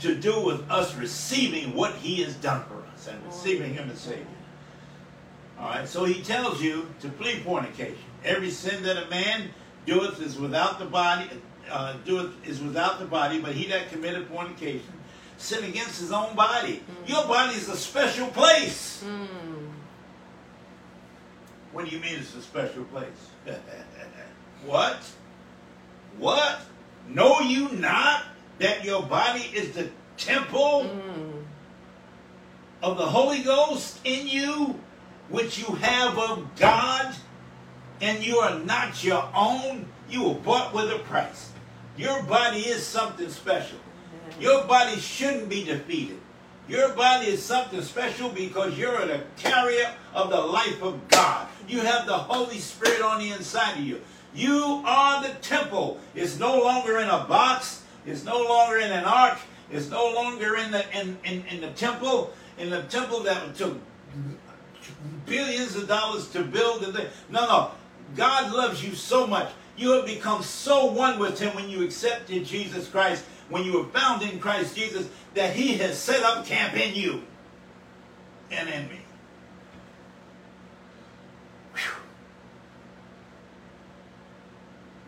to 0.00 0.14
do 0.14 0.40
with 0.40 0.70
us 0.70 0.94
receiving 0.94 1.74
what 1.74 1.94
he 1.96 2.22
has 2.22 2.34
done 2.36 2.64
for 2.64 2.82
us 2.92 3.08
and 3.08 3.24
receiving 3.26 3.74
him 3.74 3.90
as 3.90 3.98
Savior. 3.98 4.26
All 5.58 5.68
right, 5.68 5.88
so 5.88 6.04
he 6.04 6.22
tells 6.22 6.62
you 6.62 6.88
to 7.00 7.08
flee 7.10 7.36
fornication. 7.40 7.96
Every 8.24 8.50
sin 8.50 8.82
that 8.84 8.96
a 8.96 9.08
man 9.08 9.50
doeth 9.86 10.20
is 10.20 10.38
without 10.38 10.78
the 10.78 10.84
body, 10.84 11.28
uh, 11.70 11.94
doeth 12.04 12.32
is 12.46 12.60
without 12.60 12.98
the 12.98 13.04
body, 13.04 13.40
but 13.40 13.52
he 13.52 13.66
that 13.68 13.90
committeth 13.90 14.28
fornication 14.28 14.94
sin 15.38 15.64
against 15.64 16.00
his 16.00 16.12
own 16.12 16.34
body. 16.34 16.82
Your 17.06 17.26
body 17.26 17.56
is 17.56 17.68
a 17.68 17.76
special 17.76 18.28
place. 18.28 19.04
Mm. 19.04 19.70
What 21.72 21.84
do 21.86 21.90
you 21.90 22.00
mean 22.00 22.14
it's 22.16 22.34
a 22.34 22.42
special 22.42 22.84
place? 22.84 23.30
what? 24.66 24.98
What? 26.18 26.60
Know 27.08 27.40
you 27.40 27.68
not 27.72 28.22
that 28.58 28.84
your 28.84 29.02
body 29.02 29.42
is 29.54 29.72
the 29.72 29.90
temple 30.16 30.84
Mm. 30.84 31.44
of 32.82 32.96
the 32.98 33.06
Holy 33.06 33.42
Ghost 33.42 33.98
in 34.04 34.26
you, 34.28 34.78
which 35.28 35.58
you 35.58 35.74
have 35.76 36.18
of 36.18 36.54
God, 36.56 37.14
and 38.00 38.24
you 38.24 38.38
are 38.38 38.58
not 38.60 39.02
your 39.02 39.28
own? 39.34 39.86
You 40.08 40.22
were 40.28 40.34
bought 40.34 40.72
with 40.74 40.90
a 40.92 40.98
price. 41.00 41.50
Your 41.96 42.22
body 42.24 42.60
is 42.60 42.86
something 42.86 43.30
special. 43.30 43.78
Your 44.40 44.64
body 44.64 44.98
shouldn't 45.00 45.48
be 45.48 45.64
defeated. 45.64 46.20
Your 46.68 46.90
body 46.90 47.26
is 47.26 47.42
something 47.42 47.82
special 47.82 48.30
because 48.30 48.76
you're 48.76 49.06
the 49.06 49.22
carrier 49.36 49.92
of 50.14 50.30
the 50.30 50.40
life 50.40 50.82
of 50.82 51.06
God. 51.08 51.46
You 51.68 51.80
have 51.80 52.06
the 52.06 52.16
Holy 52.16 52.58
Spirit 52.58 53.00
on 53.02 53.18
the 53.20 53.30
inside 53.30 53.78
of 53.78 53.84
you. 53.84 54.00
You 54.34 54.82
are 54.84 55.22
the 55.22 55.34
temple. 55.34 56.00
It's 56.14 56.38
no 56.38 56.60
longer 56.60 56.98
in 56.98 57.08
a 57.08 57.24
box. 57.24 57.82
It's 58.04 58.24
no 58.24 58.42
longer 58.42 58.78
in 58.78 58.90
an 58.90 59.04
ark. 59.04 59.38
It's 59.70 59.88
no 59.88 60.12
longer 60.12 60.56
in 60.56 60.72
the 60.72 60.84
in, 60.98 61.16
in, 61.24 61.44
in 61.46 61.60
the 61.60 61.70
temple. 61.70 62.32
In 62.58 62.70
the 62.70 62.82
temple 62.82 63.20
that 63.20 63.54
took 63.54 63.78
billions 65.24 65.76
of 65.76 65.88
dollars 65.88 66.28
to 66.30 66.42
build. 66.42 66.84
Thing. 66.94 67.06
No, 67.30 67.46
no. 67.46 67.70
God 68.16 68.52
loves 68.52 68.84
you 68.84 68.94
so 68.94 69.26
much. 69.26 69.50
You 69.76 69.92
have 69.92 70.06
become 70.06 70.42
so 70.42 70.86
one 70.86 71.18
with 71.18 71.38
Him 71.40 71.54
when 71.54 71.68
you 71.68 71.84
accepted 71.84 72.44
Jesus 72.44 72.88
Christ, 72.88 73.24
when 73.48 73.64
you 73.64 73.78
were 73.78 73.88
found 73.88 74.22
in 74.22 74.38
Christ 74.38 74.76
Jesus, 74.76 75.08
that 75.34 75.54
He 75.54 75.78
has 75.78 75.98
set 75.98 76.22
up 76.22 76.46
camp 76.46 76.76
in 76.76 76.94
you 76.94 77.22
and 78.50 78.68
in 78.68 78.88
me. 78.88 79.03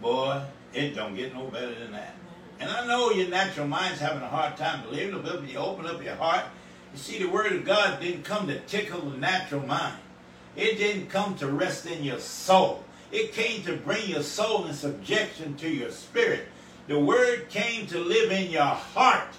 Boy, 0.07 0.40
it 0.72 0.94
don't 0.94 1.16
get 1.16 1.34
no 1.34 1.46
better 1.48 1.74
than 1.74 1.90
that. 1.90 2.14
And 2.61 2.70
I 2.70 2.86
know 2.86 3.11
your 3.11 3.26
natural 3.26 3.66
mind's 3.66 3.98
having 3.98 4.22
a 4.22 4.28
hard 4.28 4.57
time 4.57 4.84
believing 4.84 5.16
it, 5.16 5.24
but 5.24 5.42
if 5.42 5.52
you 5.52 5.59
open 5.59 5.84
up 5.84 6.00
your 6.00 6.14
heart, 6.14 6.44
you 6.92 6.98
see 6.98 7.18
the 7.18 7.28
Word 7.28 7.50
of 7.50 7.64
God 7.64 8.00
didn't 8.00 8.22
come 8.22 8.46
to 8.46 8.61
tickle 8.61 9.00
the 9.00 9.16
natural 9.16 9.66
mind. 9.66 9.98
It 10.54 10.78
didn't 10.78 11.09
come 11.09 11.34
to 11.38 11.48
rest 11.48 11.86
in 11.86 12.04
your 12.04 12.20
soul. 12.20 12.84
It 13.11 13.32
came 13.32 13.64
to 13.64 13.78
bring 13.78 14.09
your 14.09 14.22
soul 14.22 14.66
in 14.66 14.74
subjection 14.74 15.57
to 15.57 15.68
your 15.68 15.90
spirit. 15.90 16.46
The 16.86 17.00
Word 17.00 17.48
came 17.48 17.88
to 17.88 17.98
live 17.98 18.30
in 18.30 18.52
your 18.52 18.62
heart 18.62 19.34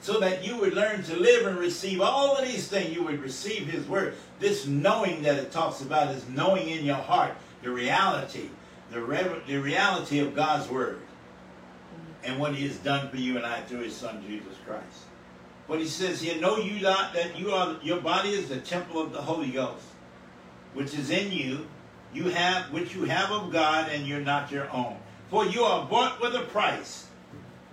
so 0.00 0.20
that 0.20 0.42
you 0.42 0.56
would 0.56 0.72
learn 0.72 1.02
to 1.02 1.16
live 1.16 1.46
and 1.46 1.58
receive 1.58 2.00
all 2.00 2.34
of 2.34 2.48
these 2.48 2.66
things. 2.66 2.96
You 2.96 3.04
would 3.04 3.20
receive 3.20 3.66
His 3.66 3.86
Word. 3.86 4.14
This 4.40 4.66
knowing 4.66 5.20
that 5.24 5.36
it 5.36 5.52
talks 5.52 5.82
about 5.82 6.14
is 6.14 6.26
knowing 6.30 6.70
in 6.70 6.82
your 6.82 6.96
heart 6.96 7.34
the 7.62 7.70
reality, 7.70 8.48
the, 8.92 9.00
rev- 9.00 9.42
the 9.46 9.56
reality 9.56 10.20
of 10.20 10.34
God's 10.34 10.68
Word 10.68 11.00
and 12.24 12.38
what 12.38 12.54
He 12.54 12.66
has 12.66 12.76
done 12.78 13.08
for 13.08 13.16
you 13.16 13.36
and 13.36 13.46
I 13.46 13.60
through 13.62 13.80
His 13.80 13.96
Son 13.96 14.22
Jesus 14.26 14.56
Christ. 14.66 15.04
But 15.66 15.80
He 15.80 15.86
says 15.86 16.20
here, 16.20 16.40
know 16.40 16.58
you 16.58 16.80
not 16.80 17.14
that 17.14 17.38
you 17.38 17.52
are 17.52 17.76
your 17.82 18.00
body 18.00 18.30
is 18.30 18.48
the 18.48 18.60
temple 18.60 19.00
of 19.00 19.12
the 19.12 19.22
Holy 19.22 19.50
Ghost, 19.50 19.84
which 20.74 20.94
is 20.94 21.10
in 21.10 21.32
you, 21.32 21.66
you 22.12 22.24
have 22.24 22.70
which 22.72 22.94
you 22.94 23.04
have 23.04 23.30
of 23.30 23.52
God, 23.52 23.88
and 23.90 24.06
you're 24.06 24.20
not 24.20 24.52
your 24.52 24.70
own. 24.70 24.96
For 25.30 25.46
you 25.46 25.62
are 25.62 25.86
bought 25.86 26.20
with 26.20 26.34
a 26.34 26.42
price. 26.42 27.06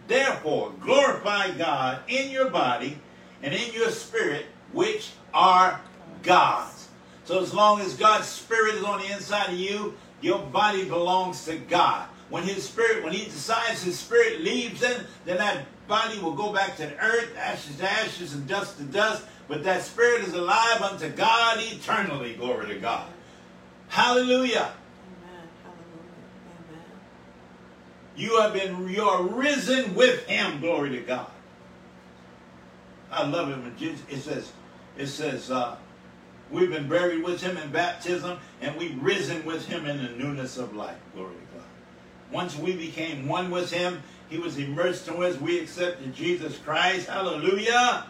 Therefore, 0.07 0.73
glorify 0.79 1.51
God 1.51 1.99
in 2.07 2.31
your 2.31 2.49
body 2.49 2.97
and 3.43 3.53
in 3.53 3.73
your 3.73 3.91
spirit, 3.91 4.45
which 4.71 5.11
are 5.33 5.81
God's. 6.23 6.87
So 7.25 7.41
as 7.41 7.53
long 7.53 7.81
as 7.81 7.93
God's 7.93 8.27
spirit 8.27 8.75
is 8.75 8.83
on 8.83 9.01
the 9.01 9.11
inside 9.11 9.49
of 9.49 9.59
you, 9.59 9.95
your 10.21 10.39
body 10.39 10.85
belongs 10.85 11.45
to 11.45 11.57
God. 11.57 12.07
When 12.29 12.43
his 12.43 12.63
spirit, 12.63 13.03
when 13.03 13.13
he 13.13 13.25
decides 13.25 13.81
his 13.83 13.97
spirit 13.97 14.41
leaves 14.41 14.83
him, 14.83 15.05
then 15.25 15.37
that 15.37 15.65
body 15.87 16.19
will 16.19 16.33
go 16.33 16.53
back 16.53 16.75
to 16.77 16.83
the 16.83 16.97
earth, 16.99 17.35
ashes 17.35 17.77
to 17.77 17.89
ashes, 17.89 18.33
and 18.33 18.47
dust 18.47 18.77
to 18.77 18.83
dust. 18.83 19.23
But 19.47 19.63
that 19.63 19.81
spirit 19.81 20.21
is 20.21 20.33
alive 20.33 20.81
unto 20.81 21.09
God 21.09 21.57
eternally. 21.59 22.35
Glory 22.35 22.67
to 22.67 22.79
God. 22.79 23.07
Hallelujah. 23.87 24.71
Amen. 25.25 25.49
Hallelujah. 25.63 26.13
Amen. 26.69 26.83
You 28.15 28.39
have 28.41 28.53
been, 28.53 28.87
you 28.89 29.03
are 29.03 29.23
risen 29.23 29.95
with 29.95 30.27
him. 30.27 30.61
Glory 30.61 30.91
to 30.91 31.01
God. 31.01 31.31
I 33.11 33.25
love 33.25 33.49
it 33.49 33.57
when 33.57 33.75
Jesus, 33.75 34.01
it 34.07 34.19
says, 34.19 34.51
it 34.95 35.07
says, 35.07 35.49
uh, 35.49 35.77
we've 36.51 36.69
been 36.69 36.87
buried 36.87 37.23
with 37.23 37.41
him 37.41 37.57
in 37.57 37.71
baptism 37.71 38.39
and 38.61 38.75
we've 38.75 39.01
risen 39.01 39.45
with 39.45 39.67
him 39.67 39.85
in 39.85 39.97
the 39.97 40.09
newness 40.11 40.57
of 40.57 40.75
life. 40.75 40.97
Glory 41.13 41.33
to 41.33 41.57
God. 41.57 41.67
Once 42.31 42.57
we 42.57 42.73
became 42.73 43.27
one 43.27 43.51
with 43.51 43.71
him, 43.71 44.01
he 44.29 44.37
was 44.37 44.57
immersed 44.57 45.07
in 45.07 45.21
us. 45.23 45.39
We 45.39 45.59
accepted 45.59 46.13
Jesus 46.13 46.57
Christ. 46.57 47.07
Hallelujah. 47.07 48.05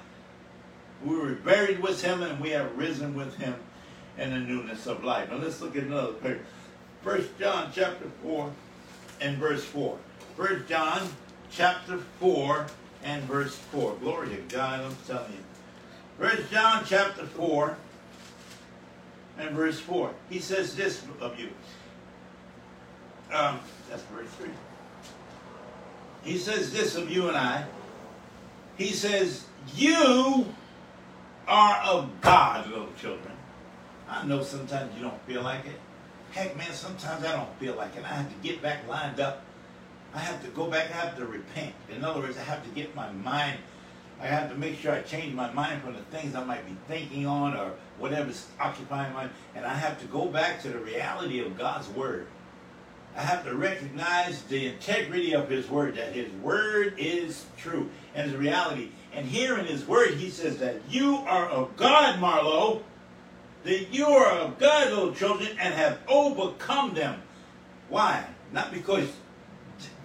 We 1.03 1.15
were 1.15 1.33
buried 1.33 1.81
with 1.81 2.01
him 2.03 2.23
and 2.23 2.39
we 2.39 2.49
have 2.49 2.77
risen 2.77 3.15
with 3.15 3.35
him 3.37 3.55
in 4.17 4.31
the 4.31 4.39
newness 4.39 4.85
of 4.85 5.03
life. 5.03 5.29
Now 5.29 5.37
let's 5.37 5.61
look 5.61 5.75
at 5.75 5.83
another 5.83 6.13
picture. 6.13 6.45
First 7.03 7.29
John 7.39 7.71
chapter 7.73 8.09
4 8.21 8.51
and 9.21 9.37
verse 9.37 9.63
4. 9.63 9.97
First 10.35 10.67
John 10.67 11.07
chapter 11.51 11.97
4 12.19 12.67
and 13.03 13.23
verse 13.23 13.55
4. 13.55 13.95
Glory 13.95 14.29
to 14.29 14.41
God, 14.53 14.81
I'm 14.81 14.95
telling 15.07 15.31
you. 15.31 15.39
First 16.17 16.51
John 16.51 16.83
chapter 16.85 17.25
4 17.25 17.77
and 19.39 19.55
verse 19.55 19.79
4. 19.79 20.13
He 20.29 20.39
says 20.39 20.75
this 20.75 21.03
of 21.19 21.39
you. 21.39 21.49
Um, 23.33 23.59
that's 23.89 24.03
verse 24.03 24.29
3. 24.37 24.49
He 26.23 26.37
says 26.37 26.71
this 26.71 26.95
of 26.95 27.09
you 27.09 27.27
and 27.27 27.37
I. 27.37 27.65
He 28.77 28.91
says, 28.91 29.45
You 29.75 30.47
are 31.47 31.81
of 31.83 32.09
God, 32.21 32.69
little 32.69 32.93
children. 32.99 33.33
I 34.07 34.25
know 34.25 34.43
sometimes 34.43 34.95
you 34.95 35.03
don't 35.03 35.21
feel 35.23 35.43
like 35.43 35.65
it. 35.65 35.79
Heck, 36.31 36.55
man, 36.57 36.71
sometimes 36.71 37.23
I 37.25 37.31
don't 37.31 37.59
feel 37.59 37.75
like 37.75 37.95
it. 37.95 38.03
I 38.03 38.07
have 38.07 38.29
to 38.29 38.47
get 38.47 38.61
back 38.61 38.87
lined 38.87 39.19
up. 39.19 39.43
I 40.13 40.19
have 40.19 40.43
to 40.43 40.49
go 40.49 40.69
back. 40.69 40.89
I 40.89 40.93
have 40.93 41.17
to 41.17 41.25
repent. 41.25 41.73
In 41.89 42.03
other 42.03 42.19
words, 42.19 42.37
I 42.37 42.41
have 42.41 42.63
to 42.63 42.69
get 42.69 42.95
my 42.95 43.11
mind. 43.11 43.59
I 44.21 44.27
have 44.27 44.49
to 44.49 44.55
make 44.55 44.79
sure 44.79 44.91
I 44.91 45.01
change 45.01 45.33
my 45.33 45.51
mind 45.53 45.81
from 45.81 45.93
the 45.93 46.01
things 46.17 46.35
I 46.35 46.43
might 46.43 46.65
be 46.65 46.75
thinking 46.87 47.25
on 47.25 47.55
or 47.55 47.73
whatever's 47.99 48.47
occupying 48.59 49.13
my. 49.13 49.27
And 49.55 49.65
I 49.65 49.73
have 49.73 49.99
to 50.01 50.05
go 50.07 50.25
back 50.25 50.61
to 50.63 50.69
the 50.69 50.79
reality 50.79 51.39
of 51.39 51.57
God's 51.57 51.87
word. 51.89 52.27
I 53.15 53.21
have 53.21 53.43
to 53.45 53.55
recognize 53.55 54.43
the 54.43 54.67
integrity 54.67 55.33
of 55.33 55.49
His 55.49 55.67
Word, 55.69 55.95
that 55.95 56.13
His 56.13 56.31
Word 56.33 56.93
is 56.97 57.45
true 57.57 57.89
and 58.15 58.29
is 58.29 58.37
reality. 58.37 58.91
And 59.13 59.25
here 59.25 59.57
in 59.57 59.65
His 59.65 59.85
Word, 59.85 60.13
He 60.13 60.29
says 60.29 60.57
that 60.59 60.77
you 60.89 61.17
are 61.17 61.47
of 61.47 61.75
God, 61.75 62.19
Marlo, 62.19 62.81
that 63.63 63.93
you 63.93 64.05
are 64.05 64.31
of 64.31 64.57
God, 64.57 64.89
little 64.89 65.13
children, 65.13 65.49
and 65.59 65.73
have 65.73 65.99
overcome 66.07 66.93
them. 66.93 67.21
Why? 67.89 68.25
Not 68.53 68.71
because 68.71 69.09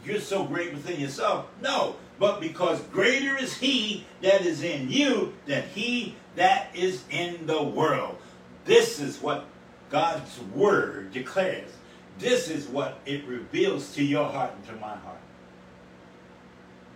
you're 0.04 0.20
so 0.20 0.44
great 0.44 0.72
within 0.72 1.00
yourself, 1.00 1.46
no, 1.62 1.96
but 2.18 2.40
because 2.40 2.80
greater 2.84 3.36
is 3.36 3.56
He 3.58 4.06
that 4.22 4.42
is 4.42 4.62
in 4.62 4.90
you 4.90 5.34
than 5.46 5.62
He 5.74 6.16
that 6.36 6.68
is 6.74 7.02
in 7.10 7.46
the 7.46 7.62
world. 7.62 8.16
This 8.64 9.00
is 9.00 9.20
what 9.20 9.46
God's 9.90 10.40
Word 10.54 11.12
declares. 11.12 11.70
This 12.18 12.48
is 12.48 12.66
what 12.66 13.00
it 13.06 13.24
reveals 13.26 13.94
to 13.94 14.04
your 14.04 14.28
heart 14.28 14.52
and 14.54 14.66
to 14.66 14.72
my 14.74 14.96
heart. 14.96 15.18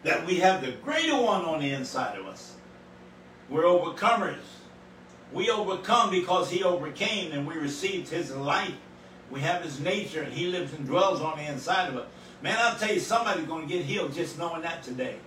That 0.04 0.26
we 0.26 0.36
have 0.36 0.64
the 0.64 0.72
greater 0.72 1.16
one 1.16 1.44
on 1.44 1.60
the 1.60 1.70
inside 1.70 2.18
of 2.18 2.26
us. 2.26 2.54
We're 3.48 3.64
overcomers. 3.64 4.36
We 5.32 5.50
overcome 5.50 6.10
because 6.10 6.50
he 6.50 6.62
overcame 6.62 7.32
and 7.32 7.46
we 7.46 7.54
received 7.54 8.08
his 8.08 8.34
life. 8.34 8.74
We 9.30 9.40
have 9.40 9.62
his 9.62 9.80
nature 9.80 10.22
and 10.22 10.32
he 10.32 10.46
lives 10.46 10.72
and 10.72 10.86
dwells 10.86 11.20
on 11.20 11.36
the 11.36 11.44
inside 11.44 11.88
of 11.88 11.96
us. 11.96 12.06
Man, 12.40 12.56
I'll 12.58 12.78
tell 12.78 12.92
you, 12.92 13.00
somebody's 13.00 13.46
going 13.46 13.68
to 13.68 13.74
get 13.74 13.84
healed 13.84 14.14
just 14.14 14.38
knowing 14.38 14.62
that 14.62 14.82
today. 14.82 15.18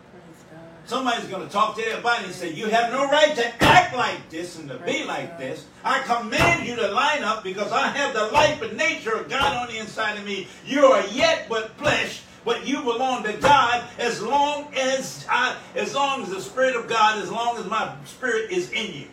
Somebody's 0.86 1.28
going 1.28 1.46
to 1.46 1.52
talk 1.52 1.76
to 1.76 1.82
their 1.82 2.02
body 2.02 2.26
and 2.26 2.34
say, 2.34 2.54
You 2.54 2.68
have 2.68 2.92
no 2.92 3.08
right 3.08 3.36
to 3.36 3.64
act 3.64 3.96
like 3.96 4.30
this 4.30 4.58
and 4.58 4.70
to 4.70 4.78
be 4.80 5.04
like 5.04 5.38
this. 5.38 5.66
I 5.84 6.00
command 6.00 6.68
you 6.68 6.76
to 6.76 6.88
line 6.88 7.24
up 7.24 7.44
because 7.44 7.72
I 7.72 7.88
have 7.90 8.14
the 8.14 8.26
life 8.28 8.62
and 8.62 8.78
nature 8.78 9.14
of 9.14 9.30
God 9.30 9.56
on 9.56 9.74
the 9.74 9.80
inside 9.80 10.18
of 10.18 10.26
me. 10.26 10.48
You 10.66 10.86
are 10.86 11.06
yet 11.08 11.48
but 11.48 11.72
flesh, 11.78 12.24
but 12.44 12.68
you 12.68 12.82
belong 12.82 13.24
to 13.24 13.34
God 13.34 13.84
as 14.00 14.22
long 14.22 14.74
as 14.76 15.26
I, 15.30 15.56
as 15.76 15.94
long 15.94 16.24
as 16.24 16.30
the 16.30 16.42
Spirit 16.42 16.76
of 16.76 16.88
God, 16.88 17.22
as 17.22 17.32
long 17.32 17.58
as 17.58 17.66
my 17.66 17.94
spirit 18.06 18.52
is 18.52 18.72
in 18.72 18.94
you. 18.94 19.08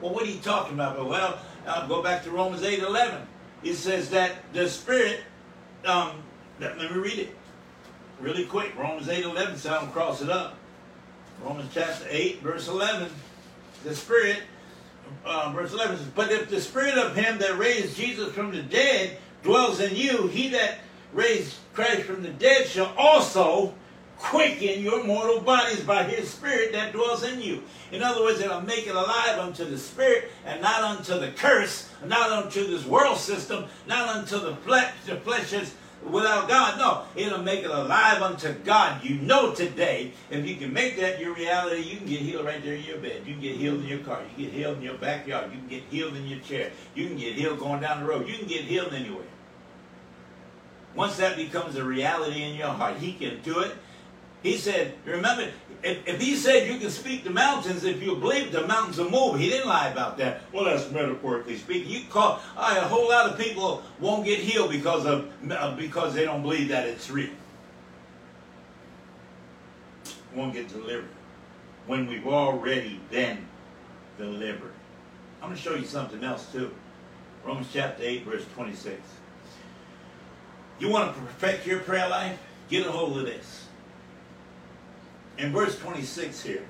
Well, 0.00 0.14
what 0.14 0.24
are 0.24 0.30
you 0.30 0.40
talking 0.40 0.74
about? 0.74 1.04
Well, 1.06 1.38
I'll 1.66 1.88
go 1.88 2.02
back 2.02 2.24
to 2.24 2.30
Romans 2.30 2.62
8 2.62 2.80
11. 2.80 3.20
It 3.62 3.74
says 3.74 4.10
that 4.10 4.52
the 4.52 4.68
Spirit, 4.68 5.20
um, 5.84 6.22
let 6.60 6.78
me 6.78 6.86
read 6.88 7.18
it 7.18 7.36
really 8.22 8.44
quick. 8.44 8.72
Romans 8.78 9.08
8 9.08 9.24
11, 9.24 9.56
so 9.58 9.74
I 9.74 9.80
don't 9.80 9.92
cross 9.92 10.22
it 10.22 10.30
up. 10.30 10.54
Romans 11.44 11.70
chapter 11.74 12.06
8, 12.08 12.40
verse 12.40 12.68
11. 12.68 13.10
The 13.84 13.94
Spirit, 13.94 14.42
uh, 15.26 15.52
verse 15.54 15.72
11 15.72 15.98
says, 15.98 16.06
But 16.14 16.30
if 16.30 16.48
the 16.48 16.60
Spirit 16.60 16.96
of 16.96 17.16
him 17.16 17.38
that 17.38 17.58
raised 17.58 17.96
Jesus 17.96 18.32
from 18.32 18.52
the 18.52 18.62
dead 18.62 19.18
dwells 19.42 19.80
in 19.80 19.96
you, 19.96 20.28
he 20.28 20.48
that 20.50 20.78
raised 21.12 21.56
Christ 21.74 22.02
from 22.02 22.22
the 22.22 22.30
dead 22.30 22.68
shall 22.68 22.94
also 22.96 23.74
quicken 24.18 24.80
your 24.80 25.02
mortal 25.02 25.40
bodies 25.40 25.80
by 25.80 26.04
his 26.04 26.30
Spirit 26.30 26.72
that 26.72 26.92
dwells 26.92 27.24
in 27.24 27.42
you. 27.42 27.60
In 27.90 28.04
other 28.04 28.22
words, 28.22 28.38
it'll 28.38 28.60
make 28.60 28.86
it 28.86 28.94
alive 28.94 29.40
unto 29.40 29.64
the 29.64 29.76
Spirit 29.76 30.30
and 30.46 30.62
not 30.62 30.82
unto 30.82 31.18
the 31.18 31.32
curse, 31.32 31.90
not 32.06 32.30
unto 32.30 32.64
this 32.68 32.86
world 32.86 33.18
system, 33.18 33.64
not 33.88 34.08
unto 34.16 34.38
the 34.38 34.54
flesh, 34.56 34.94
the 35.06 35.16
flesh 35.16 35.52
is 35.52 35.74
without 36.10 36.48
God. 36.48 36.78
No, 36.78 37.04
it'll 37.14 37.42
make 37.42 37.64
it 37.64 37.70
alive 37.70 38.22
unto 38.22 38.52
God. 38.52 39.04
You 39.04 39.16
know 39.16 39.54
today, 39.54 40.12
if 40.30 40.46
you 40.46 40.56
can 40.56 40.72
make 40.72 40.98
that 41.00 41.20
your 41.20 41.34
reality, 41.34 41.82
you 41.82 41.98
can 41.98 42.06
get 42.06 42.20
healed 42.20 42.44
right 42.44 42.62
there 42.62 42.74
in 42.74 42.84
your 42.84 42.98
bed. 42.98 43.22
You 43.26 43.34
can 43.34 43.42
get 43.42 43.56
healed 43.56 43.80
in 43.80 43.86
your 43.86 44.00
car. 44.00 44.20
You 44.36 44.46
get 44.46 44.54
healed 44.54 44.76
in 44.78 44.82
your 44.82 44.98
backyard. 44.98 45.52
You 45.52 45.58
can 45.58 45.68
get 45.68 45.82
healed 45.84 46.16
in 46.16 46.26
your 46.26 46.40
chair. 46.40 46.72
You 46.94 47.06
can 47.06 47.16
get 47.16 47.34
healed 47.34 47.58
going 47.58 47.80
down 47.80 48.02
the 48.02 48.08
road. 48.08 48.28
You 48.28 48.36
can 48.36 48.46
get 48.46 48.62
healed 48.62 48.92
anywhere. 48.92 49.26
Once 50.94 51.16
that 51.16 51.36
becomes 51.36 51.76
a 51.76 51.84
reality 51.84 52.42
in 52.42 52.54
your 52.54 52.68
heart, 52.68 52.98
He 52.98 53.12
can 53.14 53.40
do 53.42 53.60
it. 53.60 53.72
He 54.42 54.56
said, 54.56 54.94
remember, 55.04 55.48
if, 55.82 56.06
if 56.06 56.20
He 56.20 56.36
said 56.36 56.68
you 56.68 56.78
can 56.78 56.90
speak 56.90 57.24
to 57.24 57.30
mountains, 57.30 57.84
if 57.84 58.02
you 58.02 58.16
believe 58.16 58.52
the 58.52 58.66
mountains 58.66 58.98
will 58.98 59.10
move, 59.10 59.38
He 59.38 59.48
didn't 59.48 59.68
lie 59.68 59.88
about 59.88 60.18
that. 60.18 60.42
Well, 60.52 60.64
that's 60.64 60.90
metaphorically 60.90 61.56
speaking. 61.56 61.90
You 61.90 62.02
call 62.08 62.40
uh, 62.56 62.78
a 62.82 62.88
whole 62.88 63.08
lot 63.08 63.30
of 63.30 63.38
people 63.38 63.82
won't 64.00 64.24
get 64.24 64.38
healed 64.38 64.70
because 64.70 65.06
of 65.06 65.30
uh, 65.50 65.74
because 65.76 66.14
they 66.14 66.24
don't 66.24 66.42
believe 66.42 66.68
that 66.68 66.86
it's 66.86 67.10
real. 67.10 67.30
Won't 70.34 70.54
get 70.54 70.68
delivered 70.68 71.08
when 71.86 72.06
we've 72.06 72.26
already 72.26 73.00
been 73.10 73.46
delivered. 74.18 74.72
I'm 75.42 75.48
going 75.48 75.56
to 75.56 75.62
show 75.62 75.74
you 75.74 75.84
something 75.84 76.22
else 76.22 76.50
too. 76.52 76.70
Romans 77.44 77.66
chapter 77.72 78.02
8, 78.04 78.24
verse 78.24 78.44
26. 78.54 79.00
You 80.78 80.88
want 80.88 81.14
to 81.14 81.20
perfect 81.20 81.66
your 81.66 81.80
prayer 81.80 82.08
life? 82.08 82.38
Get 82.68 82.86
a 82.86 82.92
hold 82.92 83.18
of 83.18 83.24
this. 83.24 83.61
In 85.38 85.52
verse 85.52 85.78
26 85.78 86.42
here, 86.42 86.66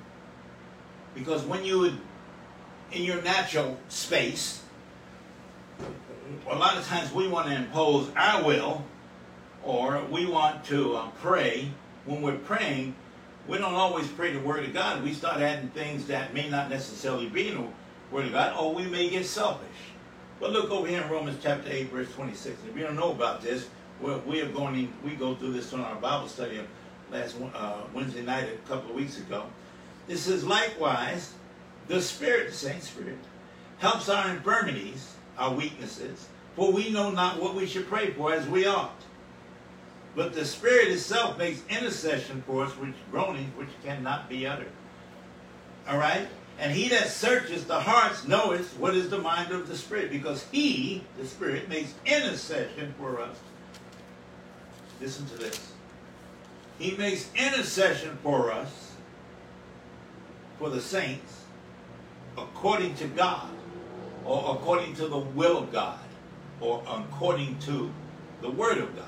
because 1.15 1.45
when 1.45 1.65
you 1.65 1.81
would, 1.81 1.99
in 2.93 3.03
your 3.03 3.21
natural 3.23 3.79
space, 3.89 4.63
a 6.49 6.55
lot 6.55 6.77
of 6.77 6.87
times 6.87 7.13
we 7.13 7.29
want 7.29 7.49
to 7.49 7.55
impose 7.55 8.11
our 8.17 8.43
will, 8.45 8.85
or 9.65 10.03
we 10.11 10.27
want 10.27 10.65
to 10.67 10.97
uh, 10.97 11.11
pray. 11.21 11.71
When 12.05 12.23
we're 12.23 12.39
praying, 12.39 12.95
we 13.47 13.59
don't 13.59 13.75
always 13.75 14.09
pray 14.09 14.33
the 14.33 14.41
Word 14.41 14.65
of 14.65 14.73
God. 14.73 15.03
We 15.03 15.13
start 15.13 15.41
adding 15.41 15.69
things 15.71 16.07
that 16.07 16.35
may 16.35 16.49
not 16.49 16.71
necessarily 16.71 17.29
be 17.29 17.49
in 17.49 17.57
the 17.57 17.69
Word 18.11 18.27
of 18.27 18.33
God, 18.33 18.57
or 18.59 18.75
we 18.75 18.87
may 18.87 19.09
get 19.11 19.27
selfish. 19.27 19.69
But 20.41 20.51
look 20.51 20.71
over 20.71 20.87
here 20.87 21.03
in 21.03 21.09
Romans 21.11 21.39
chapter 21.43 21.71
8, 21.71 21.91
verse 21.91 22.13
26. 22.15 22.59
If 22.69 22.77
you 22.77 22.85
don't 22.85 22.97
know 22.97 23.13
about 23.13 23.43
this, 23.43 23.69
we 24.01 24.41
are 24.41 24.49
going 24.49 24.75
in, 24.75 24.93
we 25.05 25.15
go 25.15 25.35
through 25.37 25.53
this 25.53 25.73
on 25.73 25.81
our 25.81 25.95
Bible 25.97 26.29
study 26.29 26.61
last 27.13 27.37
uh, 27.55 27.83
Wednesday 27.95 28.23
night 28.23 28.49
a 28.49 28.69
couple 28.69 28.91
of 28.91 28.97
weeks 28.97 29.19
ago. 29.19 29.45
It 30.09 30.17
says, 30.17 30.45
likewise, 30.45 31.33
the 31.89 32.01
Spirit, 32.01 32.49
the 32.49 32.55
same 32.55 32.81
Spirit, 32.81 33.19
helps 33.79 34.09
our 34.09 34.31
infirmities, 34.31 35.15
our 35.39 35.53
weaknesses, 35.55 36.29
for 36.57 36.73
we 36.73 36.91
know 36.91 37.11
not 37.11 37.41
what 37.41 37.55
we 37.55 37.67
should 37.67 37.87
pray 37.87 38.11
for 38.11 38.33
as 38.33 38.47
we 38.49 38.67
ought. 38.67 39.01
But 40.15 40.35
the 40.35 40.45
Spirit 40.45 40.89
itself 40.89 41.39
makes 41.39 41.63
intercession 41.69 42.43
for 42.47 42.65
us 42.65 42.73
which 42.73 42.95
groanings 43.11 43.57
which 43.57 43.71
cannot 43.85 44.29
be 44.29 44.47
uttered. 44.47 44.73
All 45.89 45.99
right? 45.99 46.29
And 46.59 46.73
he 46.73 46.89
that 46.91 47.09
searches 47.09 47.65
the 47.65 47.81
hearts 47.81 48.27
knoweth 48.29 48.79
what 48.79 48.95
is 48.95 49.09
the 49.09 49.19
mind 49.19 49.53
of 49.53 49.69
the 49.69 49.77
Spirit, 49.77 50.11
because 50.11 50.47
he, 50.53 51.03
the 51.19 51.27
Spirit, 51.27 51.69
makes 51.69 51.95
intercession 52.05 52.95
for 52.99 53.21
us. 53.21 53.37
Listen 55.01 55.27
to 55.27 55.39
this. 55.39 55.72
He 56.79 56.97
makes 56.97 57.31
intercession 57.37 58.19
for 58.23 58.51
us, 58.53 58.93
for 60.59 60.71
the 60.71 60.81
saints, 60.81 61.45
according 62.37 62.95
to 62.97 63.07
God, 63.09 63.49
or 64.25 64.57
according 64.57 64.95
to 64.97 65.07
the 65.07 65.19
will 65.19 65.59
of 65.59 65.73
God, 65.73 65.99
or 66.61 66.83
according 66.87 67.59
to 67.61 67.93
the 68.41 68.51
Word 68.51 68.79
of 68.79 68.95
God. 68.97 69.07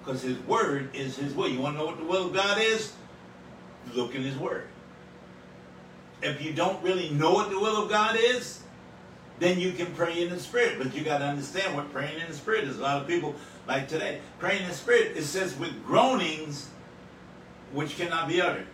Because 0.00 0.22
His 0.22 0.38
Word 0.40 0.94
is 0.94 1.16
His 1.16 1.34
will. 1.34 1.48
You 1.48 1.60
want 1.60 1.76
to 1.76 1.78
know 1.78 1.86
what 1.86 1.98
the 1.98 2.04
will 2.04 2.26
of 2.26 2.32
God 2.32 2.58
is? 2.60 2.92
Look 3.94 4.14
in 4.14 4.22
His 4.22 4.36
Word. 4.36 4.66
If 6.22 6.40
you 6.42 6.52
don't 6.52 6.82
really 6.82 7.10
know 7.10 7.32
what 7.34 7.50
the 7.50 7.58
will 7.58 7.82
of 7.82 7.88
God 7.88 8.16
is, 8.18 8.62
then 9.42 9.58
you 9.58 9.72
can 9.72 9.86
pray 9.94 10.22
in 10.22 10.30
the 10.30 10.38
Spirit. 10.38 10.78
But 10.78 10.94
you 10.94 11.02
got 11.02 11.18
to 11.18 11.24
understand 11.24 11.74
what 11.74 11.92
praying 11.92 12.20
in 12.20 12.28
the 12.28 12.34
Spirit 12.34 12.64
is. 12.64 12.78
A 12.78 12.82
lot 12.82 13.00
of 13.00 13.08
people, 13.08 13.34
like 13.66 13.88
today, 13.88 14.20
praying 14.38 14.62
in 14.62 14.68
the 14.68 14.74
Spirit, 14.74 15.16
it 15.16 15.24
says 15.24 15.56
with 15.58 15.84
groanings 15.84 16.68
which 17.72 17.96
cannot 17.96 18.28
be 18.28 18.40
uttered. 18.40 18.66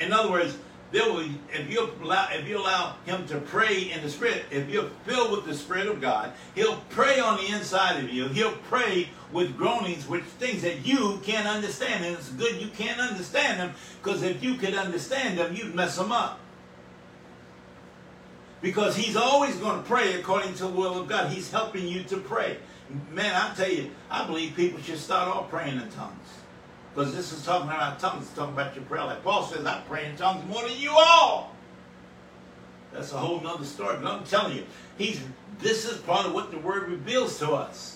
In 0.00 0.12
other 0.12 0.30
words, 0.30 0.56
there 0.92 1.12
will, 1.12 1.28
if 1.52 1.70
you 1.70 1.90
allow 2.00 2.28
if 2.30 2.46
you 2.46 2.58
allow 2.58 2.94
him 3.06 3.26
to 3.26 3.38
pray 3.40 3.90
in 3.90 4.02
the 4.02 4.08
Spirit, 4.08 4.44
if 4.50 4.68
you're 4.68 4.88
filled 5.04 5.32
with 5.32 5.44
the 5.44 5.54
Spirit 5.54 5.88
of 5.88 6.00
God, 6.00 6.32
he'll 6.54 6.80
pray 6.90 7.18
on 7.18 7.38
the 7.38 7.48
inside 7.48 8.02
of 8.02 8.10
you. 8.10 8.28
He'll 8.28 8.56
pray 8.68 9.08
with 9.32 9.56
groanings, 9.56 10.08
which 10.08 10.22
things 10.24 10.62
that 10.62 10.86
you 10.86 11.20
can't 11.24 11.46
understand. 11.46 12.04
And 12.04 12.16
it's 12.16 12.28
good 12.30 12.60
you 12.60 12.68
can't 12.68 13.00
understand 13.00 13.58
them, 13.60 13.72
because 14.02 14.22
if 14.22 14.42
you 14.42 14.54
could 14.54 14.74
understand 14.74 15.38
them, 15.38 15.54
you'd 15.54 15.74
mess 15.74 15.96
them 15.96 16.12
up. 16.12 16.40
Because 18.62 18.96
he's 18.96 19.16
always 19.16 19.56
going 19.56 19.82
to 19.82 19.86
pray 19.86 20.14
according 20.14 20.54
to 20.54 20.64
the 20.64 20.68
will 20.68 20.98
of 20.98 21.08
God. 21.08 21.30
He's 21.30 21.50
helping 21.50 21.86
you 21.86 22.02
to 22.04 22.16
pray. 22.16 22.58
Man, 23.12 23.34
I 23.34 23.54
tell 23.54 23.70
you, 23.70 23.90
I 24.10 24.26
believe 24.26 24.54
people 24.54 24.80
should 24.80 24.98
start 24.98 25.28
off 25.28 25.50
praying 25.50 25.80
in 25.80 25.88
tongues. 25.90 26.28
Because 26.94 27.14
this 27.14 27.32
is 27.32 27.44
talking 27.44 27.68
about 27.68 28.00
tongues, 28.00 28.30
talking 28.34 28.54
about 28.54 28.74
your 28.74 28.84
prayer 28.84 29.04
life. 29.04 29.22
Paul 29.22 29.44
says, 29.44 29.66
I 29.66 29.82
pray 29.86 30.06
in 30.06 30.16
tongues 30.16 30.48
more 30.48 30.66
than 30.66 30.78
you 30.78 30.92
all. 30.92 31.54
That's 32.92 33.12
a 33.12 33.18
whole 33.18 33.40
nother 33.40 33.64
story. 33.64 33.98
But 34.00 34.10
I'm 34.10 34.24
telling 34.24 34.56
you, 34.56 34.64
he's 34.96 35.20
this 35.58 35.84
is 35.84 35.98
part 35.98 36.26
of 36.26 36.32
what 36.32 36.50
the 36.50 36.58
word 36.58 36.88
reveals 36.88 37.38
to 37.40 37.50
us. 37.50 37.95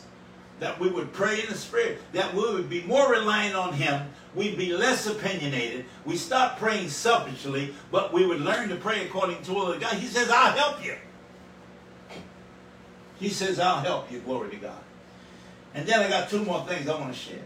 That 0.61 0.79
we 0.79 0.89
would 0.89 1.13
pray 1.13 1.41
in 1.41 1.49
the 1.49 1.57
spirit, 1.57 2.01
that 2.13 2.35
we 2.35 2.43
would 2.43 2.69
be 2.69 2.83
more 2.83 3.11
reliant 3.11 3.57
on 3.57 3.73
him, 3.73 4.11
we'd 4.35 4.59
be 4.59 4.75
less 4.75 5.07
opinionated, 5.07 5.87
we 6.05 6.17
stop 6.17 6.59
praying 6.59 6.91
selfishly, 6.91 7.75
but 7.91 8.13
we 8.13 8.27
would 8.27 8.41
learn 8.41 8.69
to 8.69 8.77
pray 8.77 9.07
according 9.07 9.39
to 9.39 9.47
the 9.47 9.55
will 9.55 9.73
of 9.73 9.81
God. 9.81 9.95
He 9.95 10.07
says, 10.07 10.31
I'll 10.31 10.53
help 10.53 10.85
you. 10.85 10.97
He 13.19 13.31
says, 13.31 13.59
I'll 13.59 13.81
help 13.81 14.13
you, 14.13 14.21
glory 14.21 14.51
to 14.51 14.57
God. 14.57 14.83
And 15.75 15.87
then 15.87 16.01
I 16.01 16.09
got 16.09 16.29
two 16.29 16.45
more 16.45 16.65
things 16.67 16.89
I 16.89 16.99
want 16.99 17.13
to 17.13 17.19
share. 17.19 17.43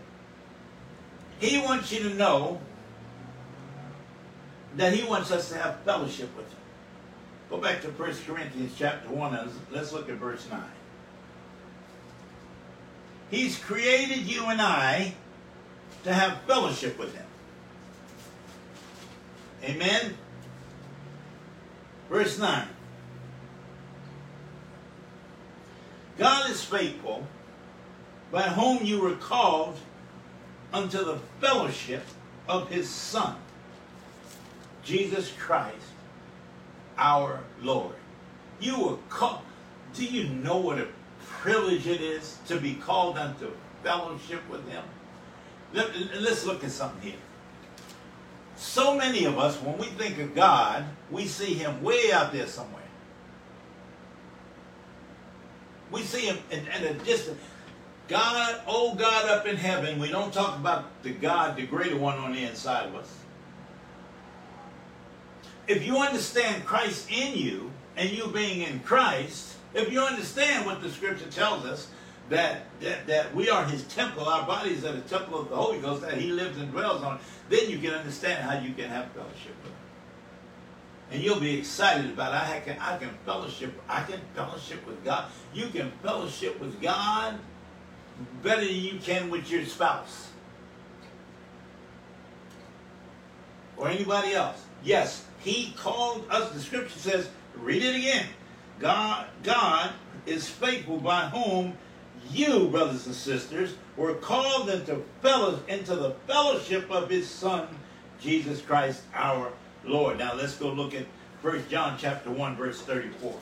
He 1.40 1.58
wants 1.58 1.92
you 1.92 2.08
to 2.08 2.14
know 2.14 2.60
that 4.76 4.92
he 4.92 5.06
wants 5.06 5.30
us 5.30 5.48
to 5.50 5.56
have 5.56 5.80
fellowship 5.80 6.34
with 6.36 6.48
him. 6.48 6.58
Go 7.50 7.58
back 7.58 7.80
to 7.82 7.88
1 7.88 8.14
Corinthians 8.26 8.74
chapter 8.76 9.08
1 9.10 9.34
and 9.34 9.50
let's 9.70 9.92
look 9.92 10.08
at 10.08 10.16
verse 10.16 10.46
9. 10.50 10.60
He's 13.34 13.58
created 13.58 14.30
you 14.30 14.46
and 14.46 14.62
I 14.62 15.12
to 16.04 16.14
have 16.14 16.42
fellowship 16.42 16.96
with 16.96 17.12
him. 17.12 17.26
Amen? 19.64 20.14
Verse 22.08 22.38
9. 22.38 22.68
God 26.16 26.48
is 26.48 26.62
faithful, 26.62 27.26
by 28.30 28.42
whom 28.42 28.84
you 28.84 29.00
were 29.00 29.16
called 29.16 29.78
unto 30.72 30.98
the 31.04 31.18
fellowship 31.40 32.04
of 32.46 32.68
his 32.68 32.88
Son. 32.88 33.34
Jesus 34.84 35.32
Christ, 35.36 35.74
our 36.96 37.40
Lord. 37.60 37.96
You 38.60 38.80
were 38.80 38.98
called. 39.08 39.40
Do 39.92 40.04
you 40.04 40.28
know 40.28 40.58
what 40.58 40.78
a 40.78 40.86
privilege 41.28 41.86
it 41.86 42.00
is 42.00 42.38
to 42.46 42.58
be 42.58 42.74
called 42.74 43.18
unto 43.18 43.50
fellowship 43.82 44.48
with 44.48 44.68
Him? 44.68 44.84
Let, 45.72 45.90
let's 46.20 46.44
look 46.44 46.64
at 46.64 46.70
something 46.70 47.10
here. 47.10 47.20
So 48.56 48.96
many 48.96 49.24
of 49.24 49.38
us, 49.38 49.60
when 49.60 49.76
we 49.78 49.86
think 49.86 50.18
of 50.18 50.34
God, 50.34 50.84
we 51.10 51.26
see 51.26 51.54
Him 51.54 51.82
way 51.82 52.12
out 52.12 52.32
there 52.32 52.46
somewhere. 52.46 52.82
We 55.90 56.02
see 56.02 56.26
Him 56.26 56.38
at 56.50 56.82
a 56.82 56.94
distance. 56.94 57.40
God, 58.08 58.60
oh 58.66 58.94
God 58.94 59.28
up 59.28 59.46
in 59.46 59.56
heaven, 59.56 59.98
we 59.98 60.10
don't 60.10 60.32
talk 60.32 60.58
about 60.58 61.02
the 61.02 61.10
God, 61.10 61.56
the 61.56 61.66
greater 61.66 61.96
one 61.96 62.18
on 62.18 62.32
the 62.32 62.44
inside 62.44 62.86
of 62.86 62.94
us. 62.94 63.18
If 65.66 65.86
you 65.86 65.98
understand 65.98 66.66
Christ 66.66 67.10
in 67.10 67.34
you 67.36 67.70
and 67.96 68.10
you 68.10 68.26
being 68.28 68.60
in 68.60 68.80
Christ, 68.80 69.53
if 69.74 69.92
you 69.92 70.00
understand 70.00 70.66
what 70.66 70.82
the 70.82 70.90
scripture 70.90 71.28
tells 71.30 71.64
us, 71.64 71.88
that, 72.30 72.62
that, 72.80 73.06
that 73.06 73.34
we 73.34 73.50
are 73.50 73.64
his 73.66 73.82
temple, 73.84 74.24
our 74.24 74.46
bodies 74.46 74.84
are 74.84 74.92
the 74.92 75.02
temple 75.02 75.38
of 75.38 75.50
the 75.50 75.56
Holy 75.56 75.78
Ghost, 75.78 76.02
that 76.02 76.14
he 76.14 76.30
lives 76.30 76.56
and 76.58 76.70
dwells 76.70 77.02
on, 77.02 77.18
then 77.50 77.68
you 77.68 77.78
can 77.78 77.90
understand 77.90 78.42
how 78.42 78.58
you 78.58 78.72
can 78.72 78.88
have 78.88 79.10
fellowship 79.12 79.54
with 79.62 79.72
him. 79.72 79.78
And 81.10 81.22
you'll 81.22 81.40
be 81.40 81.58
excited 81.58 82.10
about 82.10 82.32
I 82.32 82.60
can 82.60 82.78
I 82.80 82.96
can 82.96 83.10
fellowship, 83.26 83.78
I 83.88 84.02
can 84.04 84.20
fellowship 84.34 84.86
with 84.86 85.04
God. 85.04 85.30
You 85.52 85.66
can 85.68 85.92
fellowship 86.02 86.58
with 86.60 86.80
God 86.80 87.38
better 88.42 88.64
than 88.64 88.74
you 88.74 88.98
can 88.98 89.30
with 89.30 89.50
your 89.50 89.64
spouse. 89.66 90.28
Or 93.76 93.88
anybody 93.88 94.32
else. 94.32 94.64
Yes, 94.82 95.24
he 95.40 95.74
called 95.76 96.24
us, 96.30 96.52
the 96.52 96.60
scripture 96.60 96.98
says, 96.98 97.28
read 97.56 97.82
it 97.82 97.96
again. 97.96 98.26
God, 98.78 99.26
God 99.42 99.92
is 100.26 100.48
faithful 100.48 100.98
by 100.98 101.28
whom 101.28 101.74
you, 102.30 102.68
brothers 102.68 103.06
and 103.06 103.14
sisters, 103.14 103.74
were 103.96 104.14
called 104.14 104.68
into, 104.68 105.02
fellow, 105.22 105.60
into 105.68 105.94
the 105.94 106.10
fellowship 106.26 106.90
of 106.90 107.10
his 107.10 107.28
Son, 107.28 107.68
Jesus 108.20 108.60
Christ 108.60 109.02
our 109.14 109.52
Lord. 109.84 110.18
Now 110.18 110.34
let's 110.34 110.56
go 110.56 110.70
look 110.70 110.94
at 110.94 111.06
1 111.42 111.66
John 111.68 111.96
chapter 111.98 112.30
1, 112.30 112.56
verse 112.56 112.80
34. 112.80 113.34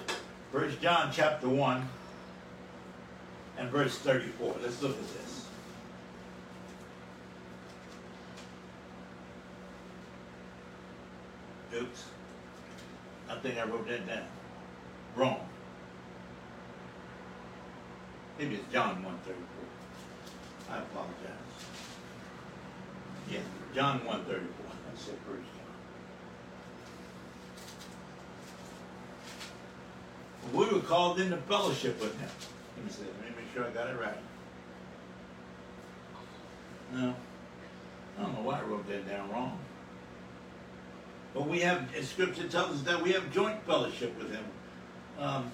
1 0.52 0.76
John 0.82 1.10
chapter 1.12 1.48
1 1.48 1.88
and 3.58 3.70
verse 3.70 3.96
34. 3.98 4.56
Let's 4.62 4.82
look 4.82 4.92
at 4.92 4.98
this. 4.98 5.46
Oops. 11.74 12.04
I 13.30 13.36
think 13.36 13.58
I 13.58 13.64
wrote 13.64 13.88
that 13.88 14.06
down. 14.06 14.26
Wrong. 15.16 15.40
Maybe 18.38 18.54
it's 18.56 18.72
John 18.72 19.02
134. 19.02 20.74
I 20.74 20.78
apologize. 20.78 21.14
Yeah, 23.30 23.40
John 23.74 24.04
134. 24.04 24.66
I 24.70 24.98
said 24.98 25.14
first 25.26 25.48
John. 30.42 30.52
We 30.52 30.66
were 30.74 30.80
called 30.80 31.20
into 31.20 31.36
fellowship 31.36 32.00
with 32.00 32.18
him. 32.18 32.30
Let 32.76 32.86
me. 32.86 32.92
Let 33.20 33.30
me 33.30 33.36
make 33.36 33.52
sure 33.54 33.64
I 33.64 33.70
got 33.70 33.88
it 33.88 34.00
right. 34.00 34.18
No. 36.94 37.14
I 38.18 38.22
don't 38.22 38.34
know 38.34 38.42
why 38.42 38.60
I 38.60 38.62
wrote 38.62 38.86
that 38.88 39.08
down 39.08 39.30
wrong. 39.30 39.58
But 41.32 41.48
we 41.48 41.60
have, 41.60 41.88
Scripture 42.02 42.46
tells 42.48 42.72
us 42.72 42.82
that 42.82 43.02
we 43.02 43.12
have 43.12 43.32
joint 43.32 43.64
fellowship 43.64 44.16
with 44.18 44.30
him. 44.30 44.44
Um, 45.18 45.50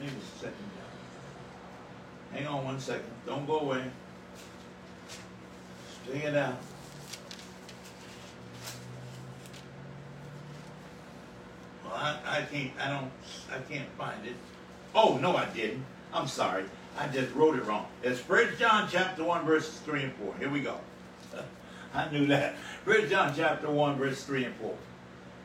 maybe 0.00 0.12
it's 0.16 0.40
second. 0.40 0.54
Hang 2.32 2.46
on 2.46 2.64
one 2.64 2.80
second. 2.80 3.10
Don't 3.26 3.46
go 3.46 3.60
away. 3.60 3.84
Stay 6.04 6.18
it 6.26 6.36
out. 6.36 6.56
Well, 11.84 11.94
I, 11.94 12.18
I 12.26 12.42
can't, 12.42 12.72
I 12.80 12.88
don't, 12.90 13.10
I 13.50 13.58
can't 13.72 13.88
find 13.98 14.26
it. 14.26 14.34
Oh, 14.94 15.18
no, 15.20 15.36
I 15.36 15.46
didn't. 15.46 15.84
I'm 16.12 16.26
sorry. 16.26 16.64
I 16.98 17.06
just 17.08 17.34
wrote 17.34 17.56
it 17.56 17.64
wrong. 17.64 17.86
It's 18.02 18.20
First 18.20 18.58
John 18.58 18.88
chapter 18.90 19.24
1, 19.24 19.44
verses 19.44 19.78
3 19.80 20.04
and 20.04 20.12
4. 20.14 20.34
Here 20.38 20.50
we 20.50 20.60
go. 20.60 20.78
I 21.94 22.08
knew 22.10 22.26
that. 22.26 22.56
First 22.84 23.10
John 23.10 23.32
chapter 23.36 23.70
1, 23.70 23.96
verse 23.96 24.22
3 24.24 24.44
and 24.44 24.54
4. 24.56 24.74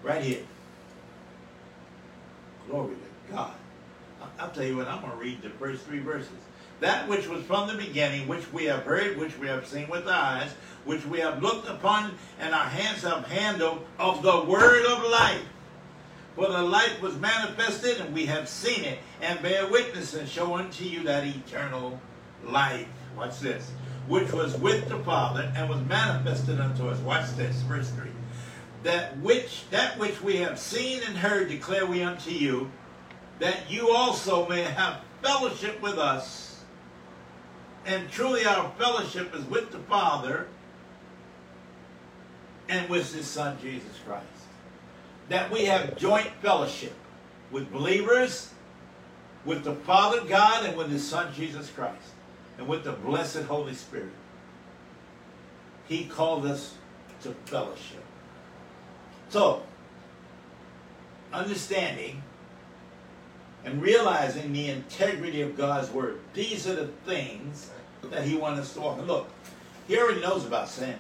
Right 0.04 0.22
here. 0.22 0.43
Glory 2.70 2.96
to 2.96 3.34
God. 3.34 3.54
I'll 4.39 4.50
tell 4.50 4.64
you 4.64 4.78
what, 4.78 4.88
I'm 4.88 5.02
going 5.02 5.12
to 5.12 5.18
read 5.18 5.41
the 5.41 5.50
first 5.52 5.84
three 5.84 6.00
verses. 6.00 6.30
That 6.82 7.08
which 7.08 7.28
was 7.28 7.43
from 7.43 7.68
the 7.68 7.76
beginning, 7.76 8.28
which 8.28 8.52
we 8.52 8.66
have 8.66 8.84
heard, 8.84 9.18
which 9.18 9.38
we 9.38 9.48
have 9.48 9.66
seen 9.66 9.88
with 9.88 10.08
eyes, 10.08 10.52
which 10.84 11.06
we 11.06 11.20
have 11.20 11.41
looked 11.41 11.68
upon, 11.70 12.14
and 12.39 12.54
our 12.54 12.66
hands 12.66 13.04
have 13.04 13.26
handled 13.28 13.86
of 13.98 14.22
the 14.22 14.43
word 14.43 14.86
of 14.86 15.04
life. 15.10 15.43
For 16.36 16.48
the 16.48 16.62
light 16.62 17.02
was 17.02 17.16
manifested, 17.16 18.02
and 18.02 18.14
we 18.14 18.26
have 18.26 18.50
seen 18.50 18.84
it, 18.84 19.00
and 19.22 19.41
bear 19.41 19.68
witness 19.68 20.14
and 20.16 20.28
show 20.28 20.56
unto 20.56 20.84
you 20.84 21.04
that 21.04 21.26
eternal 21.26 22.00
life. 22.46 22.88
Watch 23.16 23.39
this. 23.39 23.72
Which 24.08 24.32
was 24.32 24.56
with 24.58 24.88
the 24.88 24.99
Father 24.99 25.51
and 25.56 25.70
was 25.70 25.82
manifested 25.82 26.60
unto 26.60 26.88
us. 26.88 26.99
Watch 26.99 27.36
this, 27.36 27.56
verse 27.64 27.89
3. 27.91 28.10
That 28.84 29.18
which 29.20 29.64
that 29.72 29.97
which 29.97 30.22
we 30.22 30.38
have 30.38 30.60
seen 30.60 31.01
and 31.08 31.18
heard 31.18 31.49
declare 31.49 31.86
we 31.86 32.03
unto 32.03 32.30
you, 32.30 32.72
that 33.39 33.70
you 33.70 33.89
also 33.89 34.47
may 34.47 34.62
have 34.62 35.01
fellowship 35.24 35.82
with 35.82 35.97
us. 35.97 36.64
And 37.86 38.10
truly 38.10 38.45
our 38.45 38.72
fellowship 38.78 39.36
is 39.36 39.43
with 39.45 39.72
the 39.72 39.80
Father 39.80 40.47
and 42.70 42.89
with 42.89 43.14
his 43.14 43.28
Son 43.28 43.58
Jesus 43.62 43.99
Christ 44.06 44.36
that 45.30 45.51
we 45.51 45.66
have 45.66 45.97
joint 45.97 46.30
fellowship 46.41 46.93
with 47.51 47.72
believers, 47.72 48.51
with 49.43 49.64
the 49.64 49.74
Father 49.74 50.24
God, 50.24 50.66
and 50.66 50.78
with 50.78 50.89
His 50.89 51.08
Son 51.08 51.34
Jesus 51.34 51.70
Christ, 51.70 52.14
and 52.58 52.68
with 52.68 52.84
the 52.84 52.93
blessed 52.93 53.43
Holy 53.43 53.74
Spirit. 53.74 54.12
He 55.88 56.06
called 56.06 56.45
us 56.45 56.76
to 57.22 57.32
fellowship. 57.45 58.03
So, 59.30 59.64
understanding 61.34 62.22
and 63.64 63.82
realizing 63.82 64.53
the 64.53 64.70
integrity 64.70 65.41
of 65.41 65.58
God's 65.58 65.89
Word, 65.91 66.20
these 66.34 66.68
are 66.68 66.76
the 66.76 66.88
things 67.06 67.72
that 68.03 68.24
He 68.24 68.36
wants 68.36 68.62
us 68.62 68.74
to 68.74 68.82
walk. 68.82 69.06
Look, 69.06 69.28
He 69.88 69.97
already 69.97 70.22
knows 70.22 70.45
about 70.45 70.70
sin. 70.70 70.95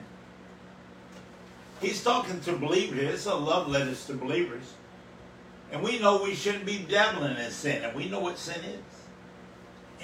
He's 1.81 2.03
talking 2.03 2.39
to 2.41 2.53
believers. 2.53 3.13
It's 3.13 3.25
a 3.25 3.35
love 3.35 3.67
letters 3.67 4.05
to 4.07 4.13
believers. 4.13 4.73
And 5.71 5.83
we 5.83 5.99
know 5.99 6.23
we 6.23 6.35
shouldn't 6.35 6.65
be 6.65 6.79
dabbling 6.79 7.37
in 7.37 7.51
sin, 7.51 7.83
and 7.83 7.95
we 7.95 8.07
know 8.07 8.19
what 8.19 8.37
sin 8.37 8.63
is. 8.63 8.94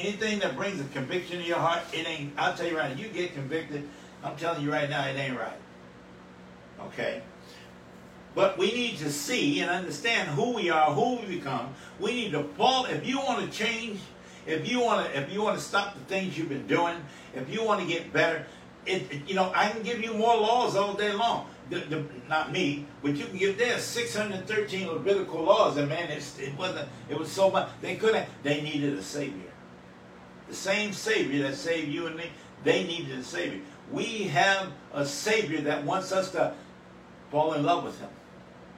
Anything 0.02 0.40
that 0.40 0.56
brings 0.56 0.82
a 0.82 0.84
conviction 0.86 1.38
to 1.38 1.44
your 1.44 1.60
heart, 1.60 1.84
it 1.94 2.08
ain't, 2.08 2.34
I'll 2.36 2.56
tell 2.56 2.68
you 2.68 2.76
right 2.76 2.96
now, 2.96 3.00
you 3.00 3.08
get 3.10 3.36
convicted, 3.36 3.88
I'm 4.24 4.36
telling 4.36 4.64
you 4.64 4.72
right 4.72 4.90
now, 4.90 5.06
it 5.06 5.16
ain't 5.16 5.38
right. 5.38 5.60
Okay? 6.88 7.22
But 8.34 8.58
we 8.58 8.72
need 8.72 8.98
to 8.98 9.12
see 9.12 9.60
and 9.60 9.70
understand 9.70 10.30
who 10.30 10.56
we 10.56 10.72
are, 10.72 10.92
who 10.92 11.18
we 11.18 11.36
become. 11.36 11.76
We 12.00 12.14
need 12.14 12.32
to 12.32 12.44
fall. 12.44 12.86
If 12.86 13.06
you 13.06 13.20
want 13.20 13.46
to 13.46 13.56
change, 13.56 14.00
if 14.48 14.68
you 14.68 14.80
want 14.80 15.06
to, 15.06 15.20
if 15.20 15.32
you 15.32 15.44
want 15.44 15.60
to 15.60 15.64
stop 15.64 15.94
the 15.94 16.04
things 16.06 16.36
you've 16.36 16.50
been 16.50 16.66
doing, 16.66 16.96
if 17.36 17.48
you 17.54 17.64
want 17.64 17.82
to 17.82 17.88
get 17.88 18.12
better, 18.12 18.48
it, 18.88 19.04
it, 19.12 19.22
you 19.28 19.36
know, 19.36 19.52
I 19.54 19.70
can 19.70 19.84
give 19.84 20.02
you 20.02 20.16
more 20.16 20.36
laws 20.36 20.76
all 20.76 20.96
day 20.96 21.14
long 21.14 21.46
the, 21.72 21.80
the, 21.80 22.06
not 22.28 22.52
me, 22.52 22.86
but 23.02 23.16
you 23.16 23.26
can 23.26 23.38
give 23.38 23.58
there 23.58 23.80
613 23.80 24.88
Levitical 24.88 25.42
laws, 25.44 25.78
and 25.78 25.88
man, 25.88 26.10
it 26.12 26.58
wasn't, 26.58 26.88
it 27.10 27.18
was 27.18 27.32
so 27.32 27.50
much. 27.50 27.70
They 27.82 27.96
couldn't, 27.96 28.28
they 28.44 28.62
needed 28.62 28.94
a 28.98 29.04
Savior. 29.04 29.51
The 30.52 30.58
same 30.58 30.92
Savior 30.92 31.44
that 31.44 31.56
saved 31.56 31.88
you 31.88 32.08
and 32.08 32.18
me, 32.18 32.26
they 32.66 32.84
needed 32.84 33.18
a 33.18 33.24
Savior. 33.24 33.62
We 33.90 34.24
have 34.24 34.68
a 34.94 35.06
Savior 35.06 35.62
that 35.62 35.86
wants 35.86 36.12
us 36.12 36.30
to 36.32 36.54
fall 37.32 37.54
in 37.54 37.64
love 37.64 37.86
with 37.86 37.98
Him, 38.02 38.10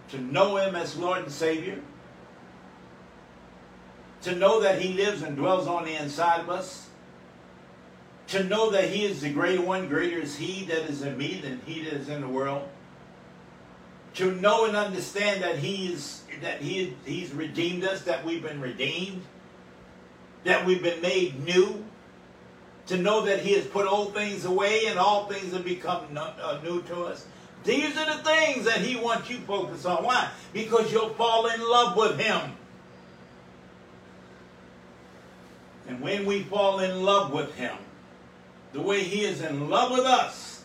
to 0.10 0.22
know 0.22 0.58
Him 0.58 0.76
as 0.76 0.96
Lord 0.96 1.24
and 1.24 1.32
Savior, 1.32 1.80
to 4.22 4.36
know 4.36 4.62
that 4.62 4.80
He 4.84 4.94
lives 4.94 5.24
and 5.24 5.36
dwells 5.36 5.66
on 5.66 5.86
the 5.86 5.96
inside 5.96 6.42
of 6.42 6.52
us. 6.52 6.90
To 8.28 8.44
know 8.44 8.70
that 8.70 8.90
he 8.90 9.04
is 9.06 9.22
the 9.22 9.34
greater 9.34 9.64
one, 9.64 9.90
greater 9.90 10.20
is 10.20 10.38
he 10.38 10.66
that 10.66 10.90
is 10.90 11.02
in 11.02 11.18
me 11.18 11.42
than 11.42 11.60
he 11.66 11.84
that 11.84 11.94
is 11.94 12.08
in 12.08 12.22
the 12.22 12.28
world. 12.28 12.70
To 14.16 14.32
know 14.32 14.66
and 14.66 14.78
understand 14.78 15.44
that 15.44 15.58
he's 15.58 16.24
that 16.42 16.62
he 16.62 16.96
he's 17.04 17.34
redeemed 17.34 17.84
us, 17.84 18.04
that 18.04 18.24
we've 18.24 18.42
been 18.42 18.62
redeemed, 18.62 19.24
that 20.44 20.66
we've 20.66 20.84
been 20.84 21.02
made 21.02 21.44
new, 21.46 21.84
to 22.88 22.98
know 22.98 23.22
that 23.26 23.40
He 23.40 23.54
has 23.54 23.66
put 23.66 23.88
old 23.88 24.14
things 24.14 24.46
away 24.46 24.88
and 24.88 25.00
all 25.00 25.26
things 25.26 25.54
have 25.54 25.64
become 25.64 26.18
uh, 26.18 26.60
new 26.64 26.82
to 26.84 27.04
us. 27.04 27.26
These 27.64 27.98
are 27.98 28.18
the 28.18 28.24
things 28.24 28.66
that 28.66 28.82
He 28.82 28.98
wants 28.98 29.30
you 29.30 29.38
focus 29.40 29.86
on. 29.86 30.04
Why? 30.04 30.30
Because 30.52 30.92
you'll 30.92 31.14
fall 31.14 31.48
in 31.48 31.62
love 31.62 31.96
with 31.96 32.20
Him. 32.20 32.52
And 35.88 36.02
when 36.02 36.26
we 36.26 36.44
fall 36.44 36.80
in 36.80 37.04
love 37.04 37.32
with 37.32 37.56
Him, 37.56 37.78
the 38.74 38.82
way 38.82 39.04
He 39.04 39.24
is 39.24 39.42
in 39.42 39.70
love 39.70 39.92
with 39.92 40.06
us, 40.06 40.64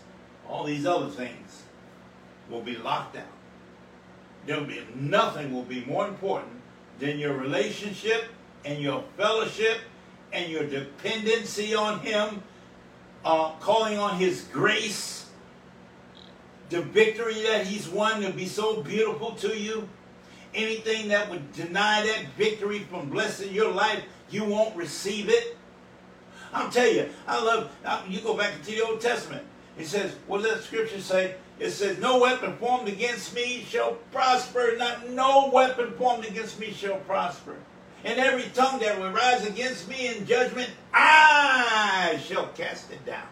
all 0.49 0.64
these 0.64 0.87
other 0.87 1.09
things 1.09 1.62
will 2.51 2.62
be 2.62 2.76
locked 2.76 3.16
out. 3.16 3.24
There'll 4.47 4.64
be 4.64 4.83
nothing 4.95 5.53
will 5.53 5.64
be 5.64 5.85
more 5.85 6.09
important 6.09 6.53
than 6.99 7.18
your 7.18 7.37
relationship 7.37 8.24
and 8.65 8.81
your 8.81 9.05
fellowship 9.17 9.79
and 10.33 10.51
your 10.51 10.65
dependency 10.65 11.75
on 11.75 12.01
Him, 12.01 12.43
uh, 13.25 13.53
calling 13.61 13.99
on 13.99 14.19
His 14.19 14.43
grace, 14.53 15.27
the 16.71 16.83
victory 16.83 17.43
that 17.43 17.67
He's 17.67 17.89
won 17.89 18.23
will 18.23 18.33
be 18.33 18.47
so 18.47 18.83
beautiful 18.83 19.33
to 19.37 19.59
you. 19.59 19.89
Anything 20.55 21.09
that 21.09 21.29
would 21.31 21.53
deny 21.53 22.03
that 22.03 22.27
victory 22.37 22.81
from 22.81 23.11
blessing 23.11 23.53
your 23.53 23.71
life, 23.71 24.03
you 24.31 24.45
won't 24.45 24.75
receive 24.77 25.29
it. 25.29 25.57
I'll 26.53 26.71
tell 26.71 26.91
you, 26.91 27.09
I 27.27 27.43
love, 27.43 27.71
you 28.09 28.21
go 28.21 28.37
back 28.37 28.55
into 28.55 28.71
the 28.71 28.83
Old 28.83 29.01
Testament. 29.01 29.45
It 29.79 29.87
says, 29.87 30.17
what 30.27 30.43
does 30.43 30.55
that 30.55 30.63
scripture 30.65 31.01
say? 31.01 31.35
It 31.61 31.71
says, 31.71 31.99
No 31.99 32.21
weapon 32.21 32.57
formed 32.59 32.89
against 32.89 33.35
me 33.35 33.65
shall 33.69 33.95
prosper. 34.13 34.75
Not 34.77 35.11
no 35.11 35.51
weapon 35.53 35.93
formed 35.93 36.25
against 36.25 36.59
me 36.61 36.73
shall 36.73 36.99
prosper. 36.99 37.57
And 38.05 38.19
every 38.19 38.45
tongue 38.55 38.79
that 38.81 38.99
will 38.99 39.11
rise 39.11 39.47
against 39.47 39.89
me 39.89 40.09
in 40.09 40.27
judgment, 40.27 40.71
I 40.95 42.21
shall 42.25 42.47
cast 42.49 42.93
it 42.93 43.05
down. 43.05 43.27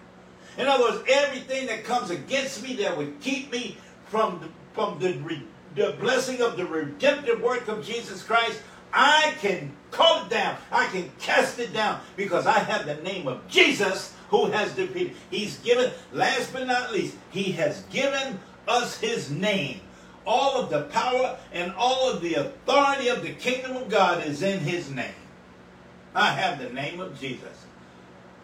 In 0.59 0.67
other 0.67 0.83
words, 0.85 1.05
everything 1.09 1.67
that 1.67 1.85
comes 1.85 2.11
against 2.11 2.63
me 2.63 2.75
that 2.77 2.97
would 2.97 3.21
keep 3.21 3.53
me 3.53 3.77
from 4.07 4.41
the, 4.41 4.49
from 4.73 4.99
the, 4.99 5.41
the 5.75 5.93
blessing 6.01 6.41
of 6.41 6.57
the 6.57 6.67
redemptive 6.67 7.41
work 7.43 7.69
of 7.69 7.85
Jesus 7.85 8.23
Christ, 8.23 8.61
I 8.93 9.35
can 9.41 9.73
call 9.91 10.25
it 10.25 10.31
down. 10.31 10.57
I 10.73 10.87
can 10.87 11.11
cast 11.19 11.59
it 11.59 11.73
down 11.73 12.01
because 12.17 12.47
I 12.47 12.59
have 12.59 12.87
the 12.87 12.97
name 12.97 13.29
of 13.29 13.47
Jesus 13.49 14.15
who 14.31 14.47
has 14.47 14.73
defeated. 14.73 15.15
He's 15.31 15.59
given, 15.59 15.91
last 16.13 16.53
but 16.53 16.67
not 16.67 16.93
least, 16.93 17.17
he 17.31 17.53
has 17.53 17.83
given 17.85 18.41
us 18.67 18.99
his 18.99 19.31
name. 19.31 19.81
All 20.27 20.61
of 20.61 20.71
the 20.71 20.83
power 20.83 21.39
and 21.53 21.73
all 21.77 22.11
of 22.11 22.21
the 22.21 22.35
authority 22.35 23.09
of 23.09 23.23
the 23.23 23.33
kingdom 23.33 23.77
of 23.77 23.89
God 23.89 24.27
is 24.27 24.43
in 24.43 24.61
his 24.61 24.91
name. 24.91 25.15
I 26.15 26.33
have 26.33 26.59
the 26.59 26.71
name 26.71 26.99
of 26.99 27.19
Jesus. 27.21 27.65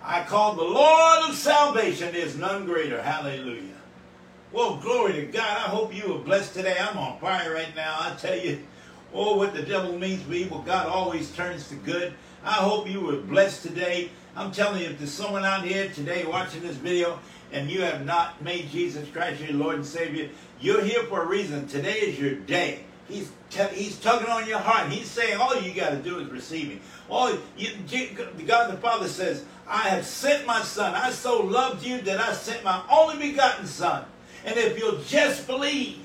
I 0.02 0.22
call 0.22 0.54
the 0.54 0.62
Lord 0.62 1.28
of 1.28 1.34
salvation. 1.34 2.12
There's 2.12 2.36
none 2.36 2.66
greater. 2.66 3.02
Hallelujah. 3.02 3.72
Well, 4.52 4.76
glory 4.76 5.14
to 5.14 5.26
God. 5.26 5.42
I 5.44 5.70
hope 5.70 5.94
you 5.94 6.14
are 6.14 6.18
blessed 6.18 6.54
today. 6.54 6.76
I'm 6.78 6.98
on 6.98 7.18
fire 7.18 7.54
right 7.54 7.74
now. 7.74 7.96
I 7.98 8.14
tell 8.16 8.36
you, 8.36 8.62
oh, 9.14 9.36
what 9.36 9.54
the 9.54 9.62
devil 9.62 9.98
means 9.98 10.22
for 10.22 10.34
evil, 10.34 10.60
God 10.60 10.86
always 10.86 11.30
turns 11.32 11.68
to 11.68 11.74
good. 11.76 12.12
I 12.44 12.54
hope 12.54 12.88
you 12.88 13.00
were 13.00 13.16
blessed 13.16 13.62
today. 13.62 14.10
I'm 14.36 14.52
telling 14.52 14.82
you, 14.82 14.88
if 14.88 14.98
there's 14.98 15.12
someone 15.12 15.44
out 15.44 15.64
here 15.64 15.88
today 15.90 16.24
watching 16.26 16.62
this 16.62 16.76
video 16.76 17.18
and 17.52 17.70
you 17.70 17.82
have 17.82 18.04
not 18.04 18.42
made 18.42 18.70
Jesus 18.70 19.08
Christ 19.10 19.40
your 19.42 19.52
Lord 19.52 19.76
and 19.76 19.86
Savior, 19.86 20.28
you're 20.60 20.82
here 20.82 21.02
for 21.04 21.22
a 21.22 21.26
reason. 21.26 21.66
Today 21.68 22.00
is 22.00 22.18
your 22.18 22.34
day. 22.34 22.84
He's 23.08 23.30
he's 23.72 23.98
tugging 23.98 24.30
on 24.30 24.48
your 24.48 24.58
heart. 24.58 24.90
He's 24.90 25.10
saying 25.10 25.38
all 25.38 25.60
you 25.60 25.74
got 25.74 25.90
to 25.90 25.96
do 25.96 26.18
is 26.18 26.30
receive 26.30 26.70
Him. 26.70 26.80
All 27.10 27.36
you, 27.56 27.70
God 28.46 28.72
the 28.72 28.78
Father 28.78 29.08
says, 29.08 29.44
"I 29.68 29.88
have 29.88 30.06
sent 30.06 30.46
my 30.46 30.62
Son. 30.62 30.94
I 30.94 31.10
so 31.10 31.42
loved 31.42 31.84
you 31.84 32.00
that 32.02 32.20
I 32.20 32.32
sent 32.32 32.64
my 32.64 32.82
only 32.90 33.30
begotten 33.30 33.66
Son. 33.66 34.04
And 34.44 34.56
if 34.56 34.78
you'll 34.78 35.00
just 35.02 35.46
believe, 35.46 35.98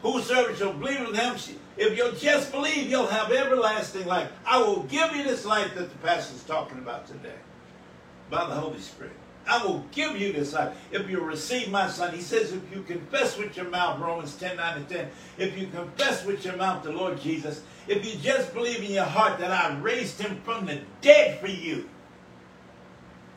whosoever 0.00 0.54
shall 0.54 0.72
believe 0.72 1.00
in 1.00 1.14
Him 1.14 1.36
if 1.76 1.94
you'll 1.94 2.12
just 2.12 2.50
believe, 2.50 2.88
you'll 2.88 3.06
have 3.06 3.30
everlasting 3.30 4.06
life. 4.06 4.30
I 4.46 4.58
will 4.58 4.84
give 4.84 5.14
you 5.14 5.24
this 5.24 5.44
life 5.44 5.74
that 5.74 5.90
the 5.90 5.98
pastor's 5.98 6.42
talking 6.44 6.78
about 6.78 7.06
today 7.06 7.34
by 8.30 8.46
the 8.46 8.54
Holy 8.54 8.80
Spirit. 8.80 9.12
I 9.48 9.64
will 9.64 9.84
give 9.92 10.16
you 10.20 10.32
this 10.32 10.52
life 10.52 10.76
if 10.90 11.08
you 11.08 11.20
receive 11.20 11.70
my 11.70 11.88
son. 11.88 12.12
He 12.12 12.20
says, 12.20 12.52
if 12.52 12.62
you 12.74 12.82
confess 12.82 13.38
with 13.38 13.56
your 13.56 13.68
mouth, 13.68 14.00
Romans 14.00 14.34
10, 14.34 14.56
9 14.56 14.76
and 14.78 14.88
10, 14.88 15.08
if 15.38 15.56
you 15.56 15.68
confess 15.68 16.24
with 16.24 16.44
your 16.44 16.56
mouth 16.56 16.82
the 16.82 16.90
Lord 16.90 17.20
Jesus, 17.20 17.62
if 17.86 18.04
you 18.04 18.18
just 18.20 18.52
believe 18.52 18.82
in 18.82 18.90
your 18.90 19.04
heart 19.04 19.38
that 19.38 19.52
I 19.52 19.78
raised 19.78 20.20
him 20.20 20.40
from 20.42 20.66
the 20.66 20.80
dead 21.00 21.38
for 21.38 21.46
you, 21.46 21.88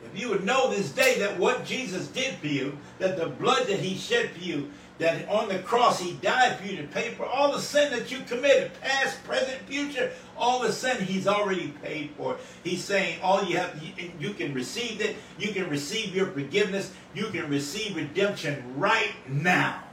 if 0.04 0.20
you 0.20 0.30
would 0.30 0.44
know 0.44 0.70
this 0.70 0.90
day 0.90 1.18
that 1.20 1.38
what 1.38 1.64
Jesus 1.64 2.08
did 2.08 2.34
for 2.36 2.48
you, 2.48 2.76
that 2.98 3.16
the 3.16 3.26
blood 3.26 3.68
that 3.68 3.78
he 3.78 3.96
shed 3.96 4.30
for 4.30 4.40
you, 4.40 4.70
that 4.98 5.28
on 5.28 5.48
the 5.48 5.58
cross 5.60 6.00
he 6.00 6.14
died 6.14 6.58
for 6.58 6.66
you 6.66 6.76
to 6.76 6.88
pay 6.88 7.10
for 7.10 7.24
all 7.24 7.52
the 7.52 7.60
sin 7.60 7.90
that 7.92 8.10
you 8.10 8.18
committed, 8.26 8.72
past, 8.80 9.22
present, 9.24 9.60
future, 9.62 10.10
all 10.40 10.60
the 10.60 10.72
sin 10.72 11.04
he's 11.04 11.26
already 11.26 11.68
paid 11.82 12.10
for. 12.16 12.34
it. 12.34 12.40
He's 12.64 12.82
saying 12.82 13.20
all 13.22 13.44
you 13.44 13.58
have, 13.58 13.80
you 14.18 14.34
can 14.34 14.54
receive 14.54 15.00
it, 15.00 15.16
you 15.38 15.52
can 15.52 15.68
receive 15.68 16.14
your 16.14 16.26
forgiveness, 16.26 16.92
you 17.14 17.26
can 17.26 17.48
receive 17.48 17.94
redemption 17.94 18.74
right 18.76 19.12
now. 19.28 19.84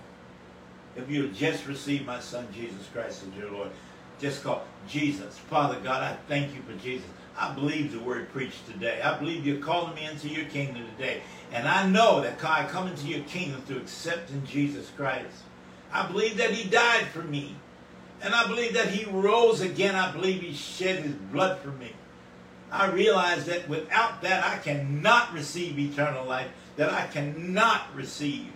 If 0.95 1.09
you 1.11 1.27
just 1.29 1.67
receive 1.67 2.05
my 2.05 2.19
son 2.19 2.47
Jesus 2.53 2.87
Christ 2.91 3.23
as 3.29 3.37
your 3.39 3.51
Lord, 3.51 3.69
just 4.19 4.43
call 4.43 4.63
Jesus. 4.87 5.37
Father 5.37 5.79
God, 5.83 6.01
I 6.01 6.17
thank 6.27 6.55
you 6.55 6.61
for 6.63 6.73
Jesus. 6.81 7.07
I 7.37 7.53
believe 7.53 7.91
the 7.91 7.99
word 7.99 8.31
preached 8.33 8.65
today. 8.65 8.99
I 9.01 9.15
believe 9.19 9.45
you're 9.45 9.61
calling 9.61 9.93
me 9.93 10.05
into 10.05 10.27
your 10.27 10.45
kingdom 10.45 10.83
today. 10.97 11.21
And 11.51 11.67
I 11.67 11.87
know 11.87 12.21
that 12.21 12.43
I 12.43 12.65
come 12.65 12.87
into 12.87 13.05
your 13.05 13.23
kingdom 13.25 13.61
through 13.61 13.77
accepting 13.77 14.43
Jesus 14.43 14.89
Christ. 14.97 15.43
I 15.93 16.07
believe 16.07 16.37
that 16.37 16.51
he 16.51 16.67
died 16.67 17.05
for 17.07 17.21
me. 17.21 17.55
And 18.21 18.33
I 18.33 18.47
believe 18.47 18.73
that 18.73 18.89
he 18.89 19.05
rose 19.09 19.61
again. 19.61 19.95
I 19.95 20.11
believe 20.11 20.41
he 20.41 20.53
shed 20.53 21.03
his 21.03 21.13
blood 21.13 21.59
for 21.59 21.69
me. 21.69 21.91
I 22.71 22.87
realize 22.87 23.45
that 23.45 23.69
without 23.69 24.21
that, 24.23 24.43
I 24.43 24.57
cannot 24.57 25.33
receive 25.33 25.79
eternal 25.79 26.25
life, 26.25 26.47
that 26.75 26.91
I 26.91 27.07
cannot 27.07 27.95
receive, 27.95 28.47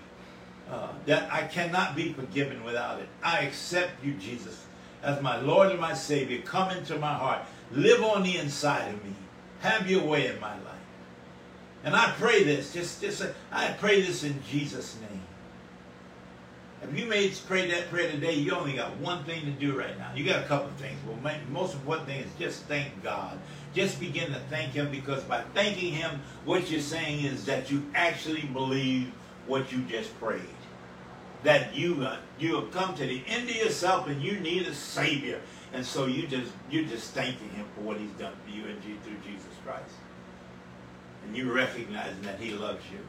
uh, 0.69 0.89
that 1.05 1.31
I 1.31 1.43
cannot 1.43 1.95
be 1.95 2.11
forgiven 2.13 2.63
without 2.63 2.99
it. 2.99 3.07
I 3.23 3.41
accept 3.41 4.03
you, 4.03 4.13
Jesus, 4.13 4.65
as 5.01 5.21
my 5.21 5.39
Lord 5.39 5.71
and 5.71 5.79
my 5.79 5.93
Savior. 5.93 6.41
Come 6.41 6.71
into 6.71 6.97
my 6.97 7.13
heart. 7.13 7.43
Live 7.71 8.03
on 8.03 8.23
the 8.23 8.37
inside 8.37 8.93
of 8.93 9.03
me. 9.03 9.13
Have 9.61 9.89
your 9.89 10.03
way 10.03 10.27
in 10.27 10.39
my 10.41 10.53
life. 10.55 10.65
And 11.83 11.95
I 11.95 12.11
pray 12.17 12.43
this, 12.43 12.73
just, 12.73 13.01
just 13.01 13.25
I 13.51 13.69
pray 13.79 14.01
this 14.01 14.23
in 14.23 14.41
Jesus' 14.49 14.97
name. 15.09 15.20
If 16.83 16.97
you 16.97 17.05
made 17.05 17.37
pray 17.47 17.69
that 17.69 17.89
prayer 17.89 18.09
today, 18.09 18.33
you 18.33 18.53
only 18.53 18.73
got 18.73 18.97
one 18.97 19.23
thing 19.23 19.45
to 19.45 19.51
do 19.51 19.77
right 19.77 19.97
now. 19.99 20.11
You 20.15 20.25
got 20.25 20.43
a 20.43 20.47
couple 20.47 20.67
of 20.67 20.75
things. 20.75 20.97
Well, 21.05 21.35
most 21.51 21.75
important 21.75 22.07
thing 22.07 22.21
is 22.21 22.31
just 22.39 22.63
thank 22.63 23.03
God. 23.03 23.37
Just 23.75 23.99
begin 23.99 24.33
to 24.33 24.39
thank 24.49 24.73
Him 24.73 24.89
because 24.89 25.23
by 25.23 25.43
thanking 25.53 25.93
Him, 25.93 26.21
what 26.43 26.71
you're 26.71 26.81
saying 26.81 27.23
is 27.23 27.45
that 27.45 27.69
you 27.69 27.85
actually 27.93 28.41
believe 28.47 29.11
what 29.45 29.71
you 29.71 29.83
just 29.83 30.17
prayed. 30.19 30.41
That 31.43 31.75
you 31.75 32.03
uh, 32.03 32.17
you 32.39 32.55
have 32.55 32.71
come 32.71 32.95
to 32.95 33.05
the 33.05 33.23
end 33.27 33.49
of 33.49 33.55
yourself 33.55 34.07
and 34.07 34.21
you 34.21 34.39
need 34.39 34.67
a 34.67 34.73
Savior. 34.73 35.39
And 35.73 35.85
so 35.85 36.07
you 36.07 36.27
just 36.27 36.51
you're 36.69 36.85
just 36.85 37.11
thanking 37.13 37.49
him 37.49 37.65
for 37.75 37.81
what 37.81 37.97
he's 37.97 38.11
done 38.11 38.33
for 38.43 38.51
you 38.51 38.65
and 38.65 38.81
through 38.81 39.17
Jesus 39.23 39.53
Christ. 39.63 39.93
And 41.25 41.37
you 41.37 41.51
recognizing 41.51 42.21
that 42.23 42.39
he 42.39 42.51
loves 42.51 42.83
you. 42.91 42.99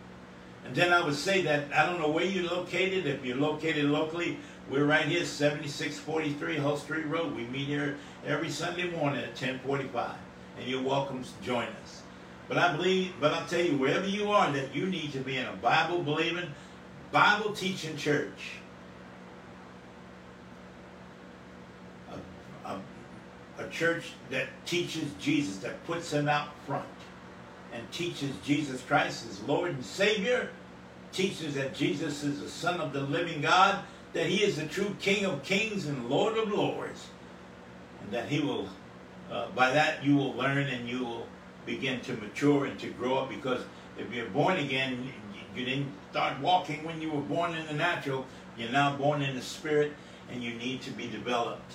And 0.65 0.75
then 0.75 0.93
I 0.93 1.05
would 1.05 1.17
say 1.17 1.43
that 1.43 1.73
I 1.75 1.87
don't 1.87 2.01
know 2.01 2.11
where 2.11 2.25
you're 2.25 2.51
located. 2.51 3.07
If 3.07 3.25
you're 3.25 3.37
located 3.37 3.87
locally, 3.87 4.39
we're 4.71 4.85
right 4.85 5.07
here, 5.07 5.25
7643 5.25 6.57
Hull 6.57 6.77
Street 6.77 7.07
Road. 7.07 7.35
We 7.35 7.45
meet 7.47 7.67
here 7.67 7.97
every 8.27 8.49
Sunday 8.49 8.91
morning 8.91 9.21
at 9.21 9.31
1045. 9.31 10.17
And 10.59 10.69
you're 10.69 10.83
welcome 10.83 11.25
to 11.25 11.31
join 11.43 11.67
us. 11.83 12.03
But 12.49 12.59
I 12.59 12.77
believe, 12.77 13.13
but 13.21 13.33
I'll 13.33 13.47
tell 13.47 13.61
you, 13.61 13.77
wherever 13.77 14.07
you 14.07 14.31
are, 14.31 14.53
that 14.53 14.75
you 14.75 14.87
need 14.87 15.13
to 15.13 15.21
be 15.21 15.37
in 15.37 15.47
a 15.47 15.57
Bible 15.57 16.03
believing, 16.03 16.49
Bible 17.11 17.53
teaching 17.53 17.97
church 17.97 18.53
a 22.65 22.79
a 23.59 23.69
church 23.69 24.13
that 24.31 24.49
teaches 24.67 25.05
Jesus, 25.21 25.59
that 25.59 25.85
puts 25.87 26.13
him 26.13 26.29
out 26.29 26.49
front 26.67 26.85
and 27.73 27.91
teaches 27.91 28.31
Jesus 28.45 28.83
Christ 28.83 29.27
as 29.29 29.43
Lord 29.43 29.71
and 29.71 29.85
Savior, 29.85 30.51
teaches 31.13 31.55
that 31.55 31.75
Jesus 31.75 32.23
is 32.23 32.41
the 32.41 32.49
Son 32.49 32.81
of 32.81 32.93
the 32.93 33.01
living 33.01 33.43
God, 33.43 33.85
that 34.13 34.27
he 34.27 34.43
is 34.43 34.57
the 34.57 34.67
true 34.67 34.97
King 35.01 35.25
of 35.25 35.43
kings 35.43 35.87
and 35.87 36.09
Lord 36.09 36.37
of 36.37 36.53
lords, 36.53 37.07
and 38.03 38.13
that 38.13 38.29
he 38.29 38.41
will, 38.41 38.69
uh, 39.31 39.49
by 39.55 39.73
that 39.73 40.05
you 40.05 40.17
will 40.17 40.35
learn 40.35 40.67
and 40.67 40.89
you 40.89 41.05
will 41.05 41.27
begin 41.67 42.01
to 42.01 42.13
mature 42.15 42.67
and 42.67 42.79
to 42.81 42.91
grow 42.91 43.19
up 43.19 43.29
because 43.29 43.63
if 43.99 44.13
you're 44.13 44.27
born 44.27 44.59
again, 44.59 45.13
you 45.55 45.65
didn't 45.65 45.93
start 46.11 46.41
walking 46.41 46.83
when 46.85 47.01
you 47.01 47.11
were 47.11 47.21
born 47.21 47.55
in 47.55 47.67
the 47.67 47.75
natural, 47.75 48.27
you're 48.57 48.71
now 48.71 48.97
born 48.97 49.23
in 49.23 49.37
the 49.37 49.43
spirit 49.43 49.93
and 50.31 50.43
you 50.43 50.55
need 50.55 50.81
to 50.83 50.91
be 50.91 51.09
developed 51.09 51.75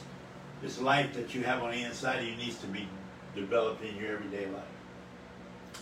this 0.61 0.79
life 0.79 1.13
that 1.13 1.35
you 1.35 1.43
have 1.43 1.63
on 1.63 1.71
the 1.71 1.83
inside 1.83 2.19
of 2.19 2.25
you 2.25 2.35
needs 2.35 2.57
to 2.57 2.67
be 2.67 2.87
developed 3.35 3.83
in 3.83 3.95
your 3.97 4.13
everyday 4.13 4.47
life. 4.47 4.63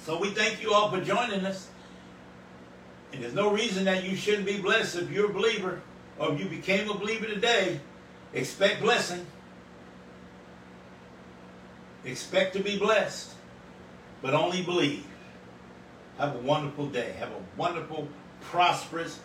So 0.06 0.20
we 0.20 0.30
thank 0.30 0.62
you 0.62 0.72
all 0.72 0.92
for 0.92 1.02
joining 1.02 1.44
us. 1.46 1.68
And 3.12 3.24
there's 3.24 3.34
no 3.34 3.52
reason 3.52 3.86
that 3.86 4.04
you 4.04 4.16
shouldn't 4.16 4.46
be 4.46 4.60
blessed 4.60 4.98
if 4.98 5.10
you're 5.10 5.32
a 5.32 5.34
believer 5.34 5.82
or 6.20 6.32
if 6.34 6.40
you 6.40 6.46
became 6.46 6.90
a 6.92 6.94
believer 6.94 7.26
today. 7.26 7.80
Expect 8.32 8.82
blessing. 8.82 9.26
Expect 12.04 12.56
to 12.56 12.60
be 12.62 12.78
blessed, 12.78 13.34
but 14.22 14.36
only 14.36 14.62
believe. 14.62 15.08
Have 16.20 16.36
a 16.36 16.40
wonderful 16.40 16.86
day. 16.86 17.16
Have 17.18 17.30
a 17.30 17.42
wonderful, 17.58 18.08
prosperous, 18.42 19.20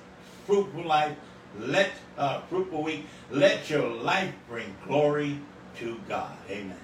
fruitful 0.47 0.85
life. 0.85 1.15
Let 1.59 1.91
uh, 2.17 2.41
fruitful 2.49 2.83
week. 2.83 3.05
Let 3.31 3.69
your 3.69 3.87
life 3.87 4.33
bring 4.49 4.75
glory 4.87 5.41
to 5.79 6.01
God. 6.09 6.37
Amen. 6.49 6.79